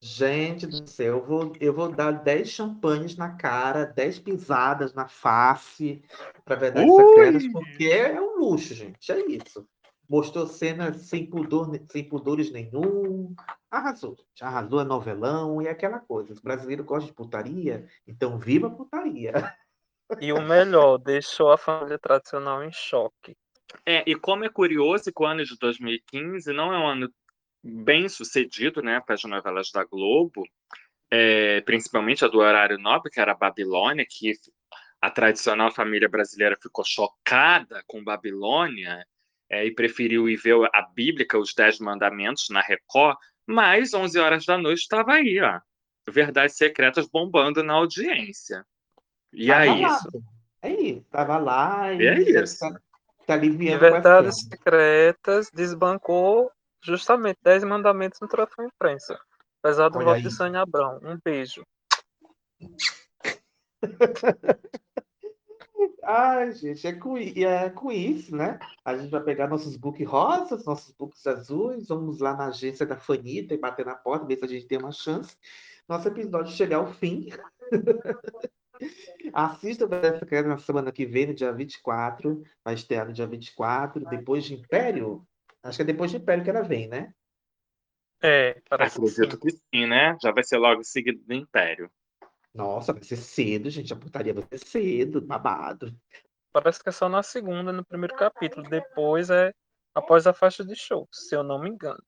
Gente 0.00 0.66
do 0.66 0.84
céu, 0.90 1.18
eu 1.18 1.24
vou, 1.24 1.52
eu 1.60 1.72
vou 1.72 1.88
dar 1.88 2.10
10 2.10 2.50
champanhes 2.50 3.16
na 3.16 3.36
cara, 3.36 3.84
10 3.84 4.18
pisadas 4.18 4.94
na 4.94 5.06
face 5.06 6.02
para 6.44 6.56
Verdades 6.56 6.90
Ui! 6.90 7.04
Secretas, 7.04 7.52
porque 7.52 7.84
é 7.84 8.20
um 8.20 8.40
luxo, 8.40 8.74
gente. 8.74 9.12
É 9.12 9.24
isso. 9.24 9.64
Mostrou 10.08 10.48
cenas 10.48 11.02
sem 11.02 11.24
pudor, 11.24 11.70
sem 11.88 12.02
pudores 12.02 12.50
nenhum. 12.50 13.32
Arrasou, 13.70 14.16
gente. 14.16 14.42
Arrasou, 14.42 14.80
é 14.80 14.84
novelão 14.84 15.62
e 15.62 15.68
é 15.68 15.70
aquela 15.70 16.00
coisa. 16.00 16.32
Os 16.32 16.40
brasileiros 16.40 16.84
gostam 16.84 17.06
de 17.06 17.14
putaria, 17.14 17.86
então 18.08 18.40
viva 18.40 18.66
a 18.66 18.70
putaria. 18.70 19.32
E 20.20 20.32
o 20.32 20.40
melhor, 20.40 20.98
deixou 20.98 21.50
a 21.50 21.58
família 21.58 21.98
tradicional 21.98 22.62
em 22.62 22.72
choque. 22.72 23.36
É, 23.84 24.04
e 24.06 24.14
como 24.14 24.44
é 24.44 24.48
curioso 24.48 25.12
que 25.12 25.22
o 25.22 25.26
ano 25.26 25.44
de 25.44 25.56
2015 25.58 26.52
não 26.52 26.72
é 26.72 26.78
um 26.78 26.86
ano 26.86 27.12
bem 27.62 28.08
sucedido 28.08 28.80
né, 28.80 29.00
para 29.00 29.14
as 29.14 29.24
novelas 29.24 29.70
da 29.72 29.84
Globo, 29.84 30.44
é, 31.10 31.60
principalmente 31.62 32.24
a 32.24 32.28
do 32.28 32.38
horário 32.38 32.78
nobre, 32.78 33.10
que 33.10 33.20
era 33.20 33.32
a 33.32 33.36
Babilônia, 33.36 34.06
que 34.08 34.32
a 35.00 35.10
tradicional 35.10 35.72
família 35.72 36.08
brasileira 36.08 36.56
ficou 36.60 36.84
chocada 36.84 37.82
com 37.86 38.02
Babilônia 38.02 39.04
é, 39.50 39.64
e 39.66 39.74
preferiu 39.74 40.28
ir 40.28 40.36
ver 40.36 40.56
a 40.72 40.82
Bíblica, 40.82 41.38
os 41.38 41.54
Dez 41.54 41.78
Mandamentos, 41.78 42.48
na 42.50 42.60
Record, 42.60 43.16
mas 43.46 43.94
11 43.94 44.18
horas 44.18 44.44
da 44.44 44.56
noite 44.58 44.80
estava 44.80 45.14
aí, 45.14 45.40
ó, 45.40 45.60
Verdades 46.08 46.56
Secretas 46.56 47.08
bombando 47.08 47.62
na 47.62 47.74
audiência. 47.74 48.64
E 49.32 49.48
Tava 49.48 49.60
aí? 49.60 49.82
lá, 49.82 50.00
É 50.62 50.70
isso. 50.70 51.04
Tava 51.10 51.38
lá 51.38 51.92
e 51.92 52.06
É 52.06 52.18
isso. 52.20 52.58
Tá, 52.58 52.80
tá 53.26 53.36
Verdades. 53.36 54.36
Secretas 54.48 55.50
desbancou 55.52 56.50
justamente 56.82 57.38
10 57.42 57.64
mandamentos 57.64 58.20
no 58.20 58.28
troféu 58.28 58.66
imprensa. 58.66 59.18
Apesar 59.62 59.88
do 59.88 59.98
Olha 59.98 60.06
voto 60.06 60.16
aí. 60.16 60.22
de 60.22 60.30
Sônia 60.30 60.60
Abrão. 60.60 61.00
Um 61.02 61.18
beijo. 61.24 61.62
Ai, 66.02 66.52
gente, 66.52 66.86
é 66.86 66.92
com, 66.92 67.18
é 67.18 67.68
com 67.70 67.92
isso, 67.92 68.34
né? 68.34 68.58
A 68.84 68.96
gente 68.96 69.10
vai 69.10 69.22
pegar 69.22 69.48
nossos 69.48 69.76
book 69.76 70.02
rosas, 70.04 70.64
nossos 70.64 70.92
books 70.92 71.26
azuis, 71.26 71.88
vamos 71.88 72.20
lá 72.20 72.34
na 72.34 72.46
agência 72.46 72.86
da 72.86 72.96
Fanita 72.96 73.54
e 73.54 73.58
bater 73.58 73.84
na 73.84 73.94
porta, 73.94 74.24
ver 74.24 74.38
se 74.38 74.44
a 74.44 74.48
gente 74.48 74.66
tem 74.66 74.78
uma 74.78 74.92
chance. 74.92 75.36
Nosso 75.88 76.08
episódio 76.08 76.52
chegar 76.52 76.78
ao 76.78 76.92
fim. 76.92 77.28
Assista 79.32 79.84
o 79.84 79.88
Verdade 79.88 80.18
Secreta 80.18 80.48
na 80.48 80.58
semana 80.58 80.92
que 80.92 81.06
vem, 81.06 81.26
no 81.26 81.34
dia 81.34 81.52
24. 81.52 82.42
Vai 82.64 82.74
estrear 82.74 83.06
no 83.06 83.12
dia 83.12 83.26
24, 83.26 84.04
depois 84.04 84.44
de 84.44 84.54
Império. 84.54 85.26
Acho 85.62 85.78
que 85.78 85.82
é 85.82 85.86
depois 85.86 86.10
de 86.10 86.18
Império 86.18 86.44
que 86.44 86.50
ela 86.50 86.62
vem, 86.62 86.88
né? 86.88 87.12
É, 88.22 88.60
parece 88.68 89.00
que 89.00 89.06
sim. 89.08 89.22
Acredito 89.22 89.40
que 89.40 89.50
sim, 89.50 89.86
né? 89.86 90.16
Já 90.22 90.32
vai 90.32 90.42
ser 90.42 90.58
logo 90.58 90.82
seguido 90.84 91.22
do 91.24 91.34
Império. 91.34 91.90
Nossa, 92.54 92.92
vai 92.92 93.02
ser 93.02 93.16
cedo, 93.16 93.68
gente. 93.68 93.92
A 93.92 93.96
putaria 93.96 94.32
vai 94.32 94.44
ser 94.44 94.58
cedo, 94.58 95.20
babado. 95.20 95.94
Parece 96.52 96.82
que 96.82 96.88
é 96.88 96.92
só 96.92 97.08
na 97.08 97.22
segunda, 97.22 97.72
no 97.72 97.84
primeiro 97.84 98.16
capítulo. 98.16 98.68
Depois 98.68 99.28
é 99.28 99.52
após 99.94 100.26
a 100.26 100.32
faixa 100.32 100.64
de 100.64 100.74
show, 100.74 101.06
se 101.12 101.34
eu 101.34 101.42
não 101.42 101.60
me 101.60 101.68
engano. 101.68 102.02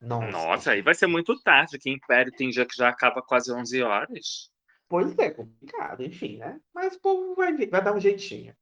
Nossa, 0.00 0.30
Nossa, 0.30 0.70
aí 0.72 0.82
vai 0.82 0.94
ser 0.94 1.06
muito 1.06 1.40
tarde, 1.42 1.78
que 1.78 1.90
Império 1.90 2.32
tem 2.32 2.50
dia 2.50 2.66
que 2.66 2.76
já 2.76 2.88
acaba 2.88 3.22
quase 3.22 3.52
11 3.52 3.82
horas. 3.82 4.50
Pois 4.88 5.16
é, 5.18 5.30
complicado, 5.30 6.02
enfim, 6.02 6.38
né? 6.38 6.58
Mas 6.74 6.96
o 6.96 7.00
povo 7.00 7.34
vai, 7.34 7.54
vai 7.66 7.82
dar 7.82 7.94
um 7.94 8.00
jeitinho. 8.00 8.54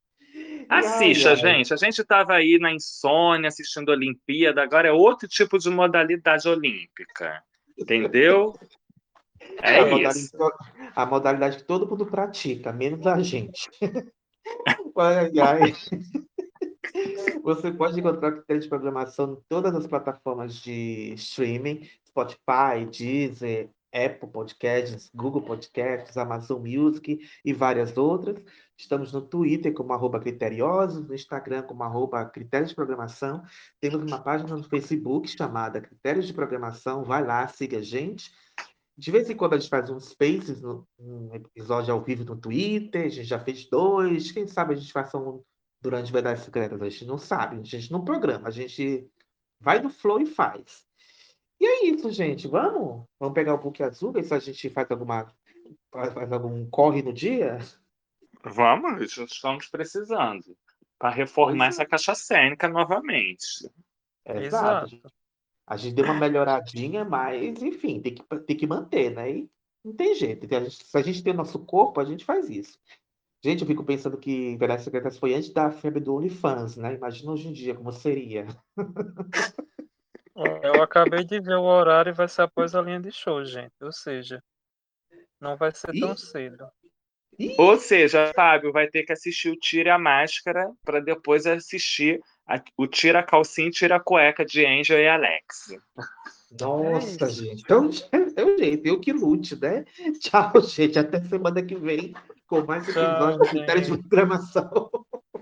Assista, 0.69 1.31
ai, 1.31 1.35
ai, 1.35 1.41
gente. 1.41 1.73
A 1.73 1.77
gente 1.77 2.01
estava 2.01 2.35
aí 2.35 2.59
na 2.59 2.73
insônia 2.73 3.49
assistindo 3.49 3.91
a 3.91 3.95
Olimpíada, 3.95 4.63
agora 4.63 4.89
é 4.89 4.93
outro 4.93 5.29
tipo 5.29 5.59
de 5.59 5.71
modalidade 5.71 6.49
olímpica. 6.49 7.43
Entendeu? 7.79 8.55
É 9.63 9.79
a, 9.79 10.09
isso. 10.11 10.37
modalidade, 10.37 10.93
a 10.97 11.07
modalidade 11.07 11.57
que 11.59 11.65
todo 11.65 11.87
mundo 11.87 12.05
pratica, 12.05 12.73
menos 12.73 13.07
a 13.07 13.21
gente. 13.23 13.71
Ai, 14.97 15.31
ai. 15.39 15.73
Você 17.43 17.71
pode 17.71 17.99
encontrar 18.01 18.31
o 18.31 18.37
critério 18.37 18.63
de 18.63 18.69
programação 18.69 19.35
em 19.35 19.43
todas 19.49 19.75
as 19.75 19.87
plataformas 19.87 20.55
de 20.55 21.13
streaming, 21.15 21.89
Spotify, 22.07 22.87
Deezer, 22.91 23.69
Apple 23.97 24.29
Podcasts, 24.29 25.11
Google 25.15 25.43
Podcasts, 25.43 26.17
Amazon 26.17 26.61
Music 26.61 27.19
e 27.45 27.53
várias 27.53 27.97
outras. 27.97 28.43
Estamos 28.77 29.13
no 29.13 29.23
Twitter 29.23 29.73
como 29.73 29.93
arroba 29.95 30.21
criteriosos, 30.21 31.07
no 31.07 31.15
Instagram 31.15 31.63
como 31.63 31.83
arroba 31.83 32.27
critérios 32.27 32.71
de 32.71 32.77
programação. 32.77 33.43
Temos 33.81 34.03
uma 34.03 34.21
página 34.21 34.55
no 34.55 34.65
Facebook 34.65 35.29
chamada 35.29 35.81
Critérios 35.81 36.27
de 36.27 36.35
Programação. 36.35 37.03
Vai 37.03 37.25
lá, 37.25 37.49
siga 37.49 37.79
a 37.79 37.83
gente. 37.83 38.31
De 38.99 39.11
vez 39.11 39.29
em 39.31 39.37
quando 39.37 39.55
a 39.55 39.59
gente 39.59 39.69
faz 39.69 39.89
uns 39.91 40.11
spaces, 40.11 40.63
um 40.99 41.35
episódio 41.35 41.93
ao 41.93 42.03
vivo 42.03 42.25
no 42.25 42.37
Twitter, 42.37 43.07
a 43.07 43.09
gente 43.09 43.27
já 43.27 43.39
fez 43.39 43.69
dois, 43.69 44.33
quem 44.33 44.47
sabe 44.47 44.75
a 44.75 44.77
gente 44.77 44.93
faça 44.93 45.19
um 45.19 45.43
durante 45.83 46.13
Verdades 46.13 46.45
Secretas, 46.45 46.81
a 46.81 46.89
gente 46.89 47.05
não 47.05 47.19
sabe, 47.19 47.57
a 47.57 47.63
gente 47.63 47.93
não 47.93 48.05
programa, 48.05 48.49
a 48.49 48.51
gente 48.51 49.07
vai 49.61 49.81
no 49.81 49.91
flow 49.91 50.21
e 50.21 50.27
faz. 50.27 50.86
E 51.59 51.67
é 51.67 51.87
isso, 51.87 52.11
gente, 52.11 52.47
vamos? 52.47 53.07
Vamos 53.19 53.35
pegar 53.35 53.55
o 53.55 53.59
book 53.59 53.83
azul, 53.83 54.13
ver 54.13 54.25
se 54.25 54.35
a 54.35 54.39
gente 54.39 54.71
faz 54.71 54.91
alguma 54.91 55.33
faz 55.91 56.33
algum 56.33 56.69
corre 56.69 57.03
no 57.03 57.13
dia? 57.13 57.59
Vamos, 58.45 59.17
estamos 59.17 59.69
precisando. 59.69 60.57
Para 60.99 61.11
reformar 61.11 61.69
essa 61.69 61.85
caixa 61.85 62.15
cênica 62.15 62.69
novamente. 62.69 63.69
Exato. 64.25 64.95
Exato. 64.95 65.13
A 65.67 65.77
gente 65.77 65.95
deu 65.95 66.05
uma 66.05 66.15
melhoradinha, 66.15 67.05
mas 67.05 67.61
enfim, 67.63 68.01
tem 68.01 68.15
que, 68.15 68.23
tem 68.41 68.57
que 68.57 68.67
manter, 68.67 69.11
né? 69.11 69.31
E 69.31 69.51
não 69.85 69.93
tem 69.93 70.15
jeito. 70.15 70.47
Se 70.71 70.97
a 70.97 71.03
gente 71.03 71.23
tem 71.23 71.33
o 71.33 71.37
nosso 71.37 71.59
corpo, 71.59 72.01
a 72.01 72.05
gente 72.05 72.25
faz 72.25 72.49
isso. 72.49 72.79
Gente, 73.45 73.63
eu 73.63 73.67
fico 73.67 73.85
pensando 73.85 74.17
que 74.17 74.57
Verdades 74.57 74.85
Secretas 74.85 75.19
foi 75.19 75.35
antes 75.35 75.51
da 75.51 75.71
febre 75.71 76.01
do 76.01 76.15
OnlyFans, 76.15 76.77
né? 76.77 76.95
Imagina 76.95 77.33
hoje 77.33 77.49
em 77.49 77.53
dia 77.53 77.75
como 77.75 77.93
seria. 77.93 78.47
Eu 80.63 80.83
acabei 80.83 81.25
de 81.25 81.41
ver 81.41 81.57
o 81.57 81.63
horário 81.65 82.11
e 82.11 82.15
vai 82.15 82.29
ser 82.29 82.43
após 82.43 82.75
a 82.75 82.83
linha 82.83 83.01
de 83.01 83.11
show, 83.11 83.45
gente. 83.45 83.73
Ou 83.81 83.93
seja, 83.93 84.43
não 85.41 85.57
vai 85.57 85.73
ser 85.73 85.93
tão 85.99 86.13
Ih. 86.13 86.19
cedo. 86.19 86.67
Ou 87.59 87.77
seja, 87.79 88.33
Fábio 88.35 88.73
vai 88.73 88.89
ter 88.89 89.03
que 89.05 89.13
assistir 89.13 89.51
o 89.51 89.57
Tira 89.59 89.95
a 89.95 89.99
Máscara 89.99 90.71
para 90.85 91.01
depois 91.01 91.47
assistir 91.47 92.21
a- 92.47 92.63
o 92.79 92.87
Tira 92.87 93.19
a 93.21 93.23
Calcinha 93.23 93.69
e 93.69 93.71
Tira 93.71 93.97
a 93.97 94.01
Cueca 94.01 94.45
de 94.45 94.65
Angel 94.65 94.99
e 94.99 95.07
Alex. 95.09 95.77
Nossa, 96.59 97.27
isso. 97.27 97.45
gente. 97.45 97.63
Então, 97.63 97.91
é 98.37 98.43
o 98.45 98.57
jeito, 98.57 98.87
eu 98.87 98.99
que 99.01 99.13
lute, 99.13 99.55
né? 99.61 99.85
Tchau, 100.21 100.63
gente. 100.63 100.99
Até 100.99 101.21
semana 101.25 101.63
que 101.63 101.75
vem 101.75 102.15
com 102.47 102.63
mais 102.65 102.87
Tchau, 102.87 103.03
episódio 103.03 103.39
do 103.39 103.49
Critério 103.49 103.83
de. 103.83 103.99
Programação. 103.99 104.91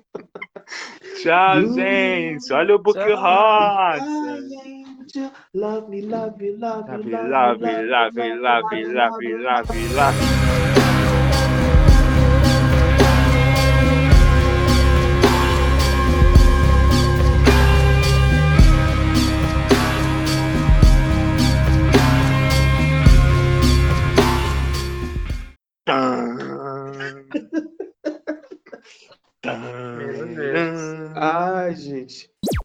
Tchau, 1.23 1.61
gente. 1.75 2.53
Olha 2.53 2.75
o 2.75 2.79
Book 2.79 2.99
Tchau. 2.99 3.17
Rosa. 3.17 4.84
Ai, 5.17 5.23
gente. 5.23 5.33
Love 5.55 5.89
me, 5.89 6.03
love 6.03 6.37
me, 6.39 6.57
love 6.57 6.89
me, 6.89 7.13
Love, 7.13 7.61
love, 7.61 7.61
love, 7.61 8.17
love, 8.17 8.65
love, 8.73 9.19
love, 9.23 9.71
love, 9.71 9.95
love. 9.95 10.84